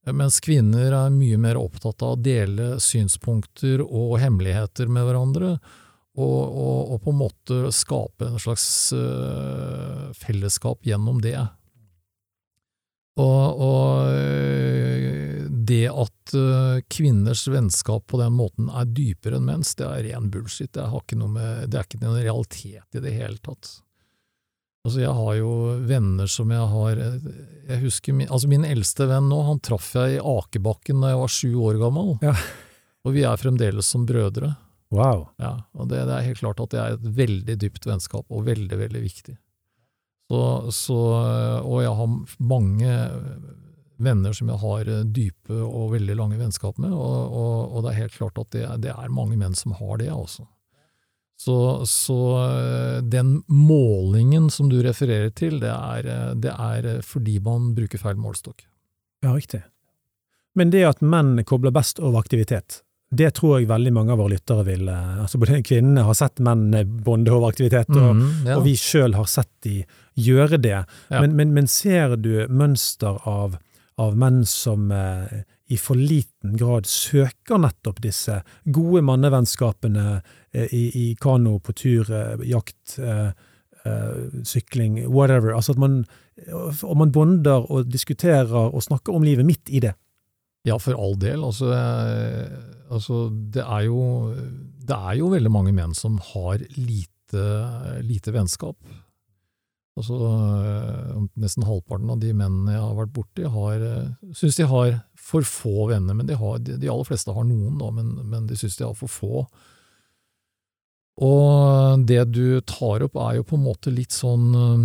mens 0.09 0.41
kvinner 0.41 0.95
er 0.97 1.13
mye 1.13 1.39
mer 1.41 1.59
opptatt 1.61 2.03
av 2.03 2.17
å 2.17 2.21
dele 2.21 2.73
synspunkter 2.81 3.83
og 3.85 4.17
hemmeligheter 4.23 4.89
med 4.89 5.07
hverandre, 5.09 5.55
og, 6.21 6.41
og, 6.41 6.93
og 6.95 7.03
på 7.05 7.13
en 7.13 7.21
måte 7.21 7.59
skape 7.75 8.27
en 8.27 8.41
slags 8.43 8.67
øh, 8.97 10.11
fellesskap 10.17 10.85
gjennom 10.89 11.21
det. 11.23 11.39
Og, 13.21 13.61
og 13.61 14.11
øh, 14.17 15.47
det 15.71 15.85
at 15.93 16.35
kvinners 16.91 17.45
vennskap 17.51 18.09
på 18.11 18.19
den 18.21 18.35
måten 18.35 18.73
er 18.75 18.89
dypere 18.91 19.39
enn 19.39 19.47
menns, 19.47 19.77
det 19.79 19.87
er 19.87 20.09
ren 20.09 20.33
bullshit. 20.33 20.73
Det, 20.75 20.89
ikke 20.89 21.21
med, 21.23 21.69
det 21.71 21.79
er 21.79 21.87
ikke 21.87 22.03
noen 22.03 22.19
realitet 22.25 22.99
i 22.99 23.05
det 23.05 23.15
hele 23.15 23.39
tatt. 23.45 23.77
Altså, 24.81 25.03
jeg 25.03 25.13
har 25.13 25.35
jo 25.37 25.51
venner 25.85 26.29
som 26.31 26.53
jeg 26.55 26.69
har 26.73 27.01
Jeg 27.03 27.81
husker 27.83 28.17
min, 28.17 28.31
altså 28.33 28.49
min 28.49 28.65
eldste 28.65 29.05
venn 29.11 29.29
nå, 29.29 29.43
han 29.45 29.61
traff 29.61 29.93
jeg 29.99 30.17
i 30.17 30.23
Akebakken 30.25 31.03
da 31.05 31.13
jeg 31.13 31.21
var 31.21 31.35
sju 31.35 31.51
år 31.69 31.81
gammel. 31.83 32.15
Ja. 32.25 32.33
Og 33.05 33.15
vi 33.17 33.25
er 33.29 33.41
fremdeles 33.41 33.89
som 33.93 34.07
brødre. 34.09 34.55
Wow. 34.91 35.29
Ja, 35.39 35.55
og 35.79 35.89
det, 35.93 36.03
det 36.09 36.17
er 36.17 36.27
helt 36.27 36.41
klart 36.43 36.61
at 36.65 36.73
det 36.73 36.81
er 36.83 36.97
et 36.97 37.07
veldig 37.21 37.57
dypt 37.63 37.87
vennskap, 37.87 38.27
og 38.27 38.49
veldig, 38.49 38.77
veldig 38.81 39.03
viktig. 39.05 39.37
Så, 40.31 40.41
så, 40.75 40.99
og 41.63 41.81
jeg 41.83 41.95
har 42.01 42.11
mange 42.39 42.97
venner 44.01 44.35
som 44.35 44.51
jeg 44.51 44.63
har 44.63 44.91
dype 45.15 45.57
og 45.61 45.93
veldig 45.95 46.17
lange 46.19 46.39
vennskap 46.41 46.79
med, 46.83 46.93
og, 46.95 47.37
og, 47.37 47.55
og 47.77 47.85
det 47.85 47.93
er 47.93 48.01
helt 48.05 48.17
klart 48.17 48.41
at 48.43 48.51
det, 48.57 48.65
det 48.87 48.93
er 48.95 49.15
mange 49.15 49.39
menn 49.39 49.57
som 49.59 49.77
har 49.79 50.01
det, 50.03 50.11
altså. 50.15 50.49
Så, 51.41 51.57
så 51.89 52.19
den 53.01 53.39
målingen 53.49 54.51
som 54.53 54.69
du 54.69 54.83
refererer 54.85 55.31
til, 55.33 55.57
det 55.63 55.73
er, 55.73 56.09
det 56.37 56.53
er 56.53 56.89
fordi 57.07 57.39
man 57.41 57.71
bruker 57.73 58.03
feil 58.03 58.21
målestokk. 58.21 58.67
Ja, 59.25 59.33
riktig. 59.33 59.63
Men 60.59 60.73
det 60.75 60.85
at 60.85 61.01
menn 61.01 61.39
kobler 61.49 61.73
best 61.73 62.01
over 62.03 62.21
aktivitet, 62.21 62.83
det 63.11 63.33
tror 63.35 63.59
jeg 63.59 63.71
veldig 63.71 63.93
mange 63.95 64.15
av 64.15 64.21
våre 64.23 64.37
lyttere 64.37 64.65
vil 64.69 64.87
eh, 64.91 65.23
altså 65.25 65.39
Både 65.43 65.63
kvinnene 65.67 66.05
har 66.07 66.15
sett 66.15 66.39
menn 66.47 66.69
bonde 67.03 67.33
over 67.35 67.51
aktivitet, 67.51 67.91
og, 67.91 68.13
mm, 68.21 68.29
ja. 68.47 68.59
og 68.59 68.67
vi 68.69 68.77
sjøl 68.79 69.17
har 69.19 69.27
sett 69.31 69.51
de 69.67 69.81
gjøre 70.21 70.61
det. 70.63 70.77
Ja. 71.11 71.23
Men, 71.23 71.35
men, 71.39 71.55
men 71.57 71.71
ser 71.71 72.15
du 72.21 72.47
mønster 72.47 73.19
av, 73.29 73.57
av 73.99 74.19
menn 74.19 74.45
som 74.47 74.93
eh, 74.95 75.43
i 75.71 75.79
for 75.79 75.99
liten 75.99 76.57
grad 76.59 76.89
søker 76.91 77.61
nettopp 77.63 78.01
disse 78.03 78.41
gode 78.75 79.05
mannevennskapene 79.07 80.07
eh, 80.19 80.73
i, 80.75 80.83
i 80.99 81.07
kano, 81.21 81.59
på 81.63 81.75
tur, 81.79 82.11
eh, 82.11 82.43
jakt, 82.51 82.97
eh, 82.99 83.31
sykling, 84.45 84.99
whatever? 85.07 85.55
Altså 85.55 85.77
at 85.77 85.81
man, 85.81 86.01
og 86.51 86.97
man 86.99 87.13
bonder 87.15 87.69
og 87.71 87.89
diskuterer 87.89 88.51
og 88.51 88.83
snakker 88.83 89.15
om 89.15 89.25
livet 89.25 89.47
midt 89.47 89.71
i 89.71 89.81
det. 89.87 89.95
Ja, 90.67 90.77
for 90.77 90.99
all 90.99 91.15
del. 91.17 91.45
Altså, 91.47 91.71
altså 92.91 93.23
det, 93.31 93.63
er 93.63 93.87
jo, 93.87 94.35
det 94.85 94.99
er 94.99 95.21
jo 95.23 95.31
veldig 95.33 95.55
mange 95.55 95.73
menn 95.73 95.95
som 95.97 96.19
har 96.35 96.61
lite, 96.77 97.47
lite 98.05 98.35
vennskap. 98.37 98.77
Altså, 99.97 100.17
nesten 101.41 101.65
halvparten 101.67 102.13
av 102.13 102.21
de 102.23 102.35
mennene 102.37 102.77
jeg 102.77 102.83
har 102.85 102.99
vært 102.99 103.15
borti, 103.17 103.47
syns 104.37 104.59
de 104.61 104.69
har 104.71 105.01
for 105.31 105.47
få 105.47 105.89
venner. 105.93 106.17
Men 106.19 106.29
de, 106.29 106.37
har, 106.39 106.59
de, 106.59 106.77
de 106.81 106.91
aller 106.91 107.07
fleste 107.09 107.35
har 107.35 107.47
noen, 107.47 107.79
da, 107.81 107.91
men, 107.95 108.17
men 108.31 108.49
de 108.51 108.59
syns 108.59 108.79
de 108.81 108.89
har 108.89 108.97
for 108.99 109.13
få. 109.13 109.45
Og 111.21 112.05
det 112.09 112.23
du 112.33 112.61
tar 112.65 113.05
opp 113.05 113.19
er 113.21 113.39
jo 113.39 113.47
på 113.51 113.59
en 113.59 113.67
måte 113.67 113.93
litt 113.93 114.15
sånn 114.15 114.47
eh, 114.57 114.85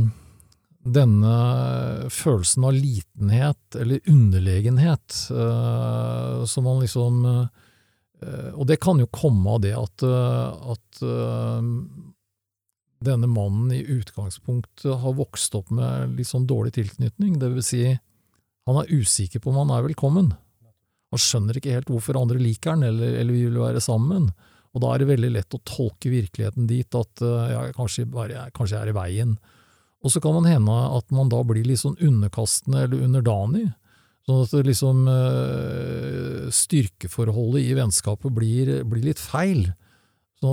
denne 0.96 1.36
følelsen 2.14 2.66
av 2.68 2.76
litenhet 2.76 3.78
eller 3.80 4.12
underlegenhet, 4.12 5.22
eh, 5.32 6.42
som 6.50 6.68
man 6.68 6.84
liksom 6.84 7.24
eh, 7.30 8.52
Og 8.56 8.68
det 8.68 8.78
kan 8.84 9.00
jo 9.00 9.08
komme 9.12 9.56
av 9.56 9.60
det 9.62 9.74
at, 9.78 10.02
at 10.02 11.02
denne 13.06 13.28
mannen 13.30 13.74
i 13.76 13.84
utgangspunktet 13.84 15.04
har 15.04 15.18
vokst 15.20 15.54
opp 15.60 15.70
med 15.76 16.16
litt 16.18 16.32
sånn 16.32 16.48
dårlig 16.50 16.74
tilknytning, 16.80 17.36
det 17.38 17.52
vil 17.54 17.66
si, 17.68 17.84
han 18.66 18.82
er 18.82 18.92
usikker 18.92 19.42
på 19.44 19.52
om 19.52 19.62
han 19.64 19.74
er 19.76 19.86
velkommen. 19.86 20.34
Han 21.14 21.22
skjønner 21.22 21.60
ikke 21.60 21.76
helt 21.76 21.92
hvorfor 21.92 22.18
andre 22.20 22.42
liker 22.42 22.74
han, 22.74 22.86
eller, 22.88 23.20
eller 23.22 23.38
vil 23.38 23.60
være 23.62 23.84
sammen. 23.84 24.32
Og 24.76 24.84
da 24.84 24.92
er 24.92 25.02
det 25.02 25.12
veldig 25.14 25.32
lett 25.38 25.56
å 25.56 25.62
tolke 25.64 26.12
virkeligheten 26.12 26.68
dit 26.68 26.98
at 26.98 27.24
eh, 27.24 27.52
ja, 27.54 27.62
kanskje, 27.78 28.08
bare, 28.12 28.50
kanskje 28.56 28.76
jeg 28.76 28.88
er 28.88 28.92
i 28.92 28.98
veien. 28.98 29.38
Og 30.06 30.12
så 30.12 30.22
kan 30.22 30.36
man 30.36 30.50
hende 30.50 30.74
at 30.98 31.08
man 31.16 31.32
da 31.32 31.40
blir 31.48 31.66
litt 31.66 31.82
sånn 31.82 31.98
underkastende 32.04 32.84
eller 32.86 33.06
underdanig. 33.08 33.70
Sånn 34.26 34.42
at 34.42 34.68
liksom 34.68 35.06
øh, 35.10 36.46
styrkeforholdet 36.54 37.70
i 37.70 37.78
vennskapet 37.78 38.34
blir, 38.34 38.72
blir 38.90 39.06
litt 39.06 39.22
feil. 39.22 39.70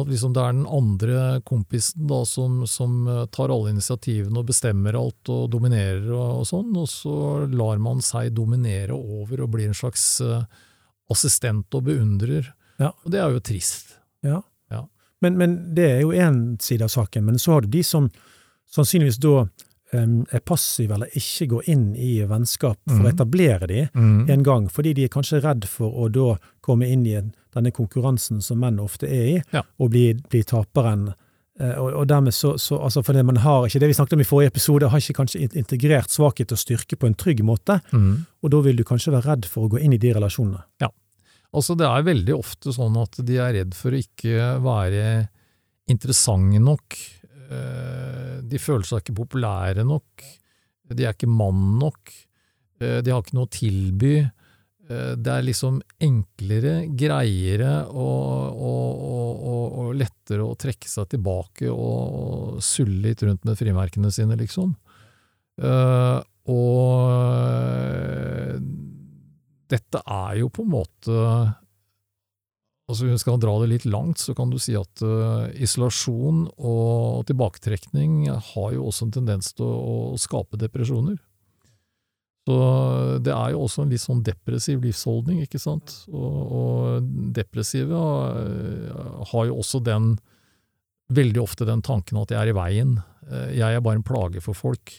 At 0.00 0.09
liksom 0.09 0.33
det 0.35 0.42
er 0.42 0.52
den 0.52 0.66
andre 0.66 1.40
kompisen 1.44 2.07
da 2.09 2.24
som, 2.24 2.66
som 2.66 3.07
øh, 3.09 3.26
tar 3.31 3.50
alle 3.52 3.70
initiativene 3.74 4.38
og 4.38 4.46
bestemmer 4.46 4.96
alt 4.98 5.28
og 5.28 5.50
dominerer 5.52 6.11
og, 6.12 6.40
og 6.40 6.46
sånn, 6.48 6.72
og 6.76 6.88
så 6.88 7.14
lar 7.52 7.78
man 7.78 8.00
seg 8.00 8.33
dominere 8.35 8.92
over 8.96 9.42
og 9.42 9.50
blir 9.50 9.68
en 9.68 9.74
slags 9.74 10.20
øh, 10.24 10.42
assistent 11.11 11.74
og 11.74 11.85
beundrer. 11.85 12.52
Ja. 12.81 12.92
Og 13.05 13.11
det 13.12 13.20
er 13.20 13.31
jo 13.35 13.40
trist. 13.44 13.98
Ja. 14.24 14.40
Ja. 14.72 14.87
Men, 15.20 15.37
men 15.38 15.59
det 15.76 15.88
er 15.90 16.00
jo 16.00 16.12
én 16.16 16.57
side 16.62 16.83
av 16.87 16.88
saken. 16.94 17.24
Men 17.28 17.38
så 17.38 17.52
har 17.59 17.61
du 17.66 17.68
de 17.68 17.83
som, 17.87 18.09
sannsynligvis 18.72 19.20
da 19.22 19.44
er 19.92 20.40
passive 20.48 20.94
eller 20.96 21.11
ikke 21.18 21.50
går 21.50 21.66
inn 21.68 21.90
i 22.00 22.14
vennskap 22.24 22.78
for 22.88 22.96
å 23.02 23.02
Mhm. 23.02 23.11
etablere 23.12 23.66
de 23.68 23.83
Mm. 23.94 24.31
en 24.31 24.42
gang, 24.42 24.68
fordi 24.72 24.94
de 24.94 25.05
er 25.05 25.09
kanskje 25.12 25.42
redd 25.44 25.66
for 25.68 25.92
å 25.92 26.09
da 26.11 26.38
komme 26.62 26.88
inn 26.88 27.05
i 27.07 27.12
en- 27.18 27.35
denne 27.55 27.71
konkurransen 27.73 28.41
som 28.43 28.59
menn 28.61 28.79
ofte 28.81 29.07
er 29.09 29.27
i, 29.37 29.43
Ja. 29.53 29.62
og 29.79 29.91
blir, 29.91 30.21
blir 30.31 30.45
taperen. 30.45 31.15
Eh, 31.61 31.75
Og, 31.79 31.93
og 31.93 32.07
dermed 32.09 32.33
så, 32.33 32.55
så 32.59 32.79
altså 32.81 33.03
fordi 33.05 33.23
man 33.23 33.37
har 33.37 33.67
ikke 33.69 33.79
det 33.81 33.88
vi 33.88 33.95
snakket 33.99 34.15
om 34.17 34.21
i 34.21 34.25
forrige 34.25 34.51
episode, 34.55 34.88
har 34.88 34.99
ikke 34.99 35.19
kanskje 35.21 35.43
integrert 35.55 36.09
svakhet 36.11 36.51
og 36.53 36.59
styrke 36.59 36.97
på 36.97 37.07
en 37.07 37.15
trygg 37.15 37.43
måte, 37.45 37.81
Mm. 37.93 38.25
og 38.43 38.51
da 38.51 38.61
vil 38.61 38.77
du 38.77 38.85
kanskje 38.85 39.12
være 39.12 39.27
redd 39.29 39.45
for 39.47 39.67
å 39.67 39.71
gå 39.71 39.79
inn 39.85 39.93
i 39.93 39.99
de 39.99 40.12
relasjonene. 40.15 40.62
Ja. 40.81 40.88
Altså, 41.55 41.77
det 41.77 41.85
er 41.87 42.03
veldig 42.03 42.33
ofte 42.38 42.73
sånn 42.73 42.97
at 42.97 43.19
de 43.27 43.37
er 43.37 43.53
redd 43.53 43.75
for 43.75 43.91
å 43.93 44.01
ikke 44.01 44.62
være 44.65 45.29
interessante 45.88 46.59
nok. 46.61 46.97
Eh, 47.51 48.41
De 48.49 48.59
føler 48.59 48.85
seg 48.85 49.03
ikke 49.05 49.15
populære 49.21 49.85
nok. 49.87 50.25
De 50.93 51.05
er 51.07 51.12
ikke 51.15 51.29
mann 51.31 51.79
nok. 51.79 52.11
Eh, 52.81 53.01
De 53.03 53.11
har 53.12 53.23
ikke 53.23 53.35
noe 53.37 53.47
å 53.47 53.53
tilby. 53.53 54.15
Eh, 54.92 55.14
Det 55.16 55.33
er 55.33 55.46
liksom 55.46 55.81
enklere, 56.02 56.74
greiere 56.98 57.72
og, 57.88 58.59
og, 58.72 59.07
og, 59.12 59.78
og, 59.85 59.94
lettere 59.98 60.44
å 60.44 60.59
trekke 60.59 60.88
seg 60.90 61.11
tilbake 61.14 61.70
og, 61.70 62.61
sulle 62.62 63.09
litt 63.09 63.24
rundt 63.26 63.44
med 63.48 63.59
frimerkene 63.59 64.12
sine, 64.14 64.37
liksom. 64.40 64.74
Eh, 65.62 66.20
og 66.52 67.11
dette 69.72 70.00
er 70.02 70.38
jo 70.40 70.48
på 70.52 70.64
en 70.64 70.72
måte 70.72 71.18
Altså 72.90 73.14
skal 73.16 73.38
dra 73.40 73.55
det 73.62 73.68
litt 73.70 73.85
langt, 73.88 74.20
så 74.20 74.35
kan 74.37 74.50
du 74.50 74.59
si 74.61 74.74
at 74.76 75.00
eh, 75.07 75.62
isolasjon 75.64 76.42
og 76.59 77.22
tilbaketrekning 77.31 78.26
har 78.28 78.74
jo 78.74 78.88
også 78.90 79.07
en 79.07 79.14
tendens 79.14 79.55
til 79.57 79.64
å 79.64 80.18
skape 80.20 80.59
depresjoner. 80.61 81.16
Så 82.42 82.55
det 83.22 83.31
er 83.31 83.52
jo 83.55 83.61
også 83.62 83.85
en 83.85 83.92
litt 83.92 84.02
sånn 84.02 84.22
depressiv 84.26 84.81
livsholdning, 84.83 85.44
ikke 85.44 85.61
sant. 85.62 85.92
Og, 86.11 86.38
og 86.59 87.11
depressive 87.37 88.00
eh, 88.40 89.26
har 89.31 89.46
jo 89.46 89.59
også 89.62 89.78
den 89.87 90.16
veldig 91.12 91.42
ofte 91.42 91.66
den 91.68 91.83
tanken 91.87 92.18
at 92.22 92.33
jeg 92.35 92.40
er 92.40 92.50
i 92.50 92.57
veien. 92.57 92.96
Eh, 93.28 93.52
Jeg 93.61 93.76
er 93.78 93.85
bare 93.85 94.00
en 94.00 94.07
plage 94.07 94.42
for 94.42 94.59
folk. 94.59 94.90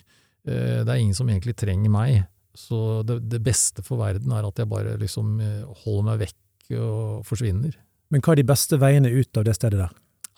Eh, 0.48 0.84
Det 0.86 0.88
er 0.88 1.02
ingen 1.02 1.18
som 1.18 1.28
egentlig 1.28 1.58
trenger 1.60 1.92
meg. 1.92 2.22
Så 2.56 3.02
det, 3.04 3.20
det 3.28 3.42
beste 3.44 3.84
for 3.84 4.00
verden 4.00 4.32
er 4.32 4.46
at 4.48 4.60
jeg 4.62 4.70
bare 4.70 4.96
liksom 5.02 5.36
holder 5.84 6.08
meg 6.12 6.20
vekk 6.28 6.76
og 6.80 7.26
forsvinner. 7.28 7.76
Men 8.14 8.22
hva 8.22 8.36
er 8.36 8.40
de 8.44 8.48
beste 8.54 8.78
veiene 8.80 9.10
ut 9.10 9.40
av 9.42 9.48
det 9.48 9.56
stedet 9.58 9.80
der? 9.82 9.94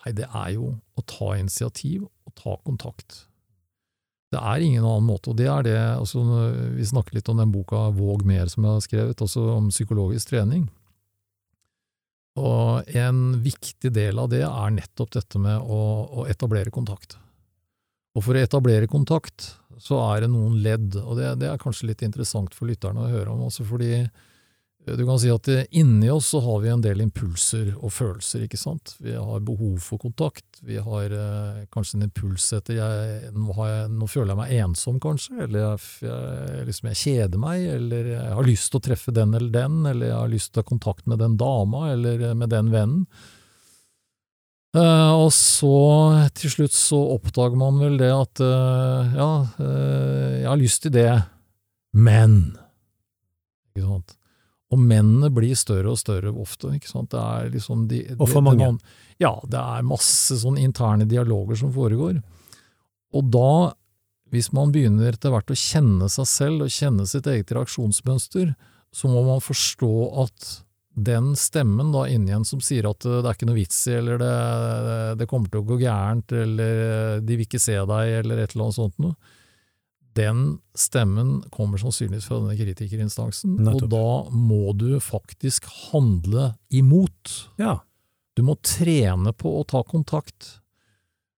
Nei, 0.06 0.14
det 0.16 0.26
er 0.32 0.52
jo 0.56 0.70
å 0.96 1.04
ta 1.06 1.34
initiativ 1.38 2.06
og 2.08 2.34
ta 2.40 2.56
kontakt. 2.66 3.26
Det 4.34 4.42
er 4.42 4.64
ingen 4.64 4.84
annen 4.84 5.06
måte, 5.06 5.32
og 5.32 5.38
det 5.40 5.46
er 5.52 5.68
det 5.68 5.76
altså, 5.78 6.24
Vi 6.76 6.88
snakker 6.88 7.16
litt 7.18 7.30
om 7.32 7.38
den 7.40 7.54
boka 7.54 7.90
Våg 7.96 8.26
mer 8.28 8.50
som 8.52 8.66
jeg 8.66 8.78
har 8.78 8.84
skrevet, 8.84 9.22
altså 9.22 9.46
om 9.54 9.70
psykologisk 9.70 10.34
trening. 10.34 10.66
Og 12.36 12.90
en 12.98 13.22
viktig 13.44 13.94
del 13.96 14.20
av 14.20 14.32
det 14.34 14.44
er 14.44 14.74
nettopp 14.76 15.14
dette 15.16 15.40
med 15.40 15.62
å, 15.62 15.84
å 16.20 16.26
etablere 16.28 16.74
kontakt. 16.74 17.16
Og 18.16 18.24
for 18.26 18.36
å 18.36 18.44
etablere 18.44 18.90
kontakt, 18.92 19.54
så 19.80 20.00
er 20.10 20.24
det 20.24 20.32
noen 20.32 20.58
ledd, 20.64 20.98
og 21.00 21.20
det, 21.20 21.34
det 21.42 21.50
er 21.52 21.62
kanskje 21.62 21.92
litt 21.92 22.04
interessant 22.04 22.56
for 22.56 22.68
lytterne 22.68 23.06
å 23.06 23.12
høre 23.12 23.32
om, 23.32 23.46
også 23.48 23.68
fordi 23.68 24.06
du 24.86 25.02
kan 25.08 25.18
si 25.18 25.32
at 25.34 25.48
eh, 25.50 25.64
inni 25.80 26.12
oss 26.14 26.28
så 26.34 26.40
har 26.46 26.60
vi 26.62 26.70
en 26.70 26.84
del 26.84 27.02
impulser 27.02 27.72
og 27.76 27.94
følelser, 27.96 28.44
ikke 28.46 28.60
sant. 28.62 28.94
Vi 29.02 29.16
har 29.18 29.46
behov 29.46 29.80
for 29.82 30.02
kontakt, 30.02 30.46
vi 30.62 30.78
har 30.78 31.16
eh, 31.16 31.64
kanskje 31.74 31.98
en 31.98 32.06
impuls 32.06 32.46
etter 32.54 32.78
jeg, 32.78 33.32
nå, 33.34 33.56
jeg, 33.66 33.88
nå 33.96 34.10
føler 34.12 34.34
jeg 34.36 34.42
meg 34.44 34.54
ensom, 34.60 35.00
kanskje, 35.02 35.40
eller 35.48 35.64
jeg, 35.64 35.88
jeg, 36.06 36.68
liksom 36.70 36.92
jeg 36.92 37.02
kjeder 37.02 37.42
meg, 37.42 37.66
eller 37.78 38.12
jeg 38.14 38.36
har 38.38 38.52
lyst 38.52 38.70
til 38.70 38.82
å 38.82 38.86
treffe 38.90 39.16
den 39.16 39.34
eller 39.34 39.56
den, 39.56 39.80
eller 39.90 40.12
jeg 40.12 40.20
har 40.20 40.36
lyst 40.36 40.54
til 40.54 40.62
å 40.62 40.66
ha 40.66 40.74
kontakt 40.76 41.10
med 41.10 41.24
den 41.24 41.40
dama, 41.42 41.88
eller 41.96 42.30
med 42.38 42.54
den 42.54 42.72
vennen. 42.76 43.10
Eh, 44.76 45.12
og 45.16 45.30
så 45.32 45.76
til 46.36 46.52
slutt 46.52 46.76
så 46.76 46.98
oppdager 47.14 47.56
man 47.60 47.78
vel 47.80 47.96
det 48.02 48.12
at 48.12 48.42
eh, 48.44 49.16
ja, 49.16 49.30
eh, 49.64 50.32
jeg 50.42 50.50
har 50.50 50.60
lyst 50.60 50.84
til 50.84 50.94
det, 50.98 51.12
men 51.96 52.58
Ikke 53.72 53.88
sant. 53.88 54.18
Og 54.76 54.82
mennene 54.84 55.30
blir 55.34 55.56
større 55.56 55.94
og 55.94 56.00
større 56.02 56.34
ofte. 56.36 56.74
ikke 56.76 56.90
sant? 56.92 57.10
Det 57.14 57.22
er 57.22 57.50
liksom 57.54 57.88
de, 57.92 58.02
Og 58.20 58.28
for 58.28 58.44
mange. 58.44 58.68
det- 58.76 59.02
Ja, 59.24 59.32
det 59.48 59.62
er 59.62 59.82
masse 59.88 60.36
sånn 60.42 60.58
interne 60.60 61.08
dialoger 61.08 61.56
som 61.56 61.72
foregår. 61.72 62.22
Og 63.16 63.32
da, 63.32 63.74
hvis 64.34 64.52
man 64.52 64.74
begynner 64.74 65.14
etter 65.14 65.32
hvert 65.32 65.48
å 65.54 65.56
kjenne 65.56 66.10
seg 66.12 66.28
selv 66.28 66.66
og 66.66 66.74
kjenne 66.76 67.08
sitt 67.08 67.24
eget 67.32 67.54
reaksjonsmønster, 67.56 68.56
så 68.92 69.08
må 69.08 69.24
man 69.26 69.40
forstå 69.40 69.92
at 70.26 70.62
den 70.98 71.34
stemmen 71.36 71.92
da 71.92 72.06
inni 72.08 72.32
en 72.32 72.46
som 72.48 72.60
sier 72.64 72.88
at 72.90 73.04
eh, 73.06 73.22
det 73.22 73.28
er 73.28 73.36
ikke 73.36 73.48
noe 73.50 73.60
vits 73.60 73.80
i, 73.88 73.96
eller 74.00 74.18
det, 74.18 75.18
det 75.20 75.28
kommer 75.28 75.52
til 75.52 75.62
å 75.62 75.68
gå 75.68 75.80
gærent, 75.82 76.32
eller 76.32 77.20
de 77.20 77.36
vil 77.36 77.46
ikke 77.46 77.60
se 77.60 77.76
deg, 77.76 78.14
eller 78.24 78.40
et 78.40 78.56
eller 78.56 78.66
annet 78.70 78.78
sånt 78.80 79.00
noe, 79.04 79.16
den 80.16 80.44
stemmen 80.78 81.42
kommer 81.52 81.82
sannsynligvis 81.82 82.28
fra 82.30 82.40
denne 82.40 82.56
kritikerinstansen, 82.58 83.58
Nettopp. 83.60 83.84
og 83.84 83.90
da 83.92 84.36
må 84.36 84.74
du 84.78 85.00
faktisk 85.04 85.68
handle 85.92 86.54
imot. 86.72 87.34
Ja. 87.60 87.80
Du 88.36 88.44
må 88.48 88.56
trene 88.64 89.34
på 89.36 89.52
å 89.60 89.64
ta 89.68 89.84
kontakt. 89.88 90.60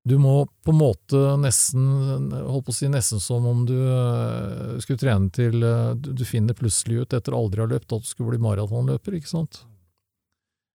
Du 0.07 0.19
må 0.23 0.45
på 0.63 0.71
en 0.71 0.79
måte 0.79 1.21
nesten, 1.43 1.87
holdt 2.31 2.69
på 2.69 2.75
å 2.75 2.77
si 2.77 2.89
nesten 2.93 3.21
som 3.23 3.47
om 3.49 3.65
du 3.67 3.75
øh, 3.75 4.77
skulle 4.79 5.01
trene 5.03 5.33
til 5.35 5.65
Du 5.99 6.13
du 6.15 6.23
finner 6.29 6.55
plutselig 6.55 7.01
ut 7.03 7.17
etter 7.17 7.35
aldri 7.35 7.61
å 7.61 7.67
ha 7.67 7.73
løpt 7.73 7.97
at 7.97 8.05
du 8.05 8.09
skulle 8.09 8.37
bli 8.37 8.45
maratonløper, 8.45 9.19
ikke 9.19 9.33
sant? 9.33 9.65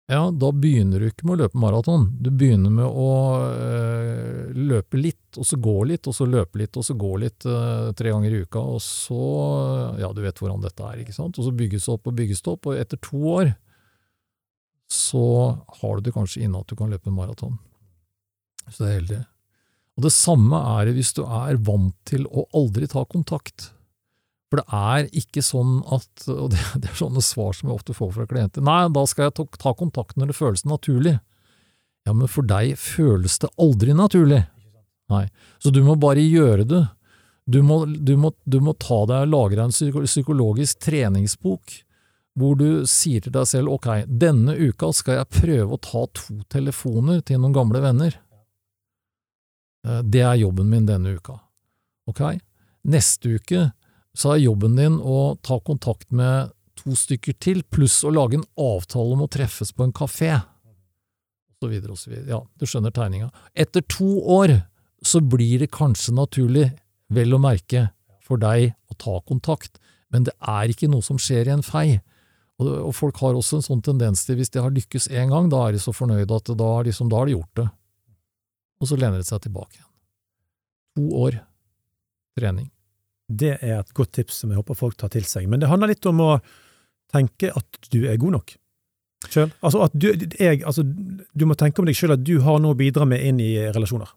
Ja, 0.08 0.30
da 0.32 0.54
begynner 0.56 1.02
du 1.04 1.10
ikke 1.10 1.26
med 1.28 1.36
å 1.36 1.44
løpe 1.44 1.60
maraton. 1.60 2.06
Du 2.24 2.30
begynner 2.32 2.72
med 2.72 2.88
å 2.88 3.08
øh, 3.44 4.54
løpe 4.56 5.00
litt, 5.02 5.36
og 5.36 5.44
så 5.50 5.60
gå 5.60 5.74
litt, 5.90 6.08
og 6.08 6.16
så 6.16 6.24
løpe 6.30 6.62
litt, 6.62 6.80
og 6.80 6.86
så 6.88 6.96
gå 6.96 7.10
litt 7.20 7.44
øh, 7.44 7.90
tre 7.92 8.14
ganger 8.16 8.38
i 8.38 8.40
uka, 8.46 8.62
og 8.62 8.80
så 8.84 9.20
Ja, 10.00 10.14
du 10.16 10.22
vet 10.24 10.40
hvordan 10.40 10.64
dette 10.64 10.86
er, 10.88 11.02
ikke 11.04 11.16
sant? 11.16 11.36
Og 11.36 11.50
så 11.50 11.52
bygges 11.52 11.90
det 11.90 11.96
opp 11.98 12.08
og 12.08 12.16
bygges 12.22 12.40
det 12.46 12.54
opp, 12.54 12.70
og 12.72 12.80
etter 12.80 13.02
to 13.04 13.20
år 13.34 13.52
så 14.88 15.26
har 15.82 15.98
du 15.98 16.08
det 16.08 16.16
kanskje 16.16 16.46
inne 16.46 16.64
at 16.64 16.72
du 16.72 16.78
kan 16.80 16.94
løpe 16.94 17.12
maraton. 17.12 17.60
Så 18.72 18.86
det 18.86 18.88
er 18.88 19.00
heldig. 19.02 19.22
Og 20.00 20.06
det 20.08 20.14
samme 20.16 20.62
er 20.78 20.88
det 20.88 20.96
hvis 21.02 21.12
du 21.18 21.26
er 21.26 21.60
vant 21.68 21.98
til 22.08 22.24
å 22.32 22.48
aldri 22.56 22.88
ta 22.88 23.04
kontakt. 23.12 23.74
For 24.48 24.62
det 24.62 24.68
er 24.72 25.08
ikke 25.20 25.42
sånn 25.44 25.82
at 25.92 26.28
Og 26.32 26.52
det, 26.54 26.60
er 26.88 26.94
sånne 26.96 27.24
svar 27.26 27.56
som 27.56 27.70
jeg 27.70 27.76
ofte 27.80 27.96
får 27.98 28.14
fra 28.16 28.28
klienter. 28.30 28.64
Nei, 28.64 28.86
da 28.96 29.04
skal 29.10 29.28
jeg 29.28 29.48
ta 29.60 29.74
kontakt 29.76 30.16
når 30.20 30.32
det 30.32 30.38
føles 30.38 30.64
naturlig. 30.68 31.18
Ja, 32.08 32.14
men 32.16 32.30
for 32.32 32.48
deg 32.48 32.78
føles 32.80 33.36
det 33.44 33.50
aldri 33.60 33.96
naturlig. 33.98 34.46
Nei. 35.12 35.26
Så 35.60 35.72
du 35.76 35.82
må 35.84 35.98
bare 36.00 36.24
gjøre 36.24 36.64
det. 36.68 36.86
Du 37.48 37.62
må, 37.64 37.82
du 37.86 38.16
må, 38.20 38.34
du 38.44 38.60
må 38.64 38.74
ta 38.80 39.02
deg 39.08 39.28
og 39.28 39.34
lage 39.34 39.56
deg 39.58 39.68
en 39.68 40.06
psykologisk 40.08 40.80
treningsbok 40.84 41.78
hvor 42.38 42.58
du 42.60 42.84
sier 42.86 43.24
til 43.24 43.34
deg 43.34 43.48
selv 43.50 43.72
ok, 43.74 43.88
denne 44.06 44.54
uka 44.54 44.92
skal 44.94 45.18
jeg 45.18 45.40
prøve 45.40 45.74
å 45.74 45.80
ta 45.82 46.04
to 46.14 46.36
telefoner 46.54 47.24
til 47.26 47.40
noen 47.42 47.56
gamle 47.56 47.82
venner. 47.82 48.14
Eh, 49.88 50.02
Det 50.06 50.22
er 50.22 50.36
jobben 50.44 50.70
min 50.70 50.86
denne 50.86 51.16
uka. 51.18 51.40
Ok? 52.12 52.22
Neste 52.88 53.40
uke 53.40 53.64
så 54.18 54.34
er 54.34 54.46
jobben 54.48 54.78
din 54.78 54.98
å 54.98 55.36
ta 55.46 55.60
kontakt 55.62 56.10
med 56.16 56.54
to 56.78 56.96
stykker 56.98 57.36
til, 57.42 57.62
pluss 57.70 58.00
å 58.06 58.14
lage 58.14 58.40
en 58.40 58.48
avtale 58.58 59.14
om 59.14 59.26
å 59.26 59.30
treffes 59.30 59.74
på 59.76 59.86
en 59.86 59.94
kafé. 59.94 60.32
Og 61.58 61.66
så 61.66 61.70
videre 61.70 61.94
og 61.94 62.02
så 62.02 62.12
videre. 62.12 62.30
Ja, 62.32 62.42
du 62.58 62.66
skjønner 62.70 62.94
tegninga. 62.94 63.30
Etter 63.58 63.86
to 63.86 64.10
år 64.38 64.60
så 65.06 65.22
blir 65.22 65.62
det 65.62 65.70
kanskje 65.76 66.16
naturlig, 66.18 66.72
vel 67.14 67.38
å 67.38 67.42
merke, 67.42 67.90
for 68.26 68.42
deg 68.42 68.74
å 68.92 68.98
ta 69.00 69.20
kontakt, 69.24 69.78
men 70.12 70.26
det 70.28 70.34
er 70.42 70.72
ikke 70.74 70.90
noe 70.92 71.06
som 71.06 71.20
skjer 71.22 71.48
i 71.48 71.54
en 71.54 71.64
fei. 71.64 72.00
Og, 72.58 72.90
folk 72.98 73.20
har 73.22 73.38
også 73.38 73.60
en 73.60 73.68
sånn 73.68 73.84
tendens 73.86 74.26
til, 74.26 74.40
hvis 74.40 74.52
de 74.52 74.64
har 74.64 74.74
lykkes 74.74 75.12
én 75.14 75.30
gang, 75.32 75.48
da 75.52 75.68
er 75.68 75.78
de 75.78 75.82
så 75.84 75.94
fornøyde 75.96 76.40
at 76.42 76.50
da, 76.58 76.72
liksom, 76.88 77.12
har 77.14 77.30
de 77.30 77.38
gjort 77.38 77.62
det. 77.62 77.68
Og 78.82 78.90
så 78.90 78.98
lener 78.98 79.22
de 79.22 79.30
seg 79.30 79.46
tilbake 79.46 79.78
igjen. 79.78 79.92
To 80.98 81.22
år 81.22 81.40
trening. 82.38 82.72
Det 83.28 83.58
er 83.58 83.82
et 83.82 83.94
godt 83.96 84.14
tips 84.16 84.44
som 84.44 84.54
jeg 84.54 84.62
håper 84.62 84.78
folk 84.80 84.96
tar 85.00 85.12
til 85.14 85.26
seg. 85.28 85.50
Men 85.52 85.60
det 85.60 85.72
handler 85.72 85.92
litt 85.92 86.06
om 86.08 86.22
å 86.24 86.32
tenke 87.12 87.52
at 87.56 87.92
du 87.92 88.06
er 88.08 88.20
god 88.20 88.38
nok 88.40 88.56
sjøl. 89.28 89.52
Altså 89.66 89.82
at 89.88 89.96
du, 89.98 90.12
jeg, 90.40 90.62
altså, 90.64 90.86
du 90.86 91.48
må 91.50 91.58
tenke 91.60 91.82
om 91.82 91.90
deg 91.90 91.98
sjøl 91.98 92.16
at 92.16 92.24
du 92.24 92.38
har 92.46 92.62
noe 92.64 92.76
å 92.76 92.80
bidra 92.80 93.08
med 93.10 93.24
inn 93.26 93.42
i 93.44 93.52
relasjoner. 93.66 94.14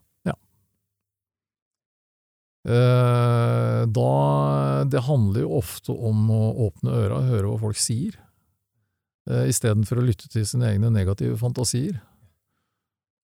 Eh, 2.61 3.83
da 3.89 4.83
Det 4.85 5.01
handler 5.01 5.41
jo 5.41 5.55
ofte 5.57 5.93
om 5.93 6.29
å 6.29 6.41
åpne 6.67 6.93
øra 6.93 7.17
og 7.17 7.29
høre 7.31 7.49
hva 7.49 7.59
folk 7.63 7.79
sier, 7.81 8.13
eh, 9.29 9.49
istedenfor 9.49 9.97
å 9.97 10.05
lytte 10.05 10.29
til 10.29 10.45
sine 10.45 10.69
egne 10.69 10.91
negative 10.93 11.37
fantasier. 11.41 12.01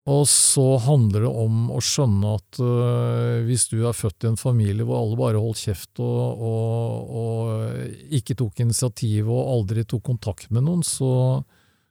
Og 0.08 0.24
så 0.32 0.64
handler 0.86 1.26
det 1.26 1.30
om 1.36 1.66
å 1.76 1.82
skjønne 1.84 2.36
at 2.38 2.60
uh, 2.64 3.44
hvis 3.44 3.66
du 3.74 3.82
er 3.82 3.96
født 3.98 4.24
i 4.24 4.30
en 4.30 4.40
familie 4.40 4.86
hvor 4.88 5.02
alle 5.02 5.20
bare 5.20 5.42
holdt 5.44 5.66
kjeft 5.66 6.00
og, 6.00 6.46
og, 6.48 7.10
og 7.22 8.14
ikke 8.16 8.38
tok 8.40 8.64
initiativ 8.64 9.28
og 9.28 9.52
aldri 9.58 9.84
tok 9.84 10.06
kontakt 10.08 10.48
med 10.56 10.64
noen, 10.64 10.86
så, 10.88 11.42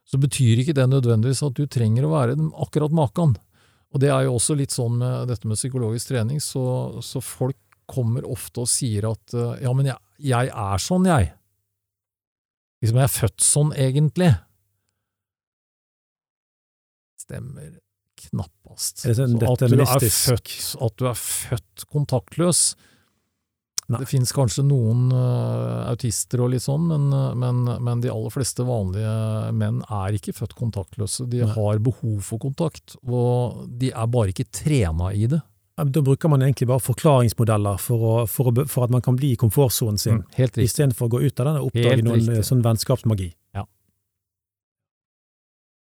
så 0.08 0.22
betyr 0.22 0.64
ikke 0.64 0.78
det 0.78 0.88
nødvendigvis 0.94 1.44
at 1.44 1.60
du 1.60 1.68
trenger 1.68 2.08
å 2.08 2.14
være 2.14 2.38
akkurat 2.64 2.96
maken. 2.96 3.36
Og 3.92 4.00
det 4.00 4.08
er 4.14 4.24
jo 4.24 4.38
også 4.38 4.56
litt 4.56 4.72
sånn 4.72 4.96
med 5.02 5.28
dette 5.28 5.48
med 5.48 5.60
psykologisk 5.60 6.14
trening, 6.14 6.40
så, 6.40 6.64
så 7.04 7.20
folk 7.20 7.60
kommer 7.86 8.24
ofte 8.26 8.64
og 8.64 8.72
sier 8.72 9.12
at 9.12 9.36
uh, 9.36 9.58
ja, 9.60 9.76
men 9.76 9.92
jeg, 9.92 10.00
jeg 10.32 10.54
er 10.56 10.88
sånn, 10.88 11.04
jeg. 11.12 11.34
Liksom, 12.80 12.96
jeg 12.96 13.10
er 13.10 13.18
født 13.20 13.44
sånn, 13.44 13.76
egentlig. 13.76 14.32
Stemmer 17.20 17.74
knappast. 18.24 19.04
Det 19.06 19.14
Så 19.16 19.26
at, 19.26 19.64
du 19.70 19.80
er 19.80 20.10
født, 20.10 20.52
at 20.88 21.00
du 21.00 21.08
er 21.10 21.18
født 21.20 21.88
kontaktløs 21.92 22.68
Nei. 23.86 24.00
Det 24.02 24.08
finnes 24.10 24.32
kanskje 24.34 24.64
noen 24.66 25.12
uh, 25.14 25.86
autister 25.92 26.40
og 26.42 26.50
litt 26.50 26.64
sånn, 26.64 26.88
men, 26.90 27.04
men, 27.38 27.60
men 27.86 28.00
de 28.02 28.10
aller 28.10 28.32
fleste 28.34 28.64
vanlige 28.66 29.12
menn 29.54 29.78
er 29.84 30.16
ikke 30.16 30.34
født 30.34 30.56
kontaktløse. 30.58 31.28
De 31.30 31.44
Nei. 31.44 31.52
har 31.54 31.78
behov 31.86 32.16
for 32.26 32.42
kontakt, 32.42 32.96
og 33.06 33.62
de 33.78 33.92
er 33.94 34.08
bare 34.10 34.34
ikke 34.34 34.48
trena 34.50 35.12
i 35.14 35.28
det. 35.30 35.38
Da 35.76 36.02
bruker 36.02 36.32
man 36.32 36.42
egentlig 36.42 36.66
bare 36.70 36.80
forklaringsmodeller 36.80 37.78
for, 37.78 38.02
å, 38.02 38.12
for, 38.30 38.48
å, 38.48 38.66
for 38.66 38.88
at 38.88 38.92
man 38.94 39.04
kan 39.04 39.18
bli 39.18 39.34
i 39.34 39.38
komfortsonen 39.38 40.00
sin, 40.00 40.22
riktig. 40.34 40.64
istedenfor 40.64 41.06
å 41.06 41.12
gå 41.12 41.20
ut 41.28 41.42
av 41.42 41.50
den 41.50 41.58
og 41.60 41.68
oppdage 41.68 42.06
noen 42.06 42.30
eh, 42.32 42.44
sånn 42.48 42.64
vennskapsmagi. 42.64 43.28
Ja. 43.54 43.66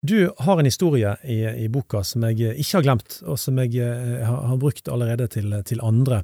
Du 0.01 0.31
har 0.37 0.59
en 0.59 0.65
historie 0.65 1.15
i, 1.23 1.39
i 1.65 1.67
boka 1.73 2.03
som 2.05 2.23
jeg 2.27 2.53
ikke 2.61 2.77
har 2.77 2.85
glemt, 2.85 3.19
og 3.25 3.39
som 3.41 3.57
jeg 3.57 3.73
eh, 3.81 4.21
har, 4.25 4.43
har 4.51 4.59
brukt 4.61 4.87
allerede 4.93 5.27
til, 5.33 5.55
til 5.65 5.81
andre. 5.83 6.23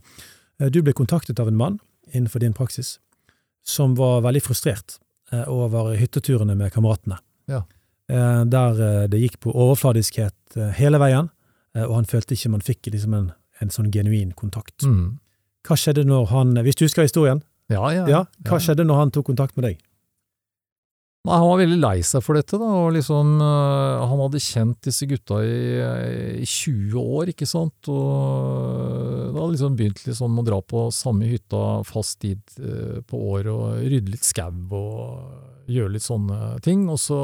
Eh, 0.61 0.69
Du 0.69 0.81
ble 0.85 0.93
kontaktet 0.93 1.39
av 1.41 1.49
en 1.49 1.57
mann 1.57 1.79
innenfor 2.13 2.39
din 2.43 2.53
praksis 2.53 2.99
som 3.65 3.95
var 3.95 4.21
veldig 4.21 4.43
frustrert 4.43 4.99
eh, 5.31 5.47
over 5.49 5.95
hytteturene 5.97 6.55
med 6.55 6.73
kameratene. 6.75 7.17
Ja. 7.47 7.63
Der 8.13 9.07
det 9.07 9.19
gikk 9.21 9.37
på 9.39 9.53
overfladiskhet 9.55 10.57
hele 10.75 10.99
veien, 10.99 11.29
og 11.73 11.93
han 11.95 12.05
følte 12.05 12.35
ikke 12.35 12.49
man 12.51 12.61
fikk 12.61 12.89
liksom 12.91 13.13
en, 13.15 13.29
en 13.63 13.71
sånn 13.71 13.87
genuin 13.95 14.33
kontakt. 14.37 14.83
Mm. 14.83 15.21
Hva 15.65 15.77
skjedde 15.79 16.03
når 16.05 16.27
han, 16.29 16.51
hvis 16.67 16.75
du 16.77 16.83
husker 16.83 17.07
historien, 17.07 17.39
Ja, 17.71 17.87
ja. 17.95 18.03
ja, 18.11 18.19
hva 18.43 18.59
skjedde 18.59 18.83
når 18.85 18.99
han 18.99 19.13
tok 19.15 19.29
kontakt 19.31 19.55
med 19.55 19.69
deg? 19.69 19.79
Nei, 21.23 21.37
han 21.39 21.47
var 21.47 21.61
veldig 21.61 21.77
lei 21.79 21.99
seg 22.03 22.19
for 22.19 22.35
dette, 22.35 22.57
da, 22.59 22.67
og 22.81 22.89
liksom 22.97 23.37
øh, 23.39 24.01
Han 24.09 24.19
hadde 24.25 24.41
kjent 24.43 24.81
disse 24.83 25.07
gutta 25.07 25.37
i, 25.39 25.53
i 26.41 26.43
20 26.43 26.97
år, 26.99 27.31
ikke 27.31 27.47
sant, 27.47 27.87
og 27.87 29.29
det 29.31 29.39
hadde 29.39 29.53
liksom 29.53 29.77
begynt 29.79 30.01
liksom 30.03 30.41
å 30.41 30.43
dra 30.43 30.59
på 30.59 30.89
samme 30.91 31.29
hytta 31.31 31.61
fast 31.87 32.19
tid 32.25 32.43
øh, 32.59 32.99
på 33.07 33.21
året 33.31 33.53
og 33.53 33.79
rydde 33.79 34.17
litt 34.17 34.27
skau 34.27 34.51
og 34.75 35.71
gjøre 35.71 35.93
litt 35.93 36.03
sånne 36.03 36.57
ting. 36.65 36.83
Og 36.91 36.99
så 36.99 37.21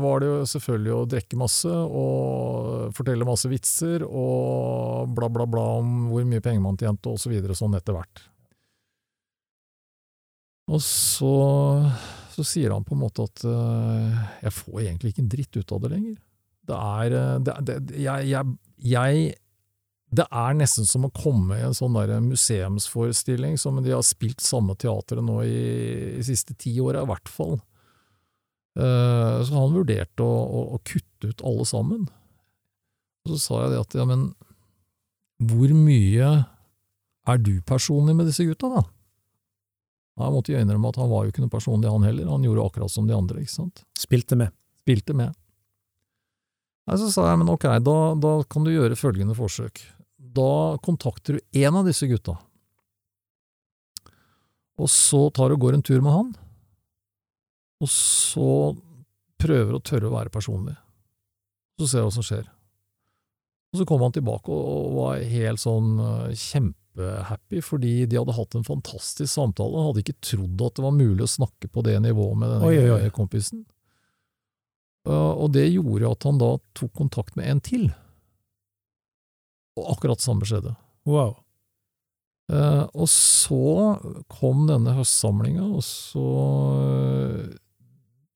var 0.00 0.22
det 0.22 0.30
jo 0.30 0.40
selvfølgelig 0.54 0.94
å 0.96 1.04
drikke 1.12 1.40
masse 1.44 1.68
og 1.72 2.96
fortelle 2.96 3.28
masse 3.28 3.52
vitser 3.52 4.06
og 4.08 5.12
bla, 5.12 5.28
bla, 5.28 5.44
bla 5.44 5.66
om 5.82 6.08
hvor 6.08 6.24
mye 6.24 6.40
penger 6.40 6.64
man 6.64 6.80
tjente 6.80 7.12
og 7.12 7.20
så 7.20 7.32
videre 7.32 7.58
sånn 7.58 7.76
etter 7.76 8.00
hvert. 8.00 8.24
Og 10.72 10.80
så 10.80 11.36
så 12.32 12.44
sier 12.46 12.72
han 12.72 12.84
på 12.86 12.96
en 12.96 13.02
måte 13.02 13.26
at 13.28 13.44
øh, 13.48 14.20
jeg 14.42 14.54
får 14.56 14.82
egentlig 14.82 15.12
ikke 15.12 15.24
en 15.24 15.32
dritt 15.32 15.58
ut 15.58 15.74
av 15.74 15.82
det 15.84 15.90
lenger. 15.92 16.18
Det 16.68 16.78
er 16.78 17.16
øh, 17.18 17.34
det, 17.44 17.56
det, 17.68 17.76
jeg, 18.00 18.28
jeg, 18.30 18.54
jeg, 18.92 19.24
det 20.12 20.26
er 20.28 20.56
nesten 20.56 20.88
som 20.88 21.08
å 21.08 21.12
komme 21.16 21.58
i 21.58 21.66
en 21.66 21.76
sånn 21.76 21.98
der 21.98 22.14
museumsforestilling 22.24 23.58
som 23.60 23.82
de 23.84 23.92
har 23.94 24.04
spilt 24.06 24.44
samme 24.44 24.76
teatret 24.80 25.24
nå 25.24 25.42
i 25.44 25.60
de 26.18 26.24
siste 26.26 26.56
ti 26.56 26.74
åra, 26.84 27.04
i 27.04 27.10
hvert 27.12 27.32
fall. 27.32 27.58
Eh, 28.78 29.36
så 29.44 29.56
han 29.56 29.76
vurderte 29.76 30.24
å, 30.24 30.32
å, 30.44 30.64
å 30.76 30.80
kutte 30.88 31.32
ut 31.32 31.44
alle 31.48 31.68
sammen. 31.68 32.08
Og 33.26 33.34
så 33.34 33.40
sa 33.42 33.60
jeg 33.64 33.74
det 33.74 33.84
at 33.84 33.98
ja, 34.00 34.08
men 34.08 34.30
hvor 35.42 35.72
mye 35.74 36.32
er 37.28 37.38
du 37.42 37.54
personlig 37.66 38.14
med 38.18 38.28
disse 38.30 38.46
gutta, 38.46 38.70
da? 38.72 38.82
Jeg 40.20 40.34
måtte 40.34 40.52
jo 40.52 40.60
innrømme 40.60 40.90
at 40.92 40.98
han 41.00 41.08
var 41.08 41.24
jo 41.24 41.32
ikke 41.32 41.44
noe 41.44 41.52
personlig, 41.52 41.88
han 41.88 42.04
heller. 42.04 42.28
Han 42.28 42.44
gjorde 42.44 42.66
akkurat 42.66 42.92
som 42.92 43.06
de 43.08 43.16
andre, 43.16 43.40
ikke 43.40 43.54
sant. 43.54 43.84
Spilte 43.96 44.36
med. 44.36 44.52
Spilte 44.84 45.16
med. 45.16 45.32
Nei, 46.90 46.98
så 46.98 47.08
sa 47.14 47.28
jeg, 47.30 47.40
men 47.40 47.52
ok, 47.52 47.68
da, 47.86 47.96
da 48.18 48.32
kan 48.50 48.66
du 48.66 48.72
gjøre 48.72 48.98
følgende 48.98 49.36
forsøk. 49.38 49.80
Da 50.36 50.76
kontakter 50.84 51.38
du 51.38 51.60
en 51.62 51.78
av 51.78 51.88
disse 51.88 52.08
gutta, 52.10 52.36
og 54.82 54.88
så 54.90 55.26
tar 55.34 55.50
du 55.50 55.56
og 55.58 55.66
går 55.66 55.76
en 55.76 55.84
tur 55.86 56.00
med 56.02 56.14
han, 56.14 56.32
og 57.82 57.90
så 57.90 58.48
prøver 59.42 59.76
å 59.76 59.82
tørre 59.84 60.08
å 60.08 60.14
være 60.14 60.32
personlig. 60.34 60.74
Så 61.78 61.88
ser 61.90 62.02
du 62.02 62.08
hva 62.08 62.14
som 62.14 62.26
skjer. 62.26 62.46
Og 63.72 63.80
så 63.80 63.86
kom 63.88 64.02
han 64.04 64.14
tilbake 64.14 64.52
og, 64.52 64.92
var 64.98 65.22
helt 65.32 65.62
sånn 65.62 65.94
eh, 65.98 66.34
kjempehappy, 66.92 67.62
fordi 67.62 68.06
de 68.06 68.16
hadde 68.16 68.32
hatt 68.32 68.54
en 68.54 68.64
fantastisk 68.64 69.32
samtale. 69.32 69.76
Han 69.76 69.86
hadde 69.90 70.00
ikke 70.04 70.20
trodd 70.20 70.62
at 70.62 70.76
det 70.76 70.82
var 70.82 70.92
mulig 70.96 71.24
å 71.24 71.30
snakke 71.30 71.68
på 71.68 71.82
det 71.82 71.98
nivået 72.00 72.38
med 72.38 72.50
denne 72.50 72.66
Oi, 72.66 72.90
oi, 72.90 73.10
kompisen. 73.10 73.64
Uh, 75.08 75.32
og 75.34 75.52
det 75.52 75.66
gjorde 75.72 76.10
at 76.10 76.24
han 76.28 76.38
da 76.38 76.58
tok 76.78 76.92
kontakt 76.94 77.36
med 77.36 77.48
en 77.48 77.60
til. 77.60 77.88
Og 79.76 79.88
akkurat 79.96 80.20
samme 80.20 80.46
skjedde. 80.46 80.76
Wow. 81.08 81.38
Eh, 82.52 82.84
og 82.92 83.08
så 83.08 83.96
kom 84.28 84.66
denne 84.68 84.92
høstsamlinga, 84.98 85.64
og 85.72 85.84
så 85.86 86.24
eh, 86.82 87.52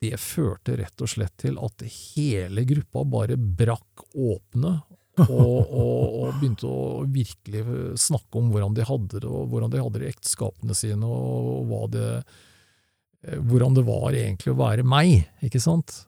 Det 0.00 0.16
førte 0.20 0.76
rett 0.78 1.02
og 1.02 1.10
slett 1.10 1.34
til 1.42 1.58
at 1.60 1.82
hele 1.82 2.64
gruppa 2.68 3.02
bare 3.04 3.36
brakk 3.36 4.06
åpne. 4.14 4.78
Og, 5.16 5.70
og, 5.72 6.16
og 6.20 6.34
begynte 6.40 6.68
å 6.68 7.04
virkelig 7.08 7.62
snakke 8.00 8.40
om 8.40 8.50
hvordan 8.52 8.74
de 8.76 8.84
hadde 8.84 9.22
det, 9.22 9.28
og 9.30 9.46
hvordan 9.52 9.72
de 9.72 9.80
hadde 9.80 10.02
det 10.02 10.10
i 10.10 10.12
ekteskapene 10.12 10.76
sine, 10.76 11.08
og 11.08 11.70
hva 11.70 11.86
det, 11.92 12.10
eh, 13.24 13.38
hvordan 13.40 13.78
det 13.78 13.86
var 13.86 14.10
egentlig 14.12 14.52
å 14.52 14.58
være 14.60 14.84
meg, 14.84 15.24
ikke 15.46 15.62
sant? 15.62 16.02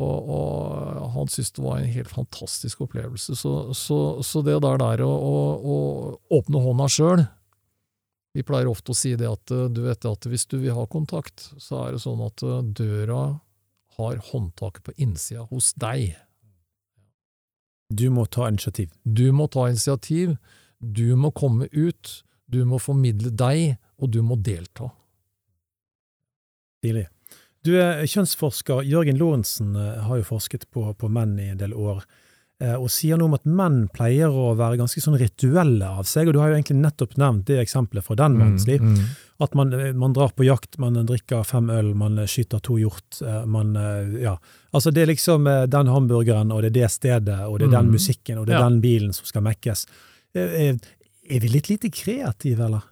Og, 0.00 0.32
og 0.32 1.12
han 1.12 1.28
syntes 1.28 1.52
det 1.52 1.64
var 1.66 1.78
en 1.78 1.94
helt 1.94 2.10
fantastisk 2.10 2.80
opplevelse. 2.86 3.36
Så, 3.36 3.52
så, 3.76 3.98
så 4.24 4.42
det 4.44 4.56
der, 4.64 4.80
der 4.80 5.04
å, 5.04 5.12
å, 5.12 5.38
å 5.62 5.78
åpne 6.38 6.62
hånda 6.64 6.88
sjøl 6.88 7.26
Vi 8.32 8.44
pleier 8.48 8.70
ofte 8.70 8.94
å 8.94 8.96
si 8.96 9.12
det 9.20 9.28
at 9.28 9.52
eh, 9.52 9.68
du 9.68 9.82
vet 9.84 10.08
at 10.08 10.26
hvis 10.26 10.48
du 10.48 10.56
vil 10.62 10.72
ha 10.78 10.86
kontakt, 10.88 11.50
så 11.60 11.84
er 11.84 11.94
det 11.94 12.02
sånn 12.02 12.22
at 12.24 12.42
eh, 12.46 12.62
døra 12.80 13.22
har 13.98 14.22
håndtaket 14.32 14.86
på 14.86 14.94
innsida 15.04 15.44
hos 15.50 15.74
deg. 15.76 16.14
Du 17.92 18.08
må 18.10 18.24
ta 18.26 18.48
initiativ. 18.48 18.90
Du 19.04 19.26
må 19.36 19.48
ta 19.52 19.68
initiativ, 19.68 20.36
du 20.80 21.14
må 21.16 21.30
komme 21.36 21.68
ut, 21.72 22.12
du 22.50 22.64
må 22.68 22.80
formidle 22.82 23.30
deg, 23.30 23.76
og 24.02 24.10
du 24.14 24.22
må 24.26 24.38
delta. 24.40 24.90
Stilig. 26.82 27.06
Du, 27.62 27.76
er 27.78 28.02
Kjønnsforsker 28.10 28.82
Jørgen 28.82 29.20
Lorentzen 29.20 29.76
eh, 29.78 30.00
har 30.02 30.18
jo 30.18 30.26
forsket 30.32 30.66
på, 30.74 30.88
på 30.98 31.10
menn 31.12 31.36
i 31.38 31.52
en 31.52 31.60
del 31.60 31.76
år, 31.78 32.02
og 32.78 32.90
sier 32.90 33.16
noe 33.18 33.26
om 33.26 33.34
at 33.34 33.44
menn 33.44 33.88
pleier 33.90 34.30
å 34.30 34.52
være 34.54 34.76
ganske 34.78 35.00
sånn 35.02 35.16
rituelle 35.18 35.82
av 35.88 36.04
seg, 36.06 36.28
og 36.28 36.34
du 36.34 36.38
har 36.38 36.48
jo 36.52 36.54
egentlig 36.60 36.76
nettopp 36.78 37.16
nevnt 37.18 37.46
det 37.46 37.56
eksempelet 37.58 38.04
fra 38.06 38.14
den 38.14 38.36
mannens 38.38 38.66
liv. 38.68 38.80
Mm, 38.80 39.04
At 39.42 39.54
man, 39.58 39.72
eh, 39.74 39.92
man 39.92 40.12
drar 40.14 40.30
på 40.30 40.44
jakt, 40.46 40.78
man 40.78 40.94
drikker 40.94 41.42
fem 41.44 41.68
øl, 41.74 41.94
man 41.98 42.18
eh, 42.22 42.26
skyter 42.30 42.60
to 42.62 42.76
hjort, 42.78 43.18
eh, 43.26 43.44
man 43.46 43.74
eh, 43.76 44.22
Ja. 44.22 44.36
Altså, 44.72 44.92
det 44.94 45.02
er 45.02 45.10
liksom 45.10 45.46
eh, 45.50 45.66
den 45.66 45.86
hamburgeren, 45.90 46.52
og 46.52 46.62
det 46.62 46.70
er 46.70 46.78
det 46.82 46.90
stedet, 46.94 47.40
og 47.48 47.58
det 47.58 47.66
er 47.66 47.72
den 47.80 47.86
Mm. 47.90 47.92
musikken, 47.96 48.38
og 48.38 48.46
det 48.46 48.54
er 48.54 48.60
Ja. 48.60 48.68
den 48.68 48.80
bilen 48.80 49.12
som 49.12 49.24
skal 49.26 49.42
mekkes. 49.42 49.86
Eh, 50.34 50.68
eh, 50.68 50.76
Er 51.30 51.40
vi 51.40 51.48
litt 51.48 51.68
lite 51.68 51.88
kreative, 51.90 52.60
eller? 52.64 52.82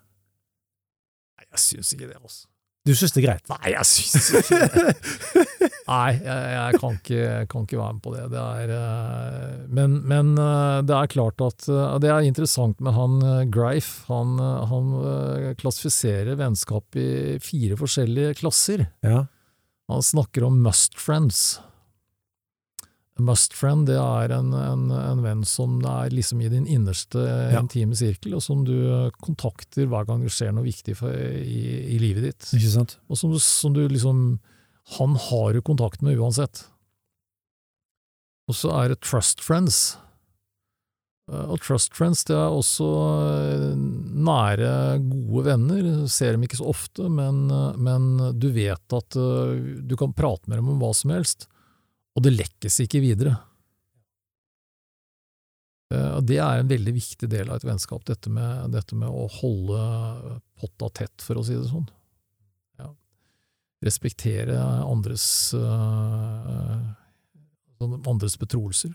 Nei, 1.39 1.47
jeg 1.53 1.59
syns 1.59 1.95
ikke 1.95 2.09
det, 2.09 2.17
altså. 2.23 2.47
Du 2.89 2.95
syns 2.97 3.13
det 3.13 3.21
er 3.21 3.27
greit? 3.27 3.51
Nei, 3.51 3.73
jeg 3.75 3.87
syns 3.89 4.31
ikke 4.41 4.59
det. 4.73 4.93
Nei, 5.91 6.11
jeg, 6.23 6.45
jeg 6.55 6.79
kan, 6.81 6.97
ikke, 7.01 7.25
kan 7.51 7.67
ikke 7.67 7.81
være 7.81 7.97
med 7.97 8.03
på 8.05 8.13
det. 8.15 8.25
det 8.33 8.41
er, 8.41 8.73
eh, 8.77 9.57
men, 9.75 9.99
men 10.09 10.31
eh, 10.39 10.79
det 10.87 10.95
er 10.97 11.11
klart 11.13 11.43
at 11.45 11.67
eh, 11.69 11.97
Det 12.01 12.13
er 12.13 12.29
interessant 12.29 12.81
med 12.81 12.95
han 12.97 13.19
Greif. 13.53 13.91
Han, 14.09 14.39
han 14.71 14.95
klassifiserer 15.61 16.39
vennskap 16.41 16.97
i 16.97 17.37
fire 17.43 17.77
forskjellige 17.81 18.39
klasser. 18.41 18.87
Ja. 19.05 19.25
Han 19.91 20.07
snakker 20.07 20.47
om 20.47 20.63
must 20.65 20.97
friends. 21.01 21.59
Must 23.27 23.53
friend 23.57 23.87
det 23.91 23.97
er 24.01 24.33
en, 24.37 24.53
en, 24.57 24.87
en 24.95 25.23
venn 25.25 25.45
som 25.49 25.79
er 25.87 26.11
liksom 26.15 26.41
i 26.45 26.49
din 26.53 26.67
innerste 26.71 27.21
Ja. 27.53 27.61
intime 27.61 27.97
sirkel, 27.99 28.35
og 28.39 28.43
som 28.45 28.65
du 28.65 28.75
kontakter 29.23 29.87
hver 29.91 30.07
gang 30.09 30.23
det 30.25 30.33
skjer 30.35 30.53
noe 30.57 30.65
viktig 30.67 30.97
for, 30.99 31.13
i, 31.15 31.63
i 31.95 31.99
livet 32.03 32.27
ditt 32.29 32.51
Ikke 32.57 32.73
sant? 32.75 32.97
og 33.09 33.19
som 33.21 33.35
som 33.41 33.75
du 33.77 33.83
liksom 33.89 34.39
Han 34.99 35.17
har 35.29 35.53
du 35.55 35.61
kontakt 35.63 36.03
med 36.03 36.19
uansett. 36.19 36.65
Og 38.51 38.57
så 38.59 38.73
er 38.81 38.89
det 38.91 39.01
trust 39.07 39.39
friends. 39.45 39.97
Og 41.31 41.61
trust 41.63 41.95
friends, 41.95 42.25
det 42.27 42.35
er 42.35 42.51
også 42.51 42.89
eh, 43.23 43.77
nære, 44.27 44.71
gode 45.07 45.45
venner. 45.47 45.91
Ser 46.11 46.35
dem 46.35 46.43
ikke 46.49 46.59
så 46.59 46.67
ofte, 46.73 47.07
men, 47.07 47.45
men 47.79 48.09
du 48.43 48.49
vet 48.57 48.97
at 48.99 49.15
eh, 49.21 49.79
du 49.87 49.95
kan 50.01 50.11
prate 50.19 50.51
med 50.51 50.59
dem 50.59 50.73
om 50.73 50.81
hva 50.83 50.91
som 50.97 51.13
helst, 51.15 51.47
og 52.17 52.25
det 52.27 52.35
lekkes 52.35 52.81
ikke 52.85 53.03
videre. 53.05 53.37
Eh, 55.95 56.13
og 56.17 56.27
Det 56.27 56.39
er 56.39 56.61
en 56.61 56.71
veldig 56.71 56.95
viktig 56.95 57.29
del 57.31 57.51
av 57.51 57.61
et 57.61 57.67
vennskap, 57.67 58.05
dette 58.09 58.31
med, 58.33 58.71
dette 58.75 58.97
med 58.99 59.11
å 59.11 59.27
holde 59.41 60.41
potta 60.61 60.91
tett, 61.03 61.25
for 61.25 61.41
å 61.41 61.45
si 61.47 61.57
det 61.57 61.69
sånn. 61.71 61.89
Ja. 62.81 62.91
Respektere 63.85 64.59
andres, 64.61 65.55
eh, 65.55 66.77
sånn 67.81 68.03
andres 68.07 68.39
betroelser. 68.39 68.95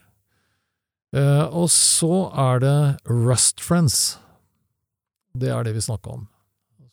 Eh, 1.15 1.45
og 1.47 1.69
så 1.71 2.29
er 2.31 2.59
det 2.59 2.77
rust 3.07 3.61
friends. 3.63 4.17
Det 5.35 5.51
er 5.51 5.63
det 5.63 5.75
vi 5.75 5.83
snakka 5.83 6.11
om. 6.15 6.27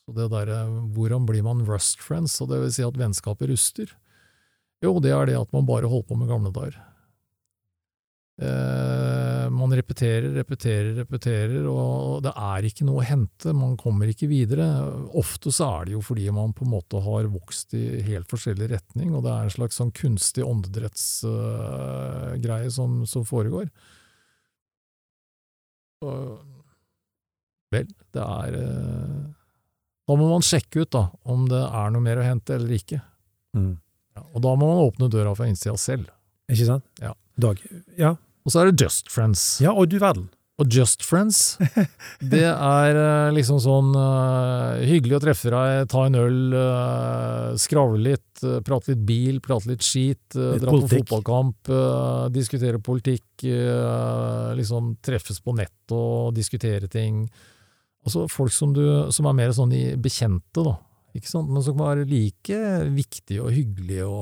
Så 0.02 0.14
det 0.14 0.30
der, 0.32 0.50
hvordan 0.94 1.26
blir 1.26 1.44
man 1.46 1.62
rust 1.66 2.00
friends, 2.02 2.40
og 2.42 2.50
det 2.50 2.58
vil 2.58 2.72
si 2.74 2.82
at 2.82 2.98
vennskapet 2.98 3.50
ruster? 3.50 3.92
Jo, 4.83 4.97
det 5.03 5.12
er 5.14 5.31
det 5.31 5.38
at 5.38 5.53
man 5.55 5.68
bare 5.68 5.90
holder 5.90 6.09
på 6.09 6.16
med 6.18 6.31
gamle 6.31 6.51
dager. 6.55 6.77
Eh, 8.42 9.47
man 9.53 9.75
repeterer, 9.77 10.31
repeterer, 10.35 10.95
repeterer, 11.03 11.66
og 11.68 12.23
det 12.25 12.33
er 12.33 12.64
ikke 12.66 12.85
noe 12.88 13.03
å 13.03 13.05
hente, 13.07 13.53
man 13.55 13.77
kommer 13.79 14.09
ikke 14.11 14.27
videre. 14.31 14.66
Ofte 15.18 15.51
så 15.55 15.64
er 15.68 15.85
det 15.87 15.92
jo 15.95 16.01
fordi 16.03 16.31
man 16.35 16.53
på 16.57 16.64
en 16.66 16.73
måte 16.73 16.97
har 17.05 17.25
vokst 17.31 17.75
i 17.79 18.03
helt 18.09 18.29
forskjellig 18.33 18.68
retning, 18.73 19.14
og 19.14 19.23
det 19.27 19.33
er 19.35 19.42
en 19.47 19.55
slags 19.55 19.77
sånn 19.79 19.92
kunstig 19.95 20.45
åndedrettsgreie 20.49 22.71
som, 22.73 23.07
som 23.07 23.25
foregår. 23.29 23.66
Og, 26.03 26.18
vel, 27.71 27.87
det 28.11 28.23
er 28.25 28.55
eh, 28.59 29.23
Da 30.09 30.14
må 30.18 30.27
man 30.33 30.42
sjekke 30.42 30.81
ut 30.83 30.90
da, 30.97 31.05
om 31.31 31.47
det 31.53 31.62
er 31.62 31.90
noe 31.95 32.03
mer 32.03 32.18
å 32.18 32.27
hente 32.27 32.55
eller 32.57 32.73
ikke. 32.81 32.99
Mm. 33.55 33.79
Ja, 34.16 34.27
og 34.29 34.44
da 34.44 34.53
må 34.59 34.68
man 34.68 34.85
åpne 34.85 35.09
døra 35.12 35.33
fra 35.37 35.48
innsida 35.48 35.77
selv. 35.81 36.11
Ikke 36.53 36.68
sant? 36.68 36.87
Ja. 37.01 37.14
Dag. 37.40 37.61
Ja. 37.98 38.16
Og 38.42 38.53
så 38.53 38.62
er 38.62 38.70
det 38.70 38.85
Just 38.85 39.11
Friends. 39.12 39.61
ja, 39.62 39.72
og 39.72 39.88
du 39.88 39.98
verden. 40.03 40.29
Og 40.61 40.68
Just 40.70 41.03
Friends, 41.03 41.57
det 42.33 42.44
er 42.44 42.98
eh, 42.98 43.31
liksom 43.35 43.57
sånn 43.62 43.94
uh, 43.96 44.79
hyggelig 44.85 45.16
å 45.16 45.22
treffe 45.25 45.51
deg, 45.51 45.87
ta 45.90 46.05
en 46.07 46.18
øl, 46.20 46.37
uh, 46.53 47.55
skravle 47.59 47.98
litt, 48.05 48.29
uh, 48.44 48.61
prate 48.62 48.92
litt 48.92 49.03
bil, 49.09 49.40
prate 49.42 49.70
litt 49.72 49.83
skit, 49.87 50.20
uh, 50.37 50.53
Litt 50.53 50.66
dra 50.66 50.75
på 50.77 50.90
fotballkamp, 50.92 51.72
diskutere 52.37 52.83
politikk, 52.85 53.46
liksom 54.59 54.94
treffes 55.03 55.40
på 55.42 55.57
nett 55.57 55.94
og 55.96 56.37
diskutere 56.37 56.90
ting. 56.90 57.25
Altså 58.07 58.29
folk 58.31 58.53
som, 58.55 58.77
du, 58.77 58.85
som 59.14 59.27
er 59.31 59.38
mer 59.38 59.57
sånn 59.57 59.72
i 59.75 59.85
bekjente, 59.98 60.62
da. 60.62 60.77
Ikke 61.14 61.29
sant? 61.29 61.51
Men 61.53 61.62
som 61.64 61.77
være 61.77 62.07
like 62.09 62.61
viktig 62.94 63.40
og 63.42 63.51
hyggelig 63.53 64.01
å, 64.07 64.16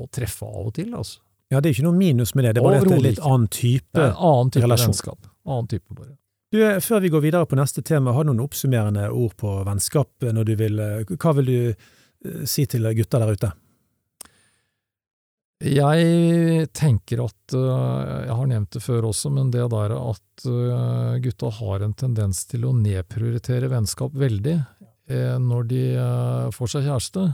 å 0.00 0.02
treffe 0.10 0.48
av 0.48 0.66
og 0.70 0.74
til. 0.74 0.90
Altså. 0.94 1.20
Ja, 1.52 1.60
det 1.60 1.70
er 1.70 1.76
ikke 1.76 1.86
noe 1.86 1.98
minus 1.98 2.34
med 2.34 2.44
det, 2.48 2.54
det 2.56 2.62
er 2.62 2.66
bare 2.66 2.80
at 2.82 2.88
det 2.90 2.96
er 2.98 3.04
litt 3.10 3.22
annen 3.22 3.48
type. 3.52 4.00
en 4.00 4.16
annen 4.16 4.50
type 4.50 4.64
relasjon. 4.66 4.90
vennskap. 4.94 5.28
Annen 5.46 5.68
type 5.70 5.94
bare. 5.94 6.14
Du, 6.54 6.60
eh, 6.62 6.78
Før 6.80 7.00
vi 7.02 7.10
går 7.10 7.22
videre 7.24 7.46
på 7.50 7.58
neste 7.58 7.82
tema, 7.82 8.12
har 8.14 8.24
du 8.24 8.30
noen 8.32 8.44
oppsummerende 8.46 9.08
ord 9.10 9.36
på 9.36 9.52
vennskap? 9.66 10.10
eh, 10.22 10.32
Når 10.32 10.44
du 10.44 10.54
vil, 10.56 10.80
eh, 10.80 11.04
hva 11.04 11.34
vil 11.34 11.44
du 11.50 11.74
si 12.48 12.64
til 12.66 12.82
gutta 12.94 13.18
der 13.20 13.32
ute? 13.36 13.52
Jeg 15.64 16.68
tenker 16.72 17.20
at 17.24 17.52
Jeg 17.54 18.34
har 18.36 18.46
nevnt 18.46 18.70
det 18.74 18.82
før 18.82 19.06
også, 19.10 19.30
men 19.32 19.50
det 19.50 19.68
der 19.70 19.92
at 19.96 20.44
gutta 21.22 21.50
har 21.50 21.84
en 21.84 21.92
tendens 21.94 22.44
til 22.48 22.64
å 22.64 22.72
nedprioritere 22.72 23.68
vennskap 23.68 24.12
veldig 24.12 24.56
når 25.38 25.66
de 25.68 25.82
øh, 26.00 26.52
får 26.54 26.70
seg 26.74 26.86
kjæreste, 26.88 27.24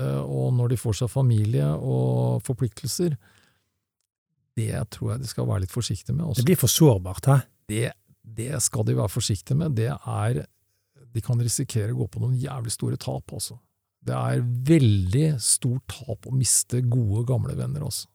eh, 0.00 0.20
og 0.22 0.52
når 0.54 0.68
de 0.74 0.76
får 0.76 0.98
seg 1.00 1.10
familie 1.12 1.66
og 1.76 2.42
forpliktelser. 2.44 3.16
Det 4.56 4.72
tror 4.90 5.12
jeg 5.14 5.20
de 5.22 5.28
skal 5.30 5.46
være 5.48 5.64
litt 5.66 5.72
forsiktige 5.74 6.16
med. 6.16 6.34
Det 6.36 6.44
blir 6.48 6.56
for 6.60 6.72
sårbart, 6.72 7.26
hæ? 7.28 7.38
Det, 7.68 7.90
det 8.36 8.60
skal 8.64 8.84
de 8.88 8.94
være 8.96 9.12
forsiktige 9.12 9.56
med. 9.60 9.74
Det 9.76 9.90
er 9.92 10.44
De 11.16 11.20
kan 11.24 11.38
risikere 11.40 11.94
å 11.94 12.02
gå 12.02 12.06
på 12.12 12.20
noen 12.20 12.34
jævlig 12.36 12.72
store 12.74 12.96
tap, 13.00 13.32
altså. 13.32 13.54
Det 14.04 14.12
er 14.14 14.42
veldig 14.68 15.38
stort 15.40 15.86
tap 15.88 16.26
å 16.28 16.32
miste 16.36 16.82
gode, 16.84 17.22
gamle 17.28 17.54
venner, 17.56 17.86
altså. 17.88 18.08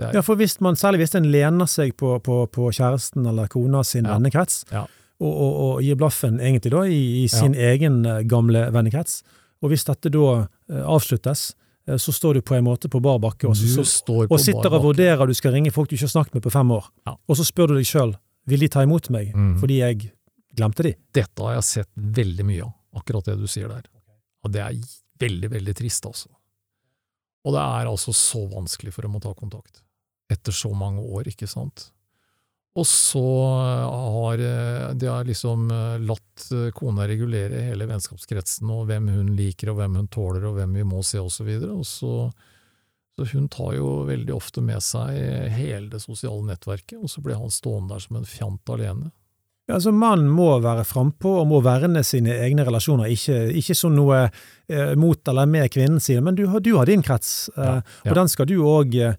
Er, 0.00 0.14
Ja, 0.14 0.22
for 0.24 0.38
hvis 0.40 0.56
man, 0.64 0.76
Særlig 0.78 1.02
hvis 1.02 1.14
en 1.18 1.26
lener 1.28 1.66
seg 1.68 1.92
på, 1.98 2.14
på, 2.24 2.46
på 2.54 2.68
kjæresten 2.72 3.26
eller 3.28 3.48
kona 3.52 3.82
sin 3.84 4.06
Ja. 4.08 4.14
vennekrets, 4.16 4.64
Ja. 4.72 4.86
Og, 5.18 5.30
og, 5.32 5.54
og 5.62 5.80
gir 5.82 5.98
blaffen 5.98 6.38
egentlig 6.40 6.72
da 6.74 6.84
i, 6.86 7.00
i 7.22 7.28
sin 7.30 7.54
egen 7.54 8.04
eh, 8.06 8.20
gamle 8.28 8.68
vennekrets, 8.74 9.22
og 9.62 9.72
hvis 9.72 9.86
dette 9.88 10.12
da 10.14 10.26
eh, 10.36 10.84
avsluttes, 10.84 11.48
eh, 11.88 11.98
så 11.98 12.14
står 12.14 12.38
du 12.38 12.46
på 12.46 12.54
en 12.58 12.66
måte 12.68 12.90
på 12.92 13.00
bar 13.02 13.18
bakke 13.22 13.50
og, 13.50 13.58
og 13.58 14.38
sitter 14.40 14.78
og 14.78 14.86
vurderer 14.90 15.26
du 15.26 15.34
skal 15.34 15.56
ringe 15.56 15.74
folk 15.74 15.90
du 15.90 15.96
ikke 15.98 16.06
har 16.06 16.14
snakket 16.14 16.38
med 16.38 16.46
på 16.46 16.54
fem 16.54 16.70
år, 16.78 16.88
Ja. 17.08 17.16
og 17.18 17.40
så 17.40 17.46
spør 17.46 17.72
du 17.72 17.78
deg 17.80 17.90
sjøl 17.90 18.14
vil 18.48 18.64
de 18.64 18.70
ta 18.72 18.84
imot 18.86 19.10
meg 19.12 19.34
mm. 19.36 19.58
fordi 19.60 19.82
jeg 19.82 20.08
glemte 20.58 20.86
de. 20.86 20.94
Dette 21.14 21.44
har 21.44 21.58
jeg 21.58 21.66
sett 21.68 21.90
veldig 21.94 22.46
mye 22.48 22.64
av, 22.64 22.72
akkurat 22.98 23.28
det 23.28 23.36
du 23.38 23.46
sier 23.50 23.68
der. 23.70 23.84
Og 24.46 24.54
det 24.54 24.62
er 24.64 24.78
veldig, 25.20 25.50
veldig 25.52 25.74
trist, 25.76 26.06
altså. 26.08 26.30
Og 27.46 27.54
det 27.54 27.62
er 27.62 27.90
altså 27.90 28.14
så 28.16 28.42
vanskelig 28.50 28.94
for 28.94 29.06
dem 29.06 29.18
å 29.18 29.22
ta 29.22 29.34
kontakt. 29.36 29.82
Etter 30.32 30.54
så 30.54 30.72
mange 30.76 31.04
år, 31.04 31.28
ikke 31.30 31.48
sant. 31.50 31.90
Og 32.78 32.86
så 32.86 33.22
har 33.90 34.42
eh, 34.44 34.90
de 34.94 35.08
har 35.10 35.26
liksom 35.26 35.70
eh, 35.74 35.96
latt 36.06 36.44
eh, 36.54 36.68
kona 36.76 37.08
regulere 37.10 37.64
hele 37.66 37.88
vennskapskretsen, 37.90 38.70
og 38.70 38.86
hvem 38.90 39.08
hun 39.16 39.32
liker, 39.38 39.72
og 39.72 39.80
hvem 39.80 39.98
hun 39.98 40.10
tåler, 40.12 40.46
og 40.46 40.60
hvem 40.60 40.78
vi 40.78 40.86
må 40.86 41.02
se, 41.02 41.18
videre. 41.42 41.72
Og 41.74 41.86
så, 41.88 42.12
så 43.16 43.26
hun 43.32 43.48
tar 43.50 43.74
jo 43.80 44.04
veldig 44.08 44.36
ofte 44.36 44.62
med 44.62 44.84
seg 44.84 45.16
hele 45.56 45.88
det 45.90 46.02
sosiale 46.04 46.52
nettverket, 46.52 47.00
og 47.02 47.10
så 47.10 47.24
blir 47.24 47.40
han 47.40 47.50
stående 47.50 47.96
der 47.96 48.04
som 48.06 48.20
en 48.20 48.28
fjant 48.28 48.76
alene. 48.76 49.10
Ja, 49.68 49.76
altså 49.76 49.92
Mannen 49.92 50.30
må 50.32 50.48
være 50.64 50.84
frampå 50.88 51.34
og 51.42 51.48
må 51.50 51.58
verne 51.60 52.00
sine 52.06 52.38
egne 52.40 52.64
relasjoner, 52.64 53.10
ikke, 53.12 53.50
ikke 53.60 53.74
som 53.76 53.92
noe 53.92 54.22
eh, 54.24 54.94
mot 54.96 55.28
eller 55.28 55.50
med 55.50 55.68
kvinnen 55.74 56.00
sin, 56.00 56.22
men 56.24 56.38
du 56.38 56.46
har, 56.48 56.62
du 56.64 56.70
har 56.78 56.88
din 56.88 57.04
krets, 57.04 57.50
eh, 57.52 57.64
Ja, 57.66 57.74
ja. 58.06 58.08
og 58.08 58.16
den 58.16 58.32
skal 58.32 58.48
du 58.48 58.54
òg 58.62 58.96
eh, 58.96 59.18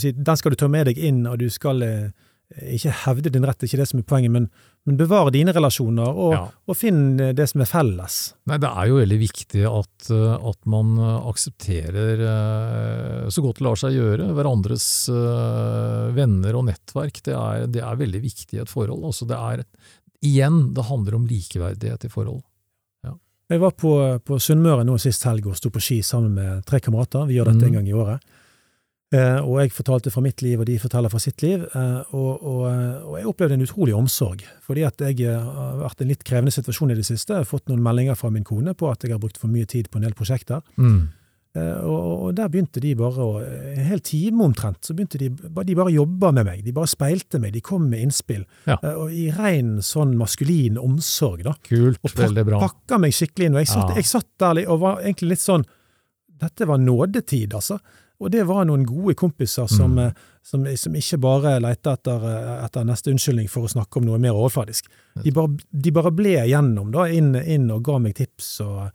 si, 0.00 0.14
Den 0.16 0.40
skal 0.40 0.54
du 0.54 0.56
ta 0.62 0.70
med 0.72 0.88
deg 0.88 1.02
inn, 1.04 1.26
og 1.28 1.36
du 1.42 1.50
skal 1.52 1.84
eh, 1.84 2.23
ikke 2.54 2.92
hevde 3.04 3.32
din 3.32 3.44
rett, 3.46 3.58
det 3.58 3.66
er 3.66 3.72
ikke 3.72 3.80
det 3.80 3.88
som 3.88 4.00
er 4.00 4.06
poenget, 4.06 4.32
men, 4.34 4.46
men 4.86 4.98
bevare 5.00 5.32
dine 5.34 5.54
relasjoner, 5.56 6.06
og, 6.06 6.34
Ja. 6.36 6.42
og 6.68 6.76
finn 6.78 7.18
eh, 7.20 7.32
det 7.34 7.48
som 7.50 7.64
er 7.64 7.70
felles. 7.70 8.18
Nei, 8.46 8.58
det 8.62 8.70
er 8.70 8.90
jo 8.90 9.00
veldig 9.00 9.18
viktig 9.18 9.64
at, 9.70 10.10
eh, 10.12 10.46
at 10.50 10.60
man 10.70 10.94
eh, 10.98 11.28
aksepterer, 11.32 12.24
så 13.32 13.42
godt 13.42 13.58
det 13.58 13.66
lar 13.66 13.80
seg 13.80 13.96
gjøre, 13.96 14.30
hverandres 14.36 14.86
venner 16.14 16.56
og 16.58 16.66
nettverk. 16.68 17.20
Det 17.24 17.34
er, 17.34 17.66
det 17.72 17.82
er 17.82 18.00
veldig 18.00 18.20
viktig 18.22 18.58
i 18.58 18.62
et 18.62 18.70
forhold. 18.70 19.04
Altså 19.08 19.26
det 19.28 19.38
er, 19.38 19.64
igjen, 20.24 20.74
det 20.76 20.86
handler 20.90 21.16
om 21.18 21.28
likeverdighet 21.30 22.06
i 22.06 22.12
forhold. 22.12 22.42
Jeg 23.52 23.60
var 23.60 23.74
på, 23.76 23.90
på 24.24 24.38
Sunnmøre 24.40 24.86
nå 24.88 24.96
sist 25.00 25.26
helg 25.28 25.44
og 25.50 25.56
sto 25.58 25.68
på 25.72 25.82
ski 25.82 25.98
sammen 26.06 26.32
med 26.38 26.62
tre 26.68 26.80
kamerater. 26.80 27.26
Vi 27.28 27.36
gjør 27.36 27.50
dette 27.52 27.60
mm. 27.60 27.68
en 27.68 27.76
gang 27.76 27.90
i 27.90 27.96
året. 27.96 28.38
Eh, 29.14 29.40
og 29.46 29.60
jeg 29.60 29.70
fortalte 29.76 30.10
fra 30.10 30.22
mitt 30.24 30.42
liv, 30.42 30.58
og 30.58 30.66
de 30.66 30.78
forteller 30.82 31.12
fra 31.12 31.20
sitt 31.22 31.42
liv. 31.44 31.62
Eh, 31.70 32.14
og, 32.16 32.30
og, 32.42 32.62
eh, 32.70 33.02
og 33.06 33.18
jeg 33.20 33.28
opplevde 33.30 33.58
en 33.58 33.66
utrolig 33.66 33.94
omsorg. 33.94 34.42
Fordi 34.64 34.86
at 34.88 35.04
jeg 35.06 35.28
har 35.30 35.76
vært 35.84 36.00
i 36.00 36.06
en 36.06 36.14
litt 36.14 36.24
krevende 36.26 36.54
situasjon 36.54 36.90
i 36.94 36.96
det 36.98 37.06
siste. 37.06 37.36
Jeg 37.36 37.44
har 37.44 37.50
fått 37.50 37.68
noen 37.70 37.84
meldinger 37.84 38.18
fra 38.18 38.32
min 38.34 38.46
kone 38.48 38.74
på 38.74 38.88
at 38.90 39.04
jeg 39.06 39.14
har 39.14 39.20
brukt 39.22 39.38
for 39.38 39.52
mye 39.52 39.68
tid 39.70 39.90
på 39.92 40.00
en 40.00 40.08
del 40.08 40.16
prosjekter. 40.18 40.64
Mm. 40.80 41.04
og, 41.54 42.00
og 42.26 42.30
der 42.34 42.48
begynte 42.50 42.80
de 42.82 42.96
bare 42.98 43.22
å 43.22 43.34
En 43.78 43.84
hel 43.86 44.00
time 44.02 44.42
omtrent, 44.42 44.80
så 44.82 44.94
begynte 44.96 45.20
de 45.20 45.28
De 45.30 45.76
bare 45.78 45.92
jobba 45.94 46.32
med 46.34 46.48
meg. 46.48 46.64
De 46.66 46.72
bare 46.74 46.90
speilte 46.90 47.38
meg. 47.38 47.52
De 47.54 47.62
kom 47.62 47.84
med 47.92 48.02
innspill. 48.08 48.42
Ja. 48.66 48.80
Og 48.96 49.12
I 49.14 49.28
ren 49.36 49.76
sånn 49.84 50.16
maskulin 50.18 50.80
omsorg, 50.82 51.44
da 51.46 51.54
Kult, 51.62 52.00
og 52.02 52.10
pak 52.10 52.24
veldig 52.24 52.44
bra. 52.50 52.58
pakka 52.64 52.98
meg 52.98 53.14
skikkelig 53.14 53.46
inn. 53.46 53.54
Og 53.60 53.62
jeg 53.62 53.70
satt, 53.70 53.90
Ja. 53.90 53.94
jeg 54.00 54.10
satt 54.10 54.30
der 54.42 54.64
og 54.66 54.80
var 54.82 55.04
egentlig 55.04 55.36
litt 55.36 55.44
sånn 55.46 55.64
Dette 56.44 56.66
var 56.66 56.78
nådetid, 56.82 57.54
altså. 57.54 57.78
Og 58.22 58.30
det 58.30 58.44
var 58.46 58.64
noen 58.68 58.84
gode 58.86 59.14
kompiser 59.18 59.66
som, 59.68 59.96
Mm. 59.98 60.06
eh, 60.06 60.12
som, 60.42 60.66
som 60.76 60.94
ikke 60.94 61.18
bare 61.20 61.56
lette 61.60 61.90
etter, 61.92 62.22
eh, 62.30 62.64
etter 62.64 62.84
neste 62.86 63.10
unnskyldning 63.10 63.48
for 63.50 63.66
å 63.66 63.72
snakke 63.72 63.98
om 63.98 64.06
noe 64.06 64.18
mer 64.22 64.36
overfladisk. 64.38 64.86
De 65.22 65.32
bare, 65.34 65.56
de 65.72 65.90
bare 65.90 66.12
ble 66.14 66.36
igjennom 66.46 66.92
da, 66.94 67.08
inn, 67.10 67.34
inn 67.34 67.70
og 67.74 67.82
ga 67.84 67.98
meg 67.98 68.14
tips. 68.14 68.60
Og, 68.60 68.90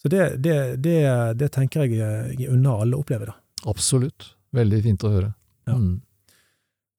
så 0.00 0.08
det, 0.08 0.42
det, 0.42 0.56
det, 0.82 0.96
det 1.36 1.50
tenker 1.52 1.84
jeg 1.84 2.00
eh, 2.00 2.32
jeg 2.38 2.50
unner 2.54 2.80
alle 2.82 2.96
å 2.96 3.04
oppleve. 3.04 3.26
da. 3.28 3.36
Absolutt. 3.66 4.32
Veldig 4.56 4.82
fint 4.82 5.04
å 5.04 5.12
høre. 5.12 5.34
Ja. 5.68 5.76
Mm. 5.76 6.00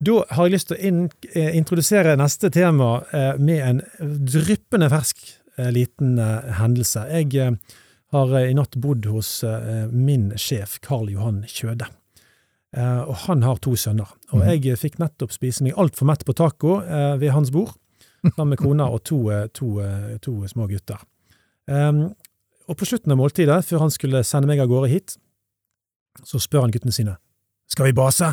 Da 0.00 0.20
har 0.30 0.46
jeg 0.46 0.52
lyst 0.54 0.68
til 0.70 0.78
å 0.78 1.08
eh, 1.34 1.56
introdusere 1.58 2.14
neste 2.20 2.52
tema 2.54 3.00
eh, 3.10 3.34
med 3.42 3.58
en 3.66 3.80
dryppende 4.30 4.86
fersk 4.92 5.24
eh, 5.58 5.72
liten 5.74 6.18
eh, 6.22 6.52
hendelse. 6.60 7.02
Jeg 7.18 7.56
har 8.14 8.32
eh, 8.38 8.50
i 8.50 8.54
natt 8.56 8.76
bodd 8.80 9.06
hos 9.10 9.42
eh, 9.44 9.86
min 9.92 10.30
sjef, 10.40 10.78
Karl 10.84 11.10
Johan 11.12 11.42
Kjøde. 11.48 11.88
Eh, 12.76 13.00
og 13.04 13.14
han 13.26 13.42
har 13.44 13.60
to 13.64 13.74
sønner. 13.76 14.08
Og 14.32 14.40
Mhm. 14.42 14.62
jeg 14.64 14.78
fikk 14.80 14.98
nettopp 14.98 15.32
spise 15.32 15.62
meg 15.64 15.74
altfor 15.76 16.06
mett 16.08 16.24
på 16.24 16.34
taco 16.36 16.78
ved 17.18 17.30
hans 17.32 17.50
bord, 17.50 17.74
sammen 18.34 18.50
med 18.54 18.58
kona 18.58 18.88
og 18.90 19.04
to, 19.04 19.22
to, 19.54 19.78
to 20.20 20.32
små 20.48 20.66
gutter. 20.68 20.98
Um, 21.68 22.14
og 22.68 22.76
på 22.76 22.84
slutten 22.88 23.12
av 23.12 23.18
måltidet, 23.20 23.64
før 23.64 23.78
han 23.84 23.90
skulle 23.92 24.24
sende 24.24 24.48
meg 24.48 24.58
av 24.60 24.68
gårde 24.68 24.88
hit, 24.90 25.16
så 26.24 26.40
spør 26.40 26.64
han 26.66 26.72
guttene 26.72 26.92
sine 26.92 27.16
skal 27.68 27.84
vi 27.86 27.92
base? 27.92 28.24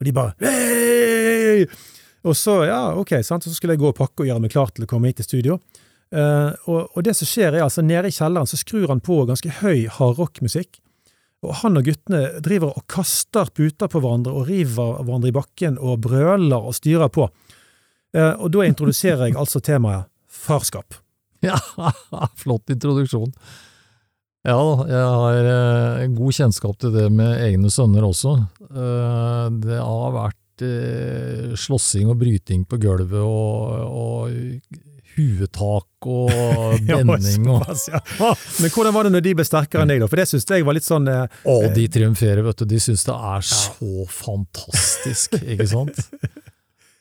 Og 0.00 0.04
de 0.06 0.12
bare 0.12 0.34
hei! 0.42 1.64
Og 2.24 2.34
så, 2.36 2.64
ja, 2.66 2.80
ok, 2.98 3.12
sant? 3.22 3.44
så 3.46 3.52
skulle 3.54 3.74
jeg 3.76 3.82
gå 3.82 3.90
og 3.92 3.96
pakke 3.98 4.24
og 4.24 4.26
gjøre 4.30 4.42
meg 4.42 4.50
klar 4.54 4.70
til 4.74 4.84
å 4.86 4.88
komme 4.90 5.06
hit 5.10 5.16
til 5.20 5.26
studio. 5.28 5.58
Eh, 6.14 6.50
og, 6.70 6.92
og 6.94 7.02
det 7.02 7.16
som 7.18 7.26
skjer 7.26 7.56
er 7.56 7.64
altså, 7.64 7.82
nede 7.82 8.10
i 8.10 8.14
kjelleren 8.14 8.46
så 8.46 8.58
skrur 8.60 8.86
han 8.92 9.02
på 9.04 9.24
ganske 9.26 9.50
høy 9.60 9.88
hardrockmusikk, 9.96 10.78
og 11.44 11.58
han 11.60 11.76
og 11.76 11.88
guttene 11.88 12.38
driver 12.44 12.76
og 12.78 12.86
kaster 12.88 13.50
puter 13.52 13.90
på 13.90 14.00
hverandre 14.00 14.32
og 14.32 14.46
river 14.48 15.02
hverandre 15.02 15.32
i 15.32 15.34
bakken 15.34 15.76
og 15.76 15.98
brøler 16.06 16.70
og 16.70 16.76
styrer 16.78 17.10
på. 17.12 17.26
Eh, 18.14 18.32
og 18.38 18.52
da 18.54 18.64
introduserer 18.68 19.26
jeg 19.26 19.38
altså 19.40 19.62
temaet 19.64 20.10
farskap. 20.30 21.00
Ja, 21.44 21.58
flott 22.40 22.70
introduksjon. 22.72 23.34
Ja 24.48 24.60
jeg 24.88 25.08
har 25.12 25.48
eh, 25.50 26.06
god 26.16 26.36
kjennskap 26.38 26.78
til 26.80 26.94
det 26.94 27.10
med 27.12 27.42
egne 27.44 27.68
sønner 27.72 28.06
også. 28.06 28.38
Det 28.70 29.76
har 29.76 30.14
vært 30.14 30.64
eh, 30.64 31.52
slåssing 31.60 32.08
og 32.08 32.16
bryting 32.22 32.64
på 32.64 32.80
gulvet 32.80 33.20
og, 33.20 33.76
og 33.84 34.93
huetak 35.16 36.08
og 36.10 36.30
benning 36.88 37.48
og 37.52 37.64
ja. 37.88 38.00
Men 38.60 38.72
hvordan 38.74 38.96
var 38.96 39.08
det 39.08 39.14
når 39.14 39.26
de 39.26 39.34
ble 39.40 39.46
sterkere 39.48 39.84
enn 39.84 39.92
deg, 39.94 40.04
da? 40.04 40.10
For 40.10 40.20
det 40.20 40.28
syns 40.30 40.48
jeg 40.50 40.66
var 40.66 40.76
litt 40.76 40.86
sånn 40.86 41.10
eh, 41.10 41.40
Å, 41.48 41.58
de 41.74 41.86
triumferer, 41.92 42.42
vet 42.46 42.62
du. 42.62 42.68
De 42.74 42.80
syns 42.82 43.06
det 43.08 43.18
er 43.34 43.46
så 43.48 44.08
fantastisk, 44.10 45.38
ikke 45.42 45.70
sant? 45.70 46.02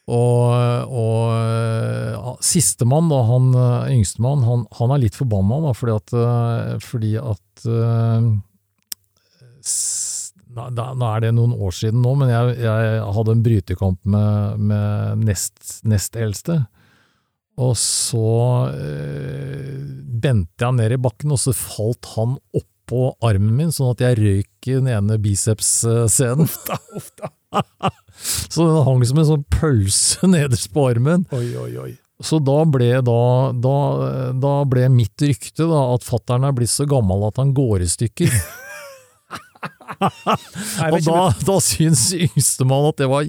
Og, 0.03 0.51
og 0.91 1.29
ja, 1.31 2.31
sistemann, 2.43 3.07
da, 3.07 3.21
han 3.23 3.53
eh, 3.55 3.93
yngstemann, 3.95 4.43
han, 4.43 4.65
han 4.75 4.91
er 4.91 5.05
litt 5.05 5.15
forbanna, 5.15 5.61
da, 5.63 5.71
fordi 5.77 5.93
at, 5.95 6.15
eh, 6.19 6.73
fordi 6.83 7.13
at 7.21 7.67
eh, 7.71 8.25
nå 10.53 11.07
er 11.07 11.23
det 11.23 11.31
noen 11.37 11.55
år 11.55 11.71
siden 11.77 12.03
nå, 12.03 12.17
men 12.19 12.33
jeg, 12.33 12.57
jeg 12.65 12.99
hadde 13.15 13.37
en 13.37 13.45
brytekamp 13.47 14.01
med, 14.03 14.67
med 14.73 15.23
nest, 15.29 15.79
nest 15.87 16.19
eldste. 16.19 16.65
Og 17.61 17.75
så 17.77 18.27
øh, 18.73 19.81
bente 20.23 20.65
jeg 20.65 20.77
ned 20.79 20.95
i 20.95 21.01
bakken, 21.01 21.33
og 21.35 21.41
så 21.41 21.53
falt 21.53 22.09
han 22.15 22.37
oppå 22.55 23.11
armen 23.25 23.53
min, 23.57 23.73
sånn 23.73 23.93
at 23.93 24.01
jeg 24.01 24.19
røyk 24.19 24.69
i 24.69 24.77
den 24.79 24.89
ene 24.89 25.19
biceps-scenen. 25.21 26.49
så 28.53 28.65
den 28.65 28.87
hang 28.87 29.05
som 29.05 29.21
en 29.21 29.29
sånn 29.29 29.45
pølse 29.53 30.27
nederst 30.33 30.71
på 30.73 30.87
armen. 30.89 31.27
Oi, 31.35 31.51
oi, 31.61 31.71
oi. 31.85 31.91
Så 32.23 32.39
da 32.39 32.59
ble, 32.69 32.89
da, 33.03 33.21
da, 33.51 33.77
da 34.39 34.51
ble 34.69 34.87
mitt 34.93 35.21
rykte 35.21 35.65
da, 35.67 35.81
at 35.93 36.05
fattern 36.07 36.47
er 36.47 36.53
blitt 36.55 36.71
så 36.71 36.87
gammel 36.89 37.25
at 37.27 37.41
han 37.41 37.53
går 37.57 37.83
i 37.83 37.89
stykker. 37.91 38.33
Og 39.99 40.99
da, 41.05 41.17
da 41.47 41.55
syns 41.63 42.07
yngstemann 42.15 42.87
at 42.89 43.01
det 43.01 43.09
var 43.11 43.27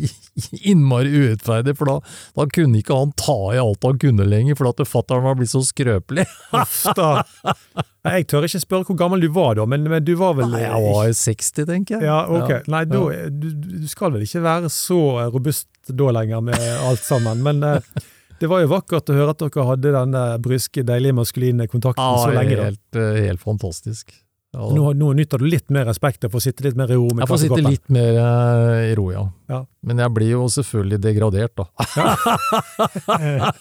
innmari 0.64 1.12
urettferdig, 1.14 1.76
for 1.78 1.90
da, 1.90 1.96
da 2.38 2.46
kunne 2.50 2.80
ikke 2.80 2.96
han 2.98 3.12
ta 3.20 3.36
i 3.54 3.60
alt 3.62 3.84
han 3.86 4.00
kunne 4.02 4.26
lenger, 4.28 4.58
for 4.58 4.70
at 4.72 4.82
fattern 4.88 5.24
var 5.26 5.36
blitt 5.38 5.52
så 5.52 5.62
skrøpelig. 5.66 6.26
Nei, 6.54 8.18
Jeg 8.18 8.26
tør 8.28 8.44
ikke 8.48 8.60
spørre 8.62 8.88
hvor 8.88 8.98
gammel 9.00 9.22
du 9.24 9.30
var 9.34 9.54
da, 9.58 9.64
men, 9.70 9.86
men 9.88 10.04
du 10.04 10.12
var 10.20 10.34
vel 10.38 10.50
Nei, 10.52 10.64
jeg 10.66 10.82
var 10.88 11.12
60, 11.20 11.68
tenker 11.70 11.96
jeg. 11.98 12.08
Ja, 12.08 12.18
ok. 12.28 12.50
Ja. 12.56 12.58
Nei, 12.74 12.82
da, 12.90 13.04
du, 13.30 13.46
du 13.84 13.86
skal 13.90 14.12
vel 14.16 14.26
ikke 14.26 14.42
være 14.44 14.72
så 14.72 14.98
robust 15.32 15.70
da 15.88 16.10
lenger 16.16 16.42
med 16.44 16.60
alt 16.88 17.04
sammen, 17.04 17.40
men 17.44 17.62
eh, 17.64 18.04
det 18.40 18.48
var 18.50 18.64
jo 18.64 18.70
vakkert 18.72 19.08
å 19.12 19.16
høre 19.16 19.32
at 19.34 19.42
dere 19.44 19.64
hadde 19.70 19.94
den 19.94 20.14
eh, 20.18 20.36
bryske, 20.42 20.84
deilige, 20.84 21.16
maskuline 21.16 21.68
kontakten 21.70 22.04
Ja, 22.04 22.20
så 22.24 22.32
lenge. 22.34 22.56
da. 22.58 22.68
helt, 22.72 22.98
eh, 23.00 23.20
helt 23.28 23.44
fantastisk. 23.44 24.12
Ja, 24.55 24.68
Nå, 24.70 24.92
nå 24.94 25.09
nytter 25.18 25.40
du 25.42 25.48
litt 25.50 25.66
mer 25.74 25.84
respekt 25.90 26.24
og 26.28 26.30
får 26.36 26.44
sitte 26.46 26.62
litt 26.68 26.76
mer 26.78 26.92
i 26.94 26.94
ro 26.98 27.09
med 27.11 27.24
jeg 27.24 27.30
får 27.32 27.40
sitte 27.42 27.62
litt 27.66 27.88
mer 27.90 28.18
eh, 28.22 28.92
i 28.92 28.94
ro, 28.94 29.09
ja. 29.11 29.24
Ja. 29.50 29.61
Men 29.82 29.98
jeg 30.05 30.14
blir 30.14 30.30
jo 30.36 30.44
selvfølgelig 30.55 31.00
degradert, 31.02 31.59
da. 31.59 31.64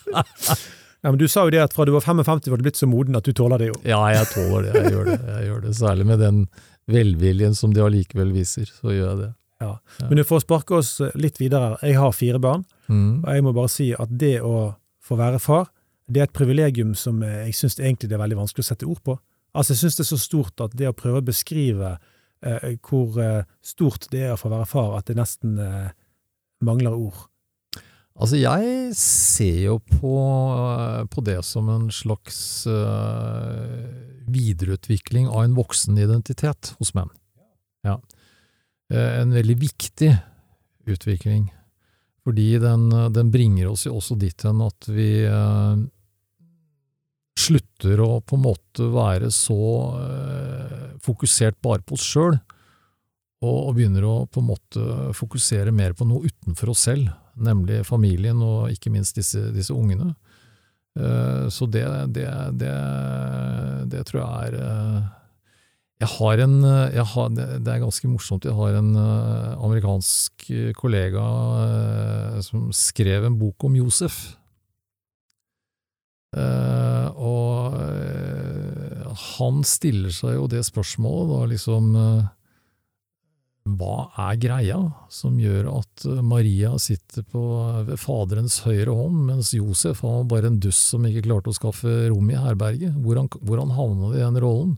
Ja, 1.04 1.12
men 1.12 1.18
Du 1.20 1.28
sa 1.28 1.44
jo 1.44 1.52
det 1.52 1.60
at 1.60 1.74
fra 1.76 1.84
du 1.86 1.92
var 1.92 2.00
55 2.06 2.46
var 2.48 2.62
du 2.62 2.64
blitt 2.64 2.80
så 2.80 2.88
moden 2.88 3.18
at 3.20 3.26
du 3.28 3.34
tåler 3.36 3.60
det 3.60 3.68
jo. 3.74 3.80
Ja, 3.84 4.00
jeg 4.14 4.28
tåler 4.32 4.70
det. 4.70 4.74
Jeg 4.86 4.94
gjør 4.94 5.10
det. 5.10 5.18
Jeg 5.28 5.48
gjør 5.50 5.64
det. 5.66 5.74
Særlig 5.76 6.06
med 6.08 6.22
den 6.24 6.38
velviljen 6.94 7.56
som 7.60 7.74
de 7.76 7.82
allikevel 7.84 8.32
viser, 8.36 8.70
så 8.72 8.94
gjør 8.94 9.10
jeg 9.10 9.20
det. 9.24 9.32
Ja. 9.64 9.74
Men 10.08 10.20
du 10.20 10.24
får 10.28 10.44
sparke 10.46 10.78
oss 10.80 10.94
litt 11.20 11.40
videre. 11.42 11.74
Jeg 11.84 12.00
har 12.00 12.16
fire 12.16 12.40
barn, 12.44 12.64
Mm. 12.88 13.24
og 13.24 13.30
jeg 13.34 13.44
må 13.44 13.54
bare 13.56 13.70
si 13.72 13.94
at 13.96 14.10
det 14.20 14.42
å 14.44 14.76
få 15.04 15.16
være 15.16 15.40
far, 15.40 15.70
det 16.12 16.20
er 16.20 16.24
et 16.28 16.34
privilegium 16.36 16.90
som 17.00 17.22
eh, 17.24 17.46
jeg 17.48 17.54
syns 17.56 17.78
egentlig 17.80 18.10
det 18.12 18.18
er 18.18 18.24
veldig 18.26 18.40
vanskelig 18.42 18.60
å 18.64 18.68
sette 18.68 18.88
ord 18.88 19.00
på. 19.08 19.16
Altså, 19.54 19.74
Jeg 19.74 19.84
syns 19.84 20.00
det 20.00 20.06
er 20.06 20.12
så 20.12 20.22
stort 20.22 20.64
at 20.66 20.78
det 20.78 20.90
å 20.90 20.98
prøve 20.98 21.22
å 21.22 21.28
beskrive 21.28 21.98
eh, 22.46 22.74
hvor 22.82 23.20
eh, 23.22 23.46
stort 23.66 24.10
det 24.14 24.26
er 24.28 24.34
å 24.34 24.40
få 24.40 24.52
være 24.54 24.70
far, 24.70 24.98
at 24.98 25.10
det 25.10 25.18
nesten 25.20 25.60
eh, 25.62 25.94
mangler 26.66 26.98
ord. 26.98 27.28
Altså, 28.14 28.38
jeg 28.38 28.94
ser 28.98 29.60
jo 29.64 29.80
på, 29.80 30.18
på 31.10 31.24
det 31.26 31.40
som 31.46 31.70
en 31.74 31.88
slags 31.94 32.38
eh, 32.70 33.88
videreutvikling 34.30 35.32
av 35.32 35.48
en 35.48 35.58
voksenidentitet 35.58 36.76
hos 36.78 36.94
menn. 36.98 37.10
Ja. 37.86 37.98
Eh, 38.94 39.22
en 39.24 39.34
veldig 39.34 39.58
viktig 39.62 40.12
utvikling, 40.94 41.48
fordi 42.24 42.52
den, 42.62 42.90
den 43.16 43.34
bringer 43.34 43.72
oss 43.72 43.88
jo 43.88 43.98
også 43.98 44.18
dit 44.20 44.46
hen 44.46 44.62
at 44.66 44.90
vi 44.94 45.10
eh, 45.26 45.84
slutter 47.44 48.02
å 48.04 48.10
på 48.26 48.38
en 48.38 48.46
måte 48.46 48.88
være 48.94 49.30
så 49.34 49.62
eh, 50.00 50.84
fokusert 51.04 51.60
bare 51.64 51.84
på 51.86 51.98
oss 51.98 52.06
sjøl, 52.08 52.38
og, 53.44 53.58
og 53.58 53.74
begynner 53.78 54.06
å 54.08 54.16
på 54.32 54.42
en 54.42 54.50
måte 54.54 55.14
fokusere 55.18 55.74
mer 55.76 55.96
på 55.98 56.08
noe 56.08 56.30
utenfor 56.30 56.72
oss 56.74 56.86
selv, 56.88 57.12
nemlig 57.36 57.82
familien 57.88 58.40
og 58.44 58.72
ikke 58.72 58.94
minst 58.94 59.18
disse, 59.20 59.50
disse 59.56 59.76
ungene. 59.76 60.14
Eh, 61.00 61.50
så 61.50 61.68
det, 61.68 61.84
det, 62.16 62.30
det, 62.62 62.74
det 63.90 64.06
tror 64.06 64.22
jeg 64.22 64.54
er 64.54 64.58
eh, 64.62 65.00
Jeg 66.04 66.10
har 66.12 66.44
en 66.44 66.56
jeg 66.94 67.06
har, 67.16 67.32
det, 67.34 67.72
er 67.74 67.82
ganske 67.82 68.12
morsomt, 68.12 68.46
jeg 68.46 68.54
har 68.54 68.78
en 68.78 68.94
eh, 69.02 69.50
amerikansk 69.58 70.48
kollega 70.78 71.26
eh, 71.64 72.40
som 72.46 72.70
skrev 72.76 73.26
en 73.26 73.40
bok 73.40 73.66
om 73.66 73.78
Josef. 73.82 74.38
Eh, 76.34 77.10
og 77.14 77.76
uh, 77.78 79.10
han 79.38 79.60
stiller 79.68 80.14
seg 80.14 80.40
jo 80.40 80.48
det 80.50 80.64
spørsmålet, 80.66 81.30
da, 81.30 81.42
liksom 81.52 81.92
uh, 81.94 82.32
Hva 83.78 84.08
er 84.32 84.40
greia 84.42 84.80
som 85.14 85.38
gjør 85.38 85.70
at 85.76 86.08
Maria 86.26 86.74
sitter 86.82 87.24
på 87.30 87.44
Faderens 88.02 88.58
høyre 88.66 88.98
hånd, 88.98 89.22
mens 89.30 89.54
Josef 89.54 90.02
han 90.02 90.24
var 90.24 90.32
bare 90.34 90.52
en 90.52 90.60
duss 90.64 90.82
som 90.90 91.06
ikke 91.08 91.28
klarte 91.30 91.54
å 91.54 91.60
skaffe 91.60 91.94
rom 92.10 92.34
i 92.34 92.40
herberget? 92.40 92.98
Hvordan, 93.06 93.30
hvordan 93.46 93.78
havna 93.78 94.12
i 94.16 94.26
den 94.26 94.42
rollen? 94.44 94.76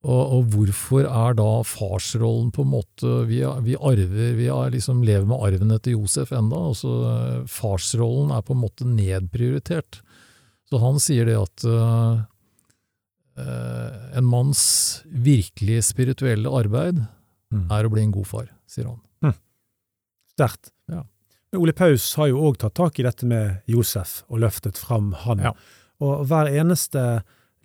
Og, 0.00 0.20
og 0.32 0.52
hvorfor 0.54 1.04
er 1.04 1.34
da 1.36 1.48
farsrollen 1.68 2.48
på 2.56 2.64
en 2.64 2.70
måte 2.72 3.08
Vi, 3.28 3.42
vi 3.66 3.74
arver, 3.76 4.30
vi 4.38 4.46
er, 4.48 4.70
liksom 4.72 5.02
lever 5.04 5.26
med 5.28 5.44
arven 5.44 5.74
etter 5.76 5.92
Josef 5.92 6.32
enda, 6.32 6.56
altså 6.72 7.44
farsrollen 7.44 8.32
er 8.32 8.46
på 8.46 8.56
en 8.56 8.62
måte 8.64 8.88
nedprioritert. 8.88 10.00
Så 10.70 10.78
han 10.78 11.00
sier 11.02 11.26
det 11.26 11.34
at 11.38 11.64
øh, 11.66 12.18
en 14.18 14.24
manns 14.30 14.62
virkelig 15.10 15.80
spirituelle 15.88 16.50
arbeid 16.50 17.00
er 17.70 17.86
å 17.86 17.90
bli 17.90 18.04
en 18.04 18.12
god 18.14 18.26
far, 18.30 18.46
sier 18.70 18.86
han. 18.92 19.34
Sterkt. 20.30 20.70
Ja. 20.88 21.02
Men 21.50 21.60
Ole 21.64 21.72
Paus 21.76 22.04
har 22.16 22.28
jo 22.30 22.38
òg 22.46 22.60
tatt 22.62 22.76
tak 22.78 23.00
i 23.00 23.04
dette 23.04 23.26
med 23.26 23.58
Josef 23.68 24.20
og 24.30 24.38
løftet 24.44 24.78
fram 24.78 25.10
han. 25.26 25.42
Ja. 25.42 25.50
Og 26.00 26.22
hver 26.30 26.46
eneste 26.48 27.02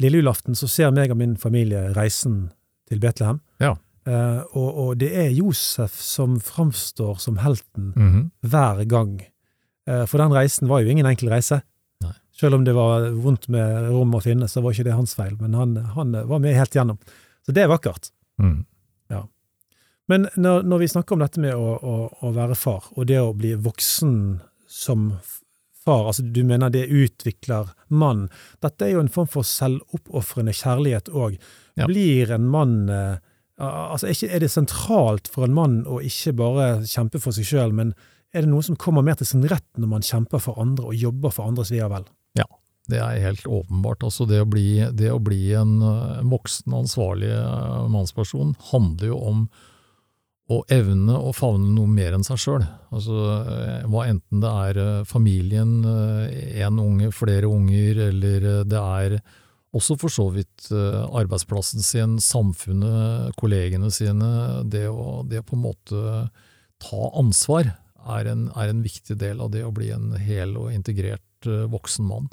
lille 0.01 0.19
julaften 0.19 0.57
så 0.57 0.67
ser 0.67 0.89
meg 0.91 1.13
og 1.13 1.19
min 1.21 1.37
familie 1.39 1.93
reisen 1.95 2.49
til 2.89 2.99
Betlehem. 3.03 3.37
Ja. 3.61 3.75
Uh, 4.09 4.41
og, 4.57 4.67
og 4.81 4.89
det 5.01 5.11
er 5.17 5.29
Josef 5.33 5.95
som 6.01 6.35
framstår 6.43 7.21
som 7.21 7.37
helten 7.41 7.93
Mhm. 7.95 8.25
hver 8.45 8.83
gang. 8.89 9.15
Uh, 9.87 10.03
for 10.09 10.17
den 10.21 10.33
reisen 10.35 10.67
var 10.69 10.81
jo 10.83 10.89
ingen 10.91 11.05
enkel 11.09 11.29
reise. 11.31 11.61
Selv 12.35 12.57
om 12.57 12.65
det 12.67 12.75
var 12.75 13.09
vondt 13.23 13.47
med 13.53 13.89
rom 13.93 14.17
å 14.17 14.23
finne, 14.23 14.49
så 14.51 14.63
var 14.63 14.75
ikke 14.75 14.89
det 14.89 14.97
hans 14.97 15.15
feil. 15.15 15.37
Men 15.39 15.55
han, 15.55 15.75
han 15.95 16.15
var 16.27 16.41
med 16.43 16.57
helt 16.57 16.75
gjennom. 16.75 16.99
Så 17.45 17.55
det 17.55 17.63
er 17.63 17.71
vakkert. 17.71 18.11
Mhm. 18.41 18.65
Men 20.11 20.27
når, 20.37 20.65
når 20.69 20.83
vi 20.83 20.91
snakker 20.91 21.17
om 21.17 21.23
dette 21.23 21.41
med 21.41 21.55
å, 21.57 21.71
å, 21.81 21.95
å 22.21 22.31
være 22.35 22.57
far, 22.57 22.91
og 22.93 23.07
det 23.09 23.17
å 23.21 23.33
bli 23.37 23.55
voksen 23.57 24.17
som 24.69 25.07
far, 25.85 26.09
altså 26.11 26.25
du 26.25 26.43
mener 26.45 26.73
det 26.73 26.85
utvikler 26.93 27.71
mann, 27.89 28.27
dette 28.61 28.85
er 28.85 28.95
jo 28.95 29.01
en 29.01 29.13
form 29.13 29.29
for 29.31 29.47
selvoppofrende 29.47 30.53
kjærlighet 30.55 31.09
òg. 31.09 31.39
Ja. 31.79 31.89
Blir 31.89 32.35
en 32.37 32.45
mann 32.53 32.75
eh, 32.93 33.17
altså, 33.57 34.11
er 34.27 34.43
det 34.43 34.51
sentralt 34.53 35.29
for 35.31 35.47
en 35.47 35.57
mann 35.57 35.81
å 35.89 36.01
ikke 36.05 36.35
bare 36.37 36.69
kjempe 36.89 37.21
for 37.23 37.35
seg 37.35 37.49
sjøl, 37.49 37.73
men 37.75 37.95
er 38.35 38.45
det 38.45 38.51
noe 38.51 38.65
som 38.65 38.77
kommer 38.77 39.05
mer 39.05 39.17
til 39.17 39.29
sin 39.29 39.45
rett 39.49 39.67
når 39.79 39.89
man 39.89 40.05
kjemper 40.05 40.41
for 40.43 40.61
andre 40.61 40.91
og 40.91 41.01
jobber 41.01 41.33
for 41.33 41.49
andres 41.49 41.73
ve 41.73 41.81
og 41.85 41.93
vel? 41.95 42.07
Det 42.91 42.99
er 43.01 43.21
helt 43.23 43.47
åpenbart. 43.49 44.03
Altså 44.05 44.27
det 44.29 44.43
å 44.43 44.49
bli, 44.49 44.83
det 44.93 45.09
å 45.13 45.21
bli 45.21 45.53
en, 45.57 45.79
en 45.81 46.29
voksen, 46.29 46.73
ansvarlig 46.77 47.31
eh, 47.33 47.87
mannsperson 47.91 48.53
handler 48.71 49.09
jo 49.09 49.21
om 49.31 49.47
å 50.53 50.59
evne 50.69 51.15
å 51.17 51.31
favne 51.33 51.71
noe 51.73 51.89
mer 51.89 52.13
enn 52.13 52.25
seg 52.25 52.37
sjøl. 52.43 52.67
Altså, 52.93 53.23
eh, 53.41 53.97
enten 54.05 54.43
det 54.43 54.51
er 54.67 54.81
eh, 54.83 55.07
familien, 55.09 55.79
én 55.85 56.77
unge, 56.81 57.09
flere 57.15 57.49
unger, 57.49 58.03
eller 58.11 58.47
det 58.69 58.83
er 58.83 59.17
også 59.75 59.97
for 59.99 60.13
så 60.13 60.29
vidt 60.31 60.69
arbeidsplassen 60.71 61.83
sin, 61.83 62.13
samfunnet, 62.23 63.33
kollegene 63.35 63.89
sine. 63.91 64.61
Det 64.71 64.85
å, 64.87 65.25
det 65.27 65.41
å 65.41 65.47
på 65.49 65.57
en 65.57 65.65
måte 65.65 66.03
ta 66.85 67.09
ansvar 67.17 67.73
er 68.05 68.29
en, 68.31 68.47
er 68.55 68.71
en, 68.71 68.85
viktig 68.85 69.17
del 69.19 69.41
av 69.43 69.51
det 69.51 69.65
å 69.65 69.73
bli 69.75 69.89
en 69.91 70.13
hel 70.21 70.53
og 70.61 70.71
integrert 70.71 71.49
voksen 71.73 72.07
mann. 72.07 72.29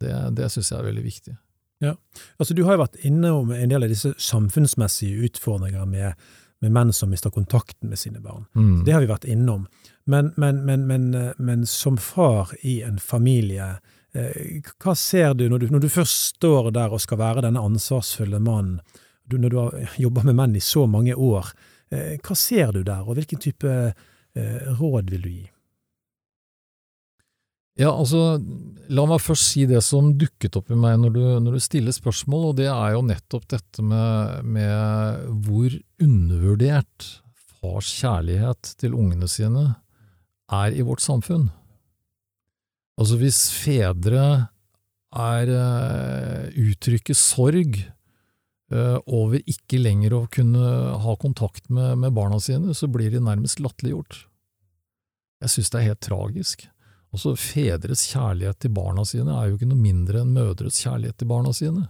Det, 0.00 0.12
det 0.36 0.48
syns 0.52 0.72
jeg 0.72 0.80
er 0.80 0.88
veldig 0.90 1.04
viktig. 1.04 1.36
Ja, 1.78 1.96
altså 2.36 2.54
Du 2.54 2.64
har 2.64 2.76
jo 2.76 2.84
vært 2.84 3.02
innom 3.04 3.52
en 3.52 3.72
del 3.72 3.84
av 3.84 3.92
disse 3.92 4.14
samfunnsmessige 4.16 5.28
utfordringer 5.28 5.84
med, 5.88 6.16
med 6.64 6.72
menn 6.72 6.92
som 6.96 7.12
mister 7.12 7.32
kontakten 7.32 7.90
med 7.92 8.00
sine 8.00 8.22
barn. 8.24 8.46
Mm. 8.56 8.84
Det 8.86 8.94
har 8.96 9.04
vi 9.04 9.10
vært 9.10 9.28
innom. 9.28 9.66
Men, 10.08 10.32
men, 10.36 10.62
men, 10.64 11.10
men, 11.36 11.66
som 11.66 11.98
far 12.00 12.54
i 12.62 12.78
en 12.86 13.00
familie, 13.02 13.74
eh, 14.14 14.62
hva 14.82 14.94
ser 14.96 15.34
du 15.34 15.48
når, 15.50 15.66
du 15.66 15.74
når, 15.74 15.84
du 15.84 15.90
først 15.92 16.36
står 16.36 16.70
der 16.76 16.94
og 16.94 17.02
skal 17.02 17.20
være 17.20 17.44
denne 17.48 17.64
ansvarsfulle 17.64 18.40
mannen, 18.40 18.78
når 19.26 19.50
du 19.50 19.56
har 19.58 19.96
jobba 19.98 20.22
med 20.28 20.36
menn 20.38 20.54
i 20.56 20.62
så 20.62 20.84
mange 20.86 21.16
år, 21.18 21.50
eh, 21.90 22.14
hva 22.22 22.38
ser 22.38 22.70
du 22.72 22.84
der, 22.86 23.02
og 23.02 23.18
hvilken 23.18 23.42
type 23.42 23.72
eh, 23.90 24.72
råd 24.78 25.10
vil 25.10 25.26
du 25.26 25.32
gi? 25.32 25.44
Ja, 27.76 27.90
altså, 27.92 28.38
La 28.86 29.02
meg 29.08 29.18
først 29.18 29.48
si 29.50 29.64
det 29.66 29.80
som 29.82 30.12
dukket 30.18 30.56
opp 30.58 30.70
i 30.70 30.78
meg 30.78 31.00
når 31.02 31.14
du, 31.14 31.22
når 31.42 31.56
du 31.56 31.62
stiller 31.64 31.94
spørsmål, 31.94 32.50
og 32.50 32.58
det 32.60 32.68
er 32.70 32.94
jo 32.94 33.02
nettopp 33.02 33.48
dette 33.50 33.82
med, 33.82 34.46
med, 34.46 35.24
hvor 35.46 35.74
undervurdert 36.02 37.08
fars 37.58 37.90
kjærlighet 37.98 38.76
til 38.78 38.94
ungene 38.94 39.26
sine 39.30 39.64
er 40.54 40.76
i 40.76 40.84
vårt 40.86 41.02
samfunn. 41.02 41.48
Altså, 42.96 43.18
hvis 43.20 43.40
fedre 43.52 44.22
er 45.16 45.50
uh, 45.50 46.46
uttrykker 46.54 47.18
sorg 47.18 47.80
uh, 48.70 49.02
over 49.02 49.42
ikke 49.42 49.82
lenger 49.82 50.14
å 50.14 50.22
kunne 50.30 50.70
ha 51.02 51.18
kontakt 51.18 51.66
med, 51.66 51.98
med 52.04 52.14
barna 52.14 52.38
sine, 52.42 52.70
så 52.76 52.86
blir 52.86 53.10
de 53.10 53.24
nærmest 53.24 53.60
latterliggjort. 53.64 54.22
Jeg 55.42 55.52
synes 55.52 55.74
det 55.74 55.82
er 55.82 55.88
helt 55.90 56.04
tragisk. 56.06 56.68
Altså, 57.14 57.34
Fedres 57.38 58.06
kjærlighet 58.10 58.58
til 58.60 58.72
barna 58.76 59.04
sine 59.08 59.32
er 59.32 59.50
jo 59.50 59.58
ikke 59.58 59.68
noe 59.70 59.80
mindre 59.80 60.22
enn 60.22 60.34
mødres 60.36 60.80
kjærlighet 60.82 61.18
til 61.20 61.30
barna 61.30 61.52
sine. 61.56 61.86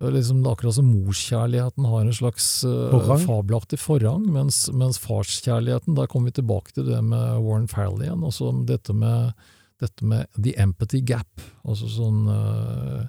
Det 0.00 0.08
er 0.10 0.16
liksom 0.16 0.42
akkurat 0.50 0.74
som 0.76 0.88
morskjærligheten 0.90 1.86
har 1.86 2.02
en 2.02 2.16
slags 2.16 2.46
uh, 2.66 3.12
fabelaktig 3.22 3.78
forrang, 3.78 4.26
mens, 4.34 4.66
mens 4.74 4.98
farskjærligheten 5.00 5.94
Der 5.96 6.10
kommer 6.10 6.32
vi 6.32 6.40
tilbake 6.40 6.74
til 6.74 6.88
det 6.90 6.98
med 7.06 7.38
Warren 7.44 7.68
Farrell 7.70 8.02
igjen. 8.02 8.24
altså 8.26 8.50
dette 8.66 8.92
med, 8.92 9.32
dette 9.80 10.04
med 10.04 10.26
the 10.34 10.52
empathy 10.60 11.00
gap. 11.00 11.40
altså 11.62 11.88
sånn 11.88 12.26
uh, 12.26 13.06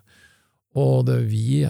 Og 0.78 1.07
det 1.09 1.23
vi 1.34 1.65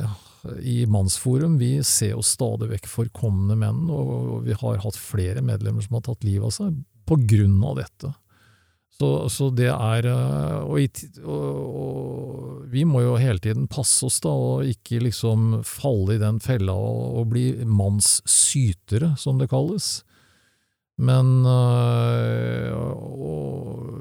i 0.61 0.83
Mannsforum 0.85 1.55
vi 1.57 1.79
ser 1.81 2.11
jo 2.13 2.21
stadig 2.21 2.69
vekk 2.75 2.91
forkomne 2.91 3.55
menn, 3.57 3.87
og, 3.89 4.11
og 4.11 4.43
vi 4.45 4.53
har 4.53 4.83
hatt 4.83 4.99
flere 4.99 5.41
medlemmer 5.41 5.81
som 5.81 5.97
har 5.97 6.05
tatt 6.05 6.27
livet 6.27 6.51
av 6.51 6.53
seg 6.53 6.77
på 7.05 7.17
grunn 7.23 7.57
av 7.65 7.79
dette. 7.79 8.11
Så, 8.95 9.09
så, 9.27 9.49
det 9.51 9.67
er 9.73 10.05
eh, 10.07 10.61
og, 10.63 10.79
og, 11.27 11.55
og, 11.81 12.61
vi 12.71 12.85
må 12.87 13.01
jo 13.03 13.17
hele 13.19 13.41
tiden 13.43 13.67
passe 13.67 14.05
oss 14.07 14.21
da, 14.23 14.31
og 14.31 14.69
ikke 14.71 15.01
liksom 15.03 15.59
falle 15.67 16.15
i 16.15 16.21
den 16.21 16.39
fella 16.43 16.71
og, 16.79 17.19
og 17.19 17.27
bli 17.33 17.49
mannssytere, 17.67 19.11
som 19.19 19.41
det 19.41 19.49
kalles. 19.51 19.99
Men 20.95 21.43
øh, 21.43 22.71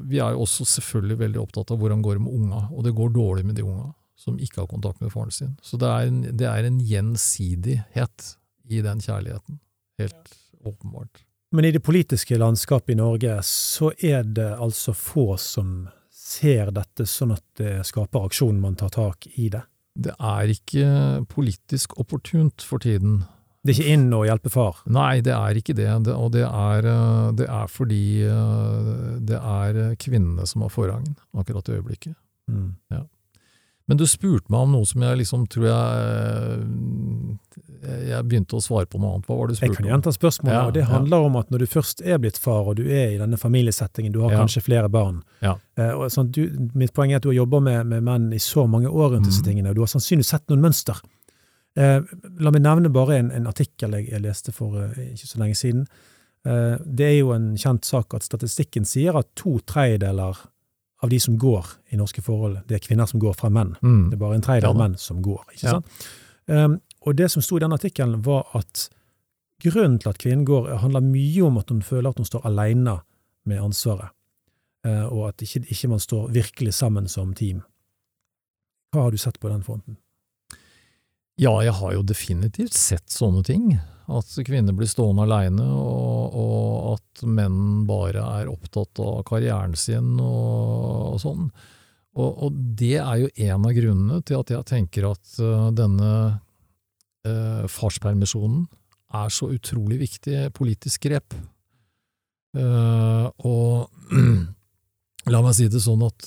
vi 0.07 0.23
er 0.23 0.31
jo 0.37 0.45
også 0.47 0.67
selvfølgelig 0.77 1.19
veldig 1.25 1.43
opptatt 1.43 1.75
av 1.75 1.83
hvordan 1.83 2.03
går 2.05 2.21
det 2.21 2.25
med 2.29 2.39
unga, 2.39 2.63
og 2.71 2.87
det 2.87 2.95
går 2.95 3.15
dårlig 3.17 3.47
med 3.51 3.59
de 3.59 3.67
unga 3.67 3.91
som 4.25 4.39
ikke 4.39 4.63
har 4.63 4.71
kontakt 4.71 5.03
med 5.03 5.11
faren 5.13 5.35
sin. 5.35 5.57
Så 5.63 5.77
det 5.81 5.91
er 5.91 6.09
en, 6.09 6.23
det 6.39 6.47
er 6.49 6.69
en 6.69 6.79
gjensidighet 6.87 8.35
i 8.71 8.81
den 8.85 9.03
kjærligheten. 9.03 9.59
Helt 9.99 10.37
åpenbart. 10.65 11.25
Men 11.55 11.65
i 11.65 11.71
det 11.71 11.85
politiske 11.87 12.35
landskapet 12.39 12.97
i 12.97 12.99
Norge 12.99 13.37
så 13.47 13.93
er 14.03 14.25
det 14.27 14.49
altså 14.59 14.91
få 14.91 15.37
som 15.39 15.85
ser 16.11 16.73
dette 16.75 17.07
sånn 17.07 17.37
at 17.37 17.45
det 17.61 17.75
skaper 17.87 18.27
aksjon, 18.27 18.59
man 18.59 18.75
tar 18.75 18.91
tak 18.91 19.29
i 19.39 19.47
det. 19.53 19.61
Det 19.95 20.17
er 20.19 20.51
ikke 20.51 20.89
politisk 21.31 21.95
opportunt 22.03 22.65
for 22.67 22.83
tiden. 22.83 23.21
Det 23.63 23.71
er 23.71 23.79
ikke 23.79 23.95
inn 23.95 24.09
å 24.19 24.25
hjelpe 24.27 24.51
far? 24.51 24.83
Nei, 24.91 25.21
det 25.23 25.31
er 25.37 25.61
ikke 25.61 25.77
det. 25.79 25.87
det 26.09 26.17
og 26.19 26.33
det 26.35 26.43
er, 26.43 26.91
det 27.39 27.47
er, 27.47 27.71
fordi 27.71 28.03
eh, 28.27 28.91
det 29.23 29.39
er 29.39 29.79
kvinnene 30.03 30.51
som 30.51 30.67
har 30.67 30.75
forrangen 30.75 31.15
akkurat 31.39 31.71
i 31.71 31.79
øyeblikket. 31.79 32.19
Mm. 32.51 32.73
Ja. 32.91 33.05
Men 33.85 33.99
du 34.01 34.07
spurte 34.09 34.49
meg 34.53 34.65
om 34.65 34.71
noe 34.73 34.89
som 34.89 35.03
jeg 35.05 35.19
liksom 35.21 35.43
tror 35.53 35.67
jeg 35.69 36.61
eh, 37.85 38.05
Jeg 38.09 38.25
begynte 38.31 38.57
å 38.57 38.63
svare 38.65 38.89
på 38.89 38.97
noe 38.97 39.19
annet. 39.19 39.27
Hva 39.29 39.37
var 39.37 39.51
det 39.51 39.57
du 39.57 39.59
spurte 39.59 39.69
om? 39.69 39.75
Jeg 39.75 39.81
kan 39.83 39.91
gjenta 39.91 40.15
spørsmålet, 40.17 40.57
ja, 40.57 40.63
og 40.69 40.77
det 40.77 40.85
handler 40.89 41.21
ja. 41.21 41.29
om 41.29 41.37
at 41.41 41.51
når 41.53 41.65
du 41.65 41.67
først 41.75 42.01
er 42.01 42.23
blitt 42.23 42.41
far, 42.41 42.71
og 42.71 42.79
du 42.81 42.87
er 42.87 43.13
i 43.13 43.19
denne 43.21 43.41
familiesettingen, 43.41 44.15
du 44.15 44.23
har 44.25 44.33
ja. 44.33 44.41
kanskje 44.41 44.65
flere 44.65 44.89
barn 44.93 45.21
eh, 45.45 46.07
sånn, 46.15 46.31
du, 46.33 46.47
Mitt 46.73 46.95
poeng 46.97 47.13
er 47.13 47.21
at 47.21 47.27
du 47.27 47.33
har 47.33 47.43
jobba 47.43 47.61
med, 47.67 47.91
med, 47.93 48.07
menn 48.09 48.33
i 48.33 48.41
så 48.41 48.65
mange 48.71 48.89
år 48.89 49.17
rundt 49.17 49.29
disse 49.29 49.45
mm. 49.45 49.51
tingene, 49.51 49.75
og 49.75 49.77
du 49.77 49.85
har 49.85 49.93
sannsynligvis 49.93 50.33
sett 50.33 50.49
noen 50.49 50.65
mønster. 50.65 51.05
Eh, 51.77 52.01
la 52.41 52.55
meg 52.55 52.65
nevne 52.65 52.93
bare 52.95 53.19
en, 53.19 53.31
en 53.35 53.51
artikkel 53.51 53.99
jeg, 53.99 54.09
jeg, 54.13 54.23
leste 54.23 54.55
for 54.55 54.79
uh, 54.79 54.99
ikke 55.11 55.29
så 55.29 55.41
lenge 55.43 55.59
siden. 55.59 55.85
Eh, 56.45 56.77
det 56.85 57.07
er 57.09 57.17
jo 57.19 57.33
en 57.35 57.55
kjent 57.59 57.87
sak 57.89 58.15
at 58.17 58.27
statistikken 58.27 58.85
sier 58.89 59.17
at 59.17 59.31
to 59.39 59.57
tredjedeler 59.67 60.39
av 61.05 61.11
de 61.13 61.21
som 61.21 61.37
går 61.39 61.67
i 61.93 61.99
norske 62.01 62.23
forhold, 62.25 62.63
det 62.69 62.79
er 62.79 62.85
kvinner 62.85 63.09
som 63.11 63.21
går 63.21 63.37
fra 63.37 63.51
menn. 63.53 63.75
Mm. 63.85 64.11
Det 64.11 64.17
er 64.17 64.23
bare 64.23 64.39
en 64.39 64.45
tredjedel 64.45 64.73
av 64.73 64.79
menn 64.81 64.99
som 65.01 65.21
går. 65.25 65.43
ikke 65.53 65.77
sant? 65.77 66.07
Um, 66.49 66.79
og 67.05 67.17
det 67.19 67.29
som 67.33 67.45
sto 67.45 67.59
i 67.59 67.65
den 67.65 67.77
artikkelen, 67.77 68.23
var 68.25 68.49
at 68.57 68.87
grunnen 69.65 69.99
til 70.01 70.11
at 70.11 70.21
kvinnen 70.21 70.47
går, 70.49 70.71
handler 70.81 71.05
mye 71.05 71.45
om 71.45 71.61
at 71.61 71.73
hun 71.73 71.85
føler 71.85 72.11
at 72.11 72.21
hun 72.21 72.29
står 72.29 72.47
alene 72.49 72.99
med 73.45 73.61
ansvaret, 73.61 74.15
uh, 74.89 75.07
og 75.11 75.29
at 75.29 75.45
ikke, 75.45 75.67
ikke 75.69 75.93
man 75.93 76.01
står 76.01 76.31
virkelig 76.33 76.75
sammen 76.81 77.09
som 77.13 77.37
team. 77.37 77.61
Hva 78.95 79.07
har 79.07 79.13
du 79.13 79.21
sett 79.21 79.41
på 79.43 79.53
den 79.53 79.65
fronten? 79.67 79.99
Ja, 81.41 81.59
jeg 81.67 81.75
har 81.75 81.93
jo 81.97 82.05
definitivt 82.07 82.77
sett 82.79 83.11
sånne 83.11 83.43
ting. 83.45 83.75
At 84.05 84.29
kvinner 84.45 84.77
blir 84.77 84.89
stående 84.89 85.25
aleine, 85.25 85.65
og, 85.65 86.35
og, 86.37 86.99
at 86.99 87.23
menn 87.25 87.87
bare 87.89 88.21
er 88.41 88.51
opptatt 88.53 89.01
av 89.01 89.23
karrieren 89.29 89.73
sin 89.79 90.19
og, 90.21 91.15
og 91.15 91.23
sånn. 91.23 91.47
Og, 92.15 92.43
og, 92.47 92.59
det 92.79 92.99
er 93.01 93.23
jo 93.23 93.31
en 93.49 93.65
av 93.65 93.75
grunnene 93.75 94.21
til 94.27 94.43
at 94.43 94.53
jeg 94.53 94.69
tenker 94.69 95.09
at 95.09 95.39
uh, 95.43 95.71
denne 95.75 96.11
uh, 97.27 97.65
farspermisjonen 97.71 98.67
er 99.15 99.33
så 99.33 99.49
utrolig 99.55 99.99
viktig 100.05 100.51
politisk 100.55 101.09
grep. 101.09 101.35
Uh, 102.55 103.27
og 103.49 103.89
la 105.33 105.41
meg 105.43 105.57
si 105.57 105.67
det 105.73 105.81
sånn 105.83 106.05
at 106.05 106.27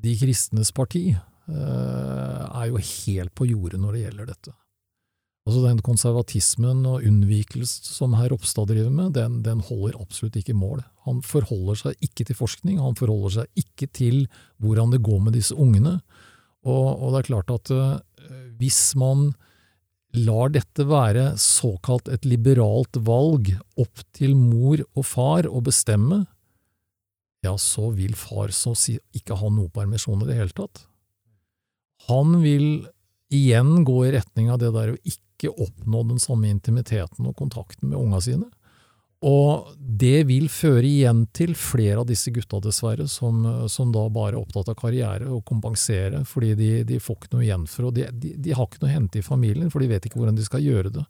De 0.00 0.12
kristnes 0.16 0.70
parti 0.72 1.10
er 1.50 2.66
jo 2.70 2.78
helt 2.78 3.34
på 3.34 3.48
jordet 3.50 3.80
når 3.82 3.96
det 3.96 4.04
gjelder 4.04 4.28
dette. 4.30 4.54
Altså 5.50 5.64
Den 5.64 5.80
konservatismen 5.82 6.84
og 6.86 7.02
unnvikelse 7.02 7.90
som 7.96 8.12
herr 8.14 8.30
Ropstad 8.30 8.68
driver 8.70 8.92
med, 8.94 9.16
den, 9.16 9.40
den, 9.42 9.58
holder 9.66 9.96
absolutt 9.98 10.36
ikke 10.38 10.54
mål. 10.54 10.84
Han 11.08 11.24
forholder 11.26 11.80
seg 11.80 12.04
ikke 12.06 12.28
til 12.28 12.36
forskning, 12.38 12.76
han 12.78 12.94
forholder 12.94 13.40
seg 13.40 13.64
ikke 13.64 13.88
til 13.90 14.20
hvordan 14.62 14.92
det 14.94 15.00
går 15.02 15.18
med 15.24 15.34
disse 15.34 15.56
ungene. 15.58 15.96
Og, 16.62 16.86
og 17.02 17.10
det 17.10 17.18
er 17.18 17.26
klart 17.32 17.50
at 17.50 17.72
uh, 17.74 17.96
hvis 18.60 18.92
man 19.00 19.32
lar 20.14 20.52
dette 20.54 20.86
være 20.86 21.32
såkalt 21.40 22.06
et 22.14 22.28
liberalt 22.30 23.00
valg 23.02 23.50
opp 23.74 24.04
til 24.14 24.36
mor 24.38 24.78
og 24.94 25.06
far 25.06 25.48
å 25.50 25.62
bestemme, 25.66 26.20
ja, 27.42 27.56
så 27.58 27.88
vil 27.96 28.14
far 28.14 28.54
så 28.54 28.76
si 28.78 29.00
ikke 29.18 29.38
ha 29.40 29.50
noe 29.50 29.72
permisjon 29.74 30.22
i 30.22 30.30
det 30.30 30.38
hele 30.38 30.54
tatt. 30.54 30.84
Han 32.06 32.38
vil 32.44 32.84
igjen 33.34 33.80
gå 33.86 33.98
i 34.06 34.14
retning 34.14 34.52
av 34.54 34.62
det 34.62 34.70
der 34.78 34.94
å 34.94 35.00
ikke 35.02 35.26
oppnå 35.48 36.02
den 36.10 36.20
samme 36.20 36.50
intimiteten 36.52 37.24
og 37.26 37.36
kontakten 37.38 37.88
med 37.88 37.98
unga 37.98 38.20
sine. 38.20 38.50
Og 39.20 39.72
det 39.76 40.26
vil 40.30 40.46
føre 40.48 40.86
igjen 40.88 41.26
til 41.36 41.52
flere 41.58 42.00
av 42.00 42.06
disse 42.08 42.32
gutta, 42.32 42.60
dessverre, 42.64 43.04
som, 43.08 43.42
som 43.68 43.90
da 43.92 44.06
bare 44.12 44.36
er 44.36 44.40
opptatt 44.40 44.70
av 44.72 44.78
karriere 44.80 45.28
og 45.28 45.42
kompensere, 45.48 46.22
fordi 46.28 46.54
de, 46.56 46.70
de 46.88 47.00
får 47.00 47.18
ikke 47.18 47.34
noe 47.34 47.44
igjen 47.44 47.66
for 47.68 47.90
det. 47.90 48.06
De, 48.12 48.30
de, 48.30 48.32
de 48.48 48.54
har 48.56 48.68
ikke 48.68 48.80
noe 48.80 48.88
å 48.88 48.94
hente 48.94 49.20
i 49.20 49.26
familien, 49.26 49.68
for 49.72 49.84
de 49.84 49.90
vet 49.92 50.08
ikke 50.08 50.22
hvordan 50.22 50.40
de 50.40 50.46
skal 50.46 50.64
gjøre 50.64 50.94
det. 50.94 51.04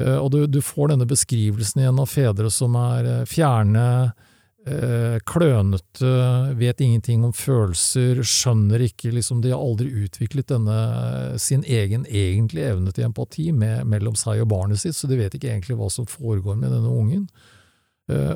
Eh, 0.00 0.16
og 0.16 0.30
du, 0.32 0.38
du 0.48 0.62
får 0.64 0.94
denne 0.94 1.08
beskrivelsen 1.08 1.84
igjen 1.84 2.00
av 2.00 2.08
fedre 2.08 2.52
som 2.54 2.76
er 2.80 3.10
eh, 3.10 3.26
fjerne, 3.28 3.84
klønete, 5.24 6.08
vet 6.60 6.82
ingenting 6.84 7.22
om 7.24 7.32
følelser, 7.32 8.20
skjønner 8.20 8.82
ikke 8.84 9.08
liksom, 9.16 9.40
De 9.40 9.54
har 9.54 9.62
aldri 9.62 9.88
utviklet 10.04 10.50
denne 10.52 11.38
sin 11.40 11.64
egen 11.64 12.04
egentlige 12.04 12.74
evne 12.74 12.92
til 12.92 13.06
empati 13.06 13.46
med, 13.56 13.86
mellom 13.88 14.18
seg 14.20 14.42
og 14.42 14.50
barnet 14.52 14.82
sitt, 14.82 14.98
så 14.98 15.08
de 15.08 15.16
vet 15.16 15.32
ikke 15.34 15.48
egentlig 15.48 15.78
hva 15.80 15.88
som 15.88 16.04
foregår 16.04 16.58
med 16.60 16.74
denne 16.74 16.92
ungen. 16.92 17.24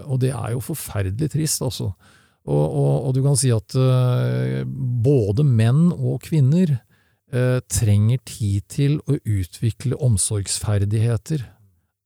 Og 0.07 0.16
det 0.22 0.33
er 0.33 0.55
jo 0.55 0.62
forferdelig 0.64 1.29
trist, 1.35 1.61
altså. 1.66 1.91
Og, 2.45 2.64
og, 2.64 3.07
og 3.09 3.14
du 3.16 3.20
kan 3.25 3.37
si 3.41 3.53
at 3.53 3.77
både 5.05 5.45
menn 5.45 5.91
og 5.93 6.22
kvinner 6.25 6.79
trenger 7.68 8.25
tid 8.29 8.64
til 8.70 8.99
å 9.11 9.16
utvikle 9.18 10.01
omsorgsferdigheter. 10.01 11.45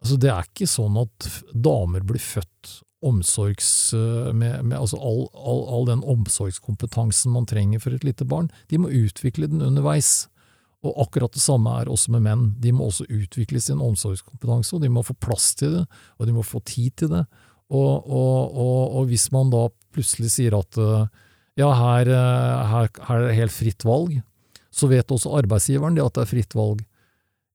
Altså, 0.02 0.18
det 0.18 0.30
er 0.34 0.46
ikke 0.46 0.68
sånn 0.70 0.98
at 1.02 1.30
damer 1.54 2.06
blir 2.06 2.22
født 2.22 2.80
omsorgs... 3.04 3.92
Eh, 3.94 4.32
med, 4.32 4.64
med 4.64 4.78
altså 4.78 4.98
all, 4.98 5.26
all, 5.34 5.62
all, 5.68 5.86
den 5.88 6.02
omsorgskompetansen 6.04 7.32
man 7.34 7.46
trenger 7.46 7.82
for 7.82 7.94
et 7.94 8.06
lite 8.06 8.26
barn. 8.28 8.50
De 8.70 8.80
må 8.80 8.90
utvikle 8.90 9.50
den 9.50 9.62
underveis. 9.64 10.28
Og 10.86 10.94
akkurat 11.02 11.34
det 11.34 11.42
samme 11.42 11.72
er 11.80 11.90
også 11.90 12.12
med 12.14 12.24
menn. 12.26 12.44
De 12.62 12.72
må 12.74 12.86
også 12.86 13.08
utvikle 13.10 13.60
sin 13.62 13.82
omsorgskompetanse, 13.82 14.76
og 14.76 14.84
de 14.84 14.90
må 14.92 15.02
få 15.06 15.16
plass 15.18 15.50
til 15.58 15.80
det, 15.80 15.86
og 16.18 16.28
de 16.28 16.36
må 16.36 16.44
få 16.46 16.62
tid 16.66 16.94
til 17.02 17.10
det. 17.16 17.24
Og, 17.68 18.06
og, 18.06 18.54
og, 18.54 18.78
og 19.00 19.10
hvis 19.10 19.28
man 19.34 19.50
da 19.52 19.66
plutselig 19.94 20.30
sier 20.36 20.56
at 20.58 20.78
eh, 20.80 21.08
ja, 21.58 21.72
her, 21.74 22.12
eh, 22.14 22.68
her, 22.72 22.92
her 23.08 23.18
er 23.18 23.26
det 23.26 23.40
helt 23.40 23.54
fritt 23.54 23.86
valg, 23.86 24.20
så 24.70 24.88
vet 24.90 25.10
også 25.10 25.34
arbeidsgiveren 25.40 25.98
det 25.98 26.04
at 26.04 26.14
det 26.16 26.24
er 26.24 26.30
fritt 26.30 26.54
valg. 26.56 26.84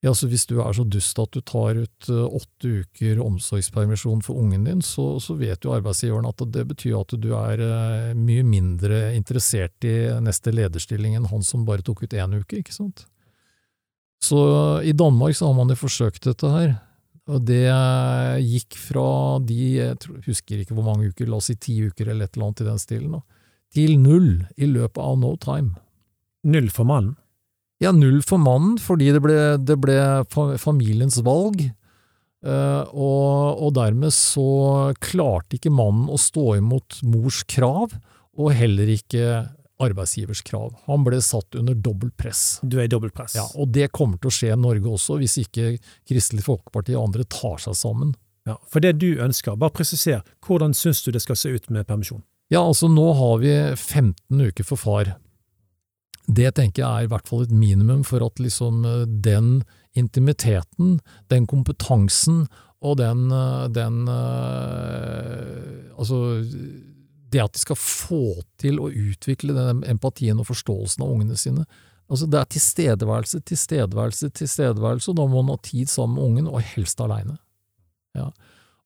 Ja, 0.04 0.12
så 0.12 0.28
Hvis 0.28 0.44
du 0.50 0.58
er 0.60 0.74
så 0.76 0.84
dust 0.84 1.20
at 1.22 1.32
du 1.32 1.40
tar 1.40 1.78
ut 1.80 2.10
eh, 2.12 2.36
åtte 2.36 2.72
uker 2.84 3.22
omsorgspermisjon 3.24 4.20
for 4.26 4.36
ungen 4.36 4.66
din, 4.68 4.82
så, 4.84 5.16
så, 5.24 5.38
vet 5.40 5.64
jo 5.64 5.72
arbeidsgiveren 5.78 6.28
at 6.28 6.44
det 6.52 6.66
betyr 6.74 6.98
at 7.00 7.16
du 7.24 7.30
er 7.40 7.64
eh, 7.64 8.10
mye 8.12 8.44
mindre 8.44 9.14
interessert 9.16 9.88
i 9.88 9.96
neste 10.20 10.52
lederstilling 10.52 11.16
enn 11.16 11.30
han 11.32 11.48
som 11.48 11.64
bare 11.64 11.86
tok 11.88 12.04
ut 12.04 12.18
én 12.20 12.36
uke, 12.36 12.60
ikke 12.60 12.76
sant? 12.76 13.06
Så 14.24 14.44
i 14.84 14.92
Danmark 14.92 15.40
så 15.40 15.48
har 15.48 15.56
man 15.56 15.72
jo 15.72 15.80
forsøkt 15.80 16.28
dette 16.28 16.52
her, 16.52 16.76
og 17.32 17.48
det 17.48 17.64
gikk 18.44 18.76
fra 18.80 19.08
de, 19.40 19.62
jeg 19.80 20.22
husker 20.28 20.60
ikke 20.60 20.76
hvor 20.76 20.88
mange 20.88 21.12
uker, 21.12 21.32
la 21.32 21.40
oss 21.40 21.48
si 21.48 21.56
ti 21.56 21.80
uker 21.80 22.12
eller 22.12 22.28
et 22.28 22.36
eller 22.36 22.50
annet 22.50 22.64
i 22.64 22.68
den 22.74 22.84
stilen, 22.84 23.18
til 23.72 23.96
null 24.04 24.32
i 24.60 24.68
løpet 24.68 25.00
av 25.00 25.16
no 25.20 25.36
time. 25.40 25.78
Null 26.44 26.68
for 26.76 26.88
mannen? 26.88 27.16
Ja, 27.84 27.92
null 27.92 28.22
for 28.24 28.40
mannen, 28.40 28.78
fordi 28.80 29.12
det 29.12 29.20
ble, 29.24 29.40
det 29.60 29.76
ble 29.84 29.98
familiens 30.62 31.20
valg. 31.26 31.66
Uh, 32.44 32.84
og, 32.92 33.60
og, 33.64 33.70
dermed 33.78 34.12
så 34.12 34.92
klarte 35.04 35.56
ikke 35.56 35.72
mannen 35.72 36.10
å 36.12 36.20
stå 36.20 36.58
imot 36.60 37.00
mors 37.08 37.44
krav, 37.48 37.94
og 38.36 38.56
heller 38.56 38.90
ikke 38.92 39.46
arbeidsgivers 39.84 40.42
krav. 40.46 40.74
Han 40.88 41.06
ble 41.06 41.20
satt 41.24 41.56
under 41.60 41.76
dobbelt 41.76 42.16
press. 42.20 42.60
Du 42.62 42.78
er 42.80 42.88
i 42.88 42.92
dobbelt 42.92 43.16
press. 43.16 43.36
Ja, 43.38 43.46
og 43.60 43.72
det 43.76 43.92
kommer 43.96 44.20
til 44.20 44.32
å 44.32 44.36
skje 44.36 44.52
i 44.54 44.60
Norge 44.60 44.92
også, 44.92 45.18
hvis 45.22 45.38
ikke 45.44 45.78
Kristelig 46.10 46.46
Folkeparti 46.48 46.96
og 46.98 47.10
andre 47.10 47.28
tar 47.32 47.60
seg 47.64 47.78
sammen. 47.80 48.14
Ja, 48.48 48.58
For 48.68 48.84
det 48.84 48.98
du 49.00 49.22
ønsker, 49.24 49.56
bare 49.60 49.76
presiser, 49.76 50.24
hvordan 50.44 50.76
syns 50.76 51.04
du 51.06 51.14
det 51.16 51.24
skal 51.24 51.40
se 51.40 51.54
ut 51.54 51.70
med 51.72 51.88
permisjon? 51.88 52.24
Ja, 52.52 52.62
altså 52.62 52.90
nå 52.92 53.06
har 53.18 53.38
vi 53.42 53.54
15 53.76 54.44
uker 54.50 54.68
for 54.68 54.80
far. 54.80 55.16
Det 56.28 56.54
tenker 56.56 56.84
jeg 56.84 56.90
er 56.90 57.08
i 57.08 57.12
hvert 57.12 57.28
fall 57.28 57.44
et 57.44 57.56
minimum 57.56 58.04
for 58.08 58.24
at 58.24 58.40
liksom 58.40 58.86
eh, 58.88 59.06
den 59.08 59.64
intimiteten, 60.00 61.00
den 61.30 61.48
kompetansen 61.50 62.46
og 62.84 62.98
den, 63.02 63.28
eh, 63.32 63.66
den 63.76 64.04
eh, 64.12 65.82
Altså, 65.94 66.42
det 67.32 67.42
at 67.42 67.54
de 67.54 67.62
skal 67.62 67.78
få 67.80 68.42
til 68.60 68.80
å 68.82 68.90
utvikle 68.90 69.54
den 69.56 69.84
empatien 69.88 70.40
og 70.42 70.50
forståelsen 70.50 71.04
av 71.06 71.12
ungene 71.14 71.38
sine. 71.40 71.68
Altså, 72.12 72.28
det 72.28 72.40
er 72.40 72.50
tilstedeværelse, 72.52 73.40
tilstedeværelse, 73.48 74.30
tilstedeværelse, 74.38 75.12
og 75.12 75.20
da 75.20 75.28
må 75.30 75.42
man 75.42 75.56
ha 75.56 75.64
tid 75.64 75.92
sammen 75.92 76.18
med 76.18 76.26
ungen, 76.26 76.50
og 76.52 76.66
helst 76.74 77.02
aleine. 77.02 77.38
Ja. 78.18 78.28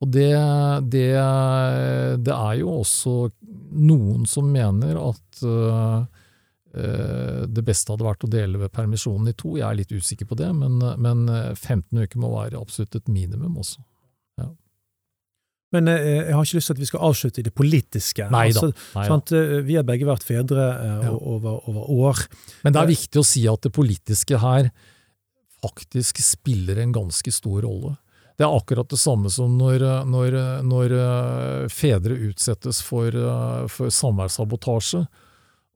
Og 0.04 0.12
det, 0.14 0.30
det, 0.94 1.10
det, 2.28 2.36
er 2.36 2.60
jo 2.60 2.76
også 2.84 3.16
noen 3.74 4.28
som 4.30 4.52
mener 4.54 5.00
at 5.02 5.42
uh, 5.42 6.06
det 6.78 7.64
beste 7.66 7.94
hadde 7.94 8.06
vært 8.06 8.26
å 8.28 8.32
dele 8.32 8.62
ved 8.62 8.74
permisjonen 8.76 9.32
i 9.32 9.36
to. 9.38 9.56
Jeg 9.58 9.68
er 9.68 9.80
litt 9.80 9.94
usikker 9.94 10.30
på 10.30 10.38
det, 10.40 10.50
men, 10.56 10.80
men 11.02 11.28
15 11.56 11.78
eh, 11.80 12.06
uker 12.06 12.22
må 12.22 12.32
være 12.36 12.60
absolutt 12.60 12.98
et 13.00 13.12
minimum 13.12 13.60
også. 13.62 13.82
Ja. 14.42 14.50
Men 15.76 15.92
eh, 15.92 16.28
jeg 16.28 16.36
har 16.36 16.46
ikke 16.46 16.60
lyst 16.60 16.72
til 16.72 16.78
at 16.78 16.84
vi 16.84 16.90
skal 16.92 17.06
avslutte 17.10 17.42
i 17.42 17.48
det 17.48 17.56
politiske. 17.58 18.28
Nei 18.34 18.50
da. 18.56 18.68
Altså, 19.04 19.44
vi 19.68 19.78
har 19.80 19.88
begge 19.88 20.08
vært 20.08 20.28
fedre 20.28 20.68
ja. 20.68 21.14
over, 21.16 21.62
over, 21.70 21.92
år. 22.10 22.26
Men 22.66 22.76
det 22.76 22.84
er 22.84 22.94
viktig 22.94 23.22
å 23.24 23.28
si 23.28 23.48
at 23.50 23.66
det 23.66 23.74
politiske 23.76 24.42
her 24.44 24.72
faktisk 25.64 26.22
spiller 26.22 26.80
en 26.84 26.94
ganske 26.96 27.34
stor 27.34 27.64
rolle. 27.66 27.96
Det 28.38 28.46
er 28.46 28.54
akkurat 28.54 28.86
det 28.92 29.00
samme 29.02 29.32
som 29.34 29.56
når, 29.58 29.82
når, 30.06 30.36
når 30.62 30.92
fedre 31.74 32.20
utsettes 32.28 32.84
for, 32.86 33.16
for 33.74 33.90
samværssabotasje 33.90 35.08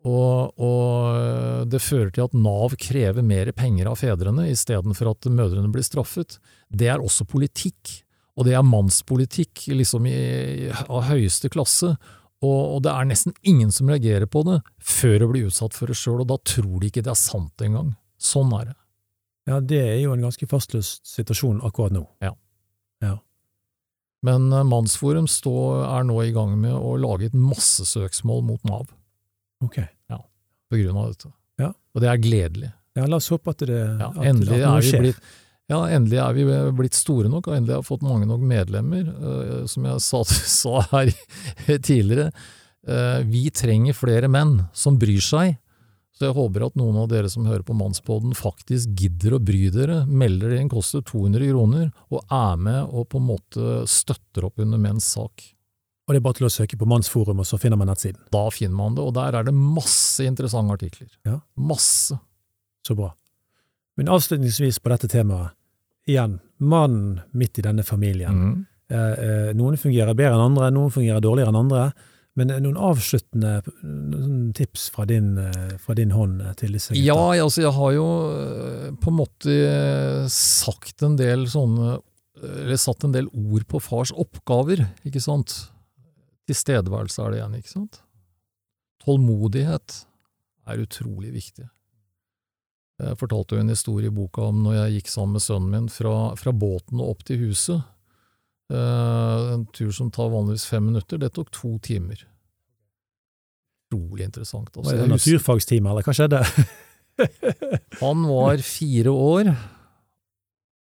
og, 0.08 0.58
og, 0.58 1.68
det 1.70 1.82
fører 1.84 2.10
til 2.14 2.26
at 2.26 2.38
Nav 2.38 2.74
krever 2.82 3.22
mer 3.26 3.52
penger 3.54 3.92
av 3.92 4.00
fedrene 4.02 4.48
istedenfor 4.50 5.12
at 5.12 5.30
mødrene 5.30 5.70
blir 5.74 5.86
straffet. 5.86 6.40
Det 6.70 6.90
er 6.90 7.04
også 7.04 7.28
politikk, 7.30 8.00
og 8.34 8.48
det 8.48 8.56
er 8.58 8.66
mannspolitikk 8.66 9.68
liksom 9.76 10.08
i, 10.10 10.18
av 10.72 11.06
høyeste 11.12 11.52
klasse. 11.54 11.94
Og, 12.42 12.62
og, 12.76 12.78
det 12.86 12.94
er 12.96 13.10
nesten 13.12 13.36
ingen 13.46 13.70
som 13.74 13.92
reagerer 13.92 14.26
på 14.26 14.42
det 14.48 14.62
før 14.82 15.28
å 15.28 15.34
blir 15.34 15.52
utsatt 15.52 15.78
for 15.78 15.92
det 15.92 15.98
sjøl, 16.00 16.24
og 16.24 16.32
da 16.32 16.40
tror 16.42 16.80
de 16.82 16.90
ikke 16.90 17.04
det 17.06 17.14
er 17.14 17.20
sant 17.22 17.62
engang. 17.62 17.94
Sånn 18.22 18.50
er 18.58 18.72
det. 18.72 18.78
Ja, 19.50 19.60
det 19.62 19.82
er 19.82 20.00
jo 20.02 20.16
en 20.16 20.26
ganske 20.26 20.48
fastløst 20.50 21.06
situasjon 21.10 21.62
akkurat 21.66 21.94
nå. 21.94 22.08
Ja. 22.24 22.34
ja. 23.06 23.20
Men 24.26 24.50
eh, 24.54 24.66
Mannsforum 24.66 25.30
stå, 25.30 25.54
er 25.86 26.10
nå 26.10 26.18
i 26.26 26.34
gang 26.34 26.58
med 26.62 26.74
å 26.74 26.96
lage 27.02 27.30
et 27.30 27.38
massesøksmål 27.38 28.44
mot 28.50 28.66
Nav. 28.70 28.90
Ok. 29.62 29.78
Ja, 30.12 30.20
på 30.72 30.80
grunn 30.80 30.98
av 30.98 31.12
dette. 31.14 31.32
Ja. 31.62 31.72
Og 31.94 32.04
det 32.04 32.10
er 32.12 32.22
gledelig. 32.22 32.72
Ja, 32.98 33.08
la 33.08 33.22
oss 33.22 33.30
håpe 33.32 33.54
at 33.54 33.64
det, 33.64 33.78
ja, 33.78 34.10
endelig, 34.28 34.60
at 34.60 34.68
noe 34.68 34.84
skjer. 34.84 35.06
blitt, 35.06 35.32
ja, 35.72 35.80
endelig 35.96 36.20
er 36.20 36.36
vi 36.36 36.46
blitt 36.76 36.98
store 36.98 37.32
nok, 37.32 37.48
og 37.48 37.56
endelig 37.56 37.78
har 37.78 37.86
vi 37.86 37.92
fått 37.94 38.04
mange 38.04 38.28
nok 38.28 38.44
medlemmer. 38.44 39.08
Uh, 39.22 39.62
som 39.72 39.88
jeg 39.88 40.04
sa, 40.04 40.24
sa 40.60 40.82
her 40.92 41.14
tidligere, 41.80 42.32
uh, 42.90 43.20
vi 43.28 43.46
trenger 43.56 43.96
flere 43.96 44.32
menn 44.32 44.58
som 44.76 45.00
bryr 45.00 45.24
seg. 45.24 45.56
Så 46.12 46.28
jeg 46.28 46.36
håper 46.38 46.68
at 46.68 46.76
noen 46.78 47.00
av 47.02 47.08
dere 47.10 47.32
som 47.32 47.48
hører 47.50 47.64
på 47.66 47.74
Mannspodden 47.74 48.36
faktisk 48.38 48.92
gidder 49.00 49.38
å 49.38 49.42
bry 49.42 49.72
dere, 49.74 50.04
melder 50.06 50.52
det 50.52 50.60
inn, 50.62 50.70
koster 50.70 51.02
200 51.08 51.48
kroner, 51.50 51.88
og 52.12 52.28
er 52.28 52.60
med 52.62 52.92
og 52.92 53.08
på 53.10 53.22
en 53.22 53.30
måte 53.32 53.80
støtter 53.90 54.46
opp 54.46 54.62
under 54.62 54.82
menns 54.82 55.08
sak. 55.16 55.48
Og 56.08 56.14
det 56.14 56.20
er 56.20 56.26
bare 56.26 56.40
til 56.40 56.48
å 56.48 56.52
søke 56.52 56.78
på 56.80 56.88
Mannsforum, 56.90 57.44
og 57.44 57.48
så 57.48 57.60
finner 57.62 57.80
man 57.80 57.92
nettsiden. 57.92 58.24
Da 58.34 58.44
finner 58.54 58.76
man 58.76 58.98
det, 58.98 59.06
og 59.06 59.14
der 59.16 59.38
er 59.38 59.48
det 59.48 59.54
masse 59.56 60.26
interessante 60.26 60.76
artikler. 60.76 61.10
Ja. 61.28 61.38
Masse. 61.56 62.18
Så 62.88 62.98
bra. 62.98 63.12
Men 64.00 64.10
avslutningsvis 64.12 64.82
på 64.82 64.92
dette 64.92 65.10
temaet, 65.12 65.54
igjen, 66.10 66.40
mannen 66.58 67.22
midt 67.38 67.62
i 67.62 67.66
denne 67.66 67.86
familien. 67.86 68.40
Mm. 68.40 68.56
Eh, 68.92 69.12
eh, 69.26 69.52
noen 69.56 69.78
fungerer 69.80 70.18
bedre 70.18 70.36
enn 70.36 70.50
andre, 70.50 70.72
noen 70.74 70.92
fungerer 70.94 71.24
dårligere 71.24 71.54
enn 71.54 71.62
andre. 71.62 71.92
Men 72.40 72.54
noen 72.64 72.78
avsluttende 72.80 73.58
tips 74.56 74.88
fra 74.94 75.04
din, 75.08 75.34
eh, 75.38 75.76
fra 75.84 75.96
din 75.98 76.14
hånd 76.16 76.40
til 76.60 76.78
disse 76.78 76.94
gutta? 76.94 77.04
Ja, 77.04 77.44
altså 77.44 77.66
jeg 77.66 77.74
har 77.76 77.92
jo 77.98 78.08
eh, 78.32 78.88
på 78.96 79.12
en 79.12 79.18
måte 79.20 79.58
sagt 80.32 81.04
en 81.04 81.18
del 81.20 81.46
sånne 81.52 82.00
Eller 82.42 82.80
satt 82.80 83.04
en 83.06 83.12
del 83.14 83.28
ord 83.38 83.68
på 83.70 83.78
fars 83.84 84.10
oppgaver, 84.18 84.80
ikke 85.06 85.22
sant? 85.22 85.52
Tilstedeværelse 86.50 87.22
er 87.22 87.34
det 87.34 87.42
igjen, 87.42 87.60
ikke 87.60 87.74
sant? 87.74 88.02
Tålmodighet 89.04 90.02
er 90.70 90.82
utrolig 90.82 91.32
viktig. 91.34 91.68
Jeg 93.02 93.18
fortalte 93.18 93.58
jo 93.58 93.64
en 93.64 93.74
historie 93.74 94.12
i 94.12 94.14
boka 94.14 94.44
om 94.52 94.62
når 94.66 94.76
jeg 94.78 94.98
gikk 94.98 95.10
sammen 95.10 95.38
med 95.38 95.46
sønnen 95.46 95.72
min 95.74 95.90
fra, 95.90 96.14
fra 96.38 96.54
båten 96.54 97.02
og 97.02 97.16
opp 97.16 97.26
til 97.26 97.42
huset. 97.48 97.82
Uh, 98.72 99.56
en 99.56 99.66
tur 99.76 99.90
som 99.96 100.12
tar 100.14 100.30
vanligvis 100.32 100.68
fem 100.70 100.86
minutter. 100.92 101.20
Det 101.20 101.32
tok 101.36 101.50
to 101.56 101.74
timer. 101.84 102.22
Utrolig 103.92 104.30
interessant. 104.30 104.70
Altså, 104.76 104.94
var 104.94 105.02
det 105.02 105.12
naturfagstime, 105.12 105.92
eller 105.92 106.06
hva 106.06 106.16
skjedde? 106.16 106.44
han 108.04 108.28
var 108.30 108.64
fire 108.64 109.12
år, 109.12 109.52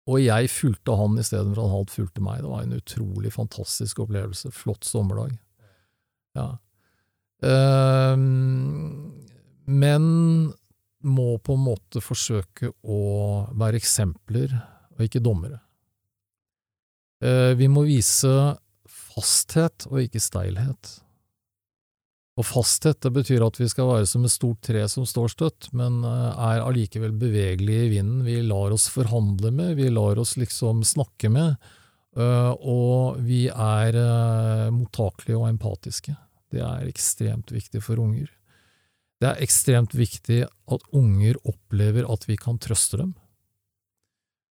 og 0.09 0.21
jeg 0.21 0.49
fulgte 0.53 0.95
han 0.97 1.19
istedenfor 1.21 1.65
at 1.65 1.73
han 1.75 1.91
fulgte 1.91 2.23
meg. 2.25 2.41
Det 2.41 2.53
var 2.53 2.63
en 2.65 2.79
utrolig 2.79 3.33
fantastisk 3.35 4.01
opplevelse. 4.05 4.53
Flott 4.55 4.87
sommerdag. 4.87 5.35
Ja. 6.36 6.49
Eh, 7.45 8.15
men 9.65 10.05
må 11.05 11.38
på 11.38 11.55
en 11.55 11.65
måte 11.67 12.01
forsøke 12.01 12.71
å 12.81 12.99
være 13.57 13.79
eksempler, 13.81 14.53
og 14.95 15.05
ikke 15.05 15.23
dommere. 15.23 15.61
Uh, 17.23 17.53
vi 17.57 17.67
må 17.71 17.86
vise 17.88 18.31
fasthet 18.91 19.86
og 19.91 20.01
ikke 20.03 20.21
steilhet. 20.23 20.97
Og 22.36 22.43
fasthet 22.43 22.99
det 23.05 23.13
betyr 23.15 23.45
at 23.45 23.57
vi 23.61 23.67
skal 23.71 23.88
være 23.88 24.07
som 24.09 24.25
et 24.27 24.33
stort 24.33 24.59
tre 24.65 24.81
som 24.91 25.05
står 25.07 25.31
støtt, 25.31 25.69
men 25.71 26.01
eh, 26.03 26.41
er 26.49 26.65
allikevel 26.65 27.13
bevegelige 27.15 27.86
i 27.86 27.93
vinden. 27.93 28.25
Vi 28.27 28.41
lar 28.43 28.75
oss 28.75 28.89
forhandle 28.91 29.53
med, 29.55 29.77
vi 29.79 29.88
lar 29.88 30.19
oss 30.19 30.33
liksom 30.36 30.83
snakke 30.83 31.31
med, 31.31 31.55
eh, 32.19 32.51
og 32.59 33.21
vi 33.23 33.45
er 33.47 33.95
mottakelige 34.75 35.39
og 35.39 35.47
empatiske. 35.53 36.17
Det 36.53 36.61
er 36.63 36.89
ekstremt 36.89 37.53
viktig 37.53 37.81
for 37.83 38.01
unger. 38.01 38.29
Det 39.21 39.29
er 39.29 39.43
ekstremt 39.43 39.95
viktig 39.95 40.43
at 40.45 40.89
unger 40.95 41.39
opplever 41.47 42.07
at 42.11 42.27
vi 42.27 42.35
kan 42.39 42.59
trøste 42.61 42.99
dem. 42.99 43.13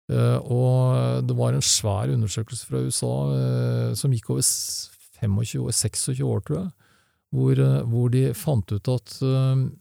Og 0.10 1.22
det 1.22 1.36
var 1.38 1.54
en 1.54 1.64
svær 1.64 2.10
undersøkelse 2.10 2.66
fra 2.66 2.82
USA 2.82 3.94
som 3.96 4.14
gikk 4.14 4.32
over 4.34 4.42
25-26 5.22 6.24
år, 6.26 6.42
tror 6.42 6.58
jeg 6.64 6.72
hvor, 7.36 7.60
eh, 7.60 7.84
hvor, 7.86 8.10
de 8.14 8.24
fant 8.38 8.72
ut 8.74 8.90
at 8.90 9.20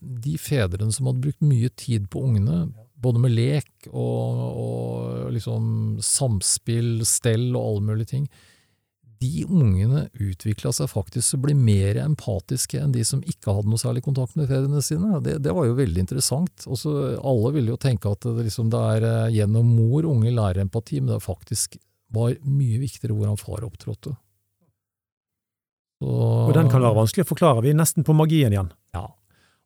de 0.00 0.36
fedrene 0.40 0.92
som 0.94 1.08
hadde 1.08 1.24
brukt 1.24 1.44
mye 1.44 1.70
tid 1.80 2.08
på 2.12 2.22
ungene, 2.28 2.68
både 2.98 3.22
med 3.22 3.34
lek 3.34 3.88
og, 3.88 4.42
og 4.58 5.32
liksom 5.34 5.98
samspill, 6.04 7.04
stell 7.08 7.52
og 7.54 7.62
alle 7.62 7.86
mulige 7.92 8.12
ting, 8.14 8.28
de 9.18 9.44
ungene 9.44 10.04
utvikla 10.14 10.70
seg 10.74 10.90
faktisk 10.90 11.32
til 11.32 11.40
å 11.40 11.44
bli 11.46 11.54
mer 11.58 11.98
empatiske 12.02 12.78
enn 12.80 12.94
de 12.94 13.02
som 13.06 13.22
ikke 13.26 13.54
hadde 13.54 13.70
noe 13.72 13.80
særlig 13.80 14.04
kontakt 14.06 14.38
med 14.38 14.48
fedrene 14.50 14.82
sine. 14.84 15.18
Det, 15.24 15.38
det 15.44 15.54
var 15.56 15.66
jo 15.68 15.76
veldig 15.78 16.04
interessant. 16.04 16.66
Også, 16.70 16.94
alle 17.18 17.52
ville 17.56 17.74
jo 17.74 17.80
tenke 17.80 18.12
at 18.12 18.24
det, 18.26 18.46
liksom, 18.46 18.70
det 18.72 18.84
er 18.94 19.08
uh, 19.08 19.34
gjennom 19.34 19.74
mor 19.74 20.06
unge 20.08 20.32
lærer 20.34 20.62
empati, 20.64 21.02
men 21.02 21.16
det 21.16 21.26
faktisk 21.26 21.78
var 22.14 22.38
mye 22.46 22.80
viktigere 22.80 23.16
hvordan 23.16 23.40
far 23.40 23.66
opptrådte. 23.66 24.14
Så, 25.98 26.08
og 26.08 26.54
den 26.54 26.70
kan 26.70 26.84
være 26.84 27.00
vanskelig 27.00 27.26
å 27.26 27.32
forklare. 27.32 27.64
Vi 27.64 27.72
er 27.72 27.78
nesten 27.78 28.06
på 28.06 28.14
magien 28.16 28.54
igjen. 28.54 28.70
Ja. 28.94 29.08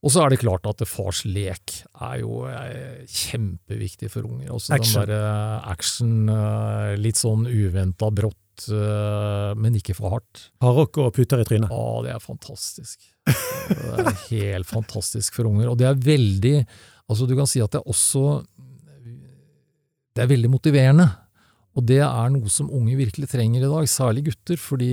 Og 0.02 0.10
så 0.10 0.24
er 0.24 0.32
det 0.32 0.40
klart 0.42 0.66
at 0.66 0.82
fars 0.90 1.22
lek 1.28 1.76
er 2.02 2.16
jo 2.24 2.42
eh, 2.50 3.04
kjempeviktig 3.06 4.08
for 4.10 4.26
unger. 4.26 4.48
Også 4.56 4.74
action. 4.74 5.04
Den 5.06 5.12
der, 5.12 5.68
action, 5.70 6.14
eh, 6.32 6.94
litt 6.98 7.20
sånn 7.20 7.44
uventa 7.46 8.08
brått, 8.10 8.41
eh, 8.68 9.52
men 9.58 9.78
ikke 9.78 9.96
for 9.96 10.16
hardt. 10.16 10.46
Hardrock 10.62 11.00
og 11.02 11.12
puter 11.16 11.42
i 11.42 11.46
trynet. 11.48 11.72
Å, 11.72 12.02
det 12.04 12.12
er 12.14 12.22
fantastisk. 12.22 12.98
Det 13.26 14.02
er 14.02 14.22
helt 14.28 14.68
fantastisk 14.68 15.38
for 15.38 15.50
unger. 15.50 15.70
Og 15.72 15.78
det 15.80 15.88
er 15.90 16.02
veldig 16.08 16.56
Altså, 17.10 17.26
du 17.28 17.34
kan 17.36 17.48
si 17.50 17.60
at 17.60 17.74
det 17.74 17.80
er 17.82 17.90
også 17.92 18.22
Det 20.14 20.22
er 20.22 20.30
veldig 20.30 20.48
motiverende. 20.52 21.08
Og 21.72 21.84
det 21.88 22.02
er 22.04 22.32
noe 22.32 22.50
som 22.52 22.70
unge 22.72 22.98
virkelig 22.98 23.30
trenger 23.32 23.64
i 23.64 23.68
dag, 23.70 23.86
særlig 23.88 24.26
gutter, 24.26 24.58
fordi 24.60 24.90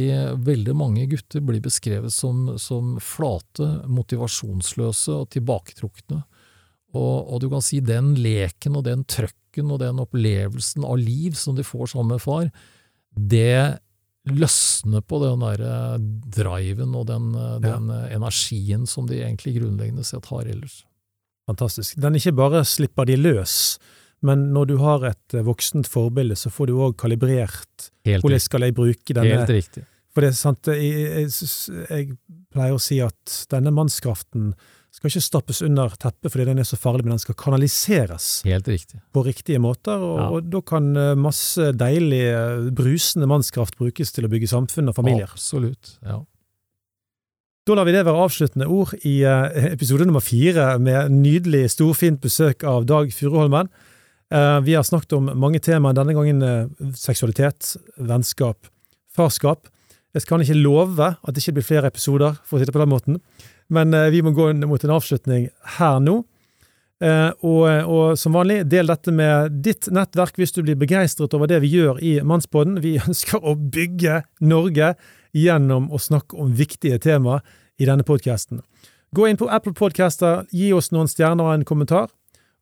veldig 0.47 0.75
mange 0.79 1.03
gutter 1.11 1.43
blir 1.43 1.59
beskrevet 1.63 2.13
som, 2.15 2.53
som 2.55 2.93
flate, 3.03 3.67
motivasjonsløse 3.91 5.17
og 5.17 5.27
tilbaketrukne. 5.35 6.21
Og, 6.95 7.15
og, 7.27 7.35
du 7.43 7.49
kan 7.51 7.63
si 7.65 7.81
den 7.83 8.13
leken 8.17 8.79
og 8.79 8.87
den 8.87 9.03
trøkken 9.11 9.73
og 9.75 9.81
den 9.83 9.99
opplevelsen 10.01 10.87
av 10.87 10.97
liv 11.01 11.35
som 11.37 11.57
de 11.57 11.67
får 11.67 11.91
sammen 11.91 12.15
med 12.15 12.23
far, 12.23 12.47
det 13.15 13.79
løsner 14.29 15.01
på 15.01 15.21
den 15.23 15.41
der 15.41 16.01
driven 16.35 16.93
og 16.97 17.07
den, 17.09 17.31
den 17.63 17.89
ja. 17.89 18.01
energien 18.17 18.85
som 18.87 19.07
de 19.09 19.23
egentlig 19.23 19.55
grunnleggende 19.57 20.05
sett 20.05 20.27
har 20.29 20.45
ellers. 20.45 20.83
Fantastisk. 21.49 21.97
Den 21.97 22.19
ikke 22.19 22.35
bare 22.37 22.61
slipper 22.67 23.07
de 23.09 23.17
løs, 23.17 23.79
men 24.25 24.49
når 24.53 24.69
du 24.69 24.75
har 24.83 25.05
et 25.09 25.37
eh, 25.37 25.45
voksent 25.45 25.87
forbilde, 25.89 26.37
så 26.37 26.51
får 26.53 26.69
du 26.69 26.75
òg 26.77 26.97
kalibrert 26.99 27.89
Helt 28.05 28.25
hvordan 28.25 28.43
skal 28.43 28.67
jeg 28.67 28.75
bruke 28.77 29.15
denne 29.15 29.39
Helt 29.39 29.55
riktig. 29.55 29.85
For 30.13 30.25
det 30.25 30.33
er 30.33 30.37
sant, 30.37 30.67
jeg, 30.67 31.29
jeg, 31.29 31.49
jeg, 31.85 32.17
pleier 32.51 32.75
å 32.75 32.81
si 32.81 32.97
at 33.05 33.35
denne 33.53 33.71
mannskraften 33.73 34.51
skal 34.93 35.11
ikke 35.11 35.23
stappes 35.23 35.61
under 35.65 35.93
teppet 36.01 36.33
fordi 36.33 36.47
den 36.49 36.61
er 36.61 36.67
så 36.67 36.79
farlig, 36.79 37.05
men 37.05 37.15
den 37.15 37.21
skal 37.21 37.37
kanaliseres 37.39 38.29
Helt 38.47 38.67
riktig. 38.67 39.01
på 39.13 39.23
riktige 39.25 39.61
måter. 39.61 40.01
Og, 40.01 40.17
ja. 40.17 40.29
og 40.33 40.49
da 40.49 40.63
kan 40.65 40.89
eh, 40.97 41.13
masse 41.19 41.71
deilig, 41.77 42.23
eh, 42.33 42.71
brusende 42.75 43.29
mannskraft 43.29 43.77
brukes 43.79 44.15
til 44.15 44.27
å 44.27 44.31
bygge 44.31 44.49
samfunn 44.51 44.91
og 44.91 44.97
familier. 44.97 45.29
Absolutt, 45.29 45.97
ja. 46.05 46.21
Da 47.67 47.75
lar 47.77 47.85
vi 47.85 47.93
det 47.93 48.01
være 48.07 48.23
avsluttende 48.25 48.65
ord 48.71 48.95
i 49.05 49.19
episode 49.69 50.07
nummer 50.07 50.23
fire 50.25 50.71
med 50.81 51.11
nydelig, 51.13 51.67
storfint 51.75 52.17
besøk 52.23 52.63
av 52.65 52.87
Dag 52.89 53.11
Furuholmen. 53.13 53.69
Eh, 54.33 54.59
vi 54.61 54.75
har 54.75 54.83
snakket 54.83 55.13
om 55.17 55.31
mange 55.41 55.59
temaer, 55.59 55.95
denne 55.97 56.13
gangen 56.13 56.43
eh, 56.45 56.89
seksualitet, 56.97 57.73
vennskap, 57.97 58.69
farskap. 59.15 59.69
Jeg 60.13 60.27
kan 60.29 60.41
ikke 60.43 60.57
love 60.57 61.13
at 61.15 61.33
det 61.33 61.41
ikke 61.41 61.57
blir 61.57 61.65
flere 61.65 61.89
episoder, 61.89 62.37
for 62.45 62.57
å 62.57 62.61
si 62.61 62.69
det 62.69 62.75
på 62.75 62.81
den 62.81 62.91
måten, 62.91 63.17
men 63.73 63.93
eh, 63.93 64.09
vi 64.13 64.23
må 64.25 64.33
gå 64.35 64.51
mot 64.65 64.83
en 64.83 64.95
avslutning 64.97 65.47
her 65.77 66.03
nå. 66.03 66.21
Og, 66.99 67.61
og, 67.63 68.17
som 68.19 68.33
vanlig, 68.35 68.65
del 68.67 68.89
dette 68.91 69.13
med 69.15 69.53
ditt 69.63 69.87
nettverk 69.87 70.35
hvis 70.35 70.51
du 70.51 70.57
blir 70.65 70.75
begeistret 70.75 71.31
over 71.31 71.47
det 71.47 71.61
vi 71.63 71.69
gjør 71.71 72.01
i 72.03 72.17
Mannspodden. 72.27 72.81
Vi 72.83 72.97
ønsker 73.07 73.39
å 73.39 73.53
bygge 73.55 74.17
Norge 74.43 74.89
gjennom 75.31 75.87
å 75.95 76.01
snakke 76.03 76.35
om 76.35 76.51
viktige 76.59 76.99
temaer 76.99 77.39
i 77.79 77.87
denne 77.87 78.03
podkasten. 78.03 78.59
Gå 79.15 79.29
inn 79.29 79.39
på 79.39 79.47
Apple 79.47 79.71
Podcaster, 79.79 80.43
gi 80.51 80.73
oss 80.75 80.91
noen 80.91 81.07
stjerner 81.07 81.47
og 81.47 81.55
en 81.55 81.63
kommentar 81.71 82.11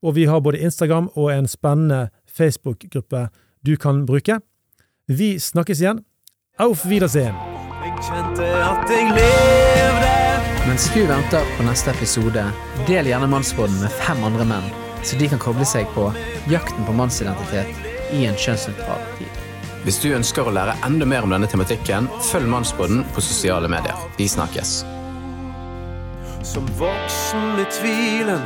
og 0.01 0.15
vi 0.15 0.25
har 0.25 0.39
både 0.39 0.59
Instagram 0.59 1.09
og 1.15 1.31
en 1.33 1.47
spennende 1.47 2.09
Facebook-gruppe 2.37 3.27
du 3.65 3.75
kan 3.75 4.05
bruke. 4.05 4.39
Vi 5.07 5.39
snakkes 5.39 5.81
igjen. 5.81 6.03
Auf 6.59 6.85
Wiedersehen! 6.89 7.35
Jeg 7.83 7.93
kjente 8.09 8.45
at 8.45 8.89
jeg 8.89 9.09
levde. 9.09 10.16
Mens 10.67 10.93
du 10.93 11.07
venter 11.07 11.45
på 11.57 11.63
neste 11.63 11.91
episode, 11.91 12.41
del 12.87 13.07
gjerne 13.07 13.27
Mannsbåten 13.27 13.77
med 13.79 13.91
fem 14.03 14.23
andre 14.27 14.43
menn, 14.45 14.65
så 14.99 15.15
de 15.15 15.29
kan 15.31 15.39
koble 15.39 15.63
seg 15.65 15.87
på 15.93 16.09
jakten 16.51 16.83
på 16.83 16.95
mannsidentitet 16.97 17.71
i 18.11 18.25
en 18.27 18.35
kjønnsnøytral 18.35 19.05
tid. 19.15 19.37
Hvis 19.85 20.01
du 20.03 20.09
ønsker 20.11 20.43
å 20.43 20.51
lære 20.51 20.75
enda 20.83 21.07
mer 21.07 21.23
om 21.23 21.31
denne 21.31 21.47
tematikken, 21.47 22.09
følg 22.27 22.51
Mannsbåten 22.51 23.05
på 23.15 23.23
sosiale 23.23 23.69
medier. 23.71 23.95
Vi 24.19 24.27
snakkes. 24.27 24.81
Som 26.43 26.67
voksen 26.75 27.47
med 27.55 27.71
tvilen 27.71 28.43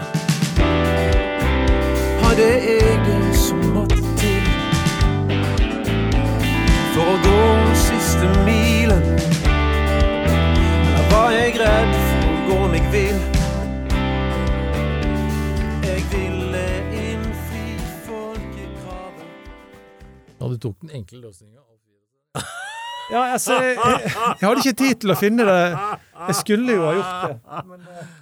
hadde 2.21 2.51
jeg 2.67 3.01
det 3.09 3.33
som 3.47 3.65
måtte 3.73 3.97
til 4.21 4.53
for 6.93 7.15
å 7.15 7.19
gå 7.25 7.43
siste 7.87 8.31
milen. 8.45 9.03
da 10.93 11.03
var 11.15 11.33
jeg 11.33 11.57
redd 11.65 12.10
for 12.41 12.53
å 12.53 12.59
gå 12.59 12.67
meg 12.71 12.85
vill? 12.93 13.19
Jeg 15.85 16.05
ville 16.11 16.63
innfri 16.95 17.65
folkekravet. 18.05 19.27
Ja, 20.39 20.47
du 20.47 20.57
tok 20.57 20.79
den 20.81 20.95
enkle 21.01 21.21
løsninga. 21.27 21.59
Ja, 23.11 23.33
altså, 23.33 23.57
jeg, 23.59 23.75
jeg, 23.75 24.47
hadde 24.47 24.61
ikke 24.63 24.77
tid 24.79 25.01
til 25.03 25.11
å 25.11 25.15
finne 25.19 25.43
det. 25.43 25.63
Jeg 26.29 26.35
skulle 26.37 26.77
jo 26.77 26.85
ha 26.85 26.93
gjort 26.95 27.23
det. 27.25 27.63
Men, 27.67 27.81
uh... 27.83 28.20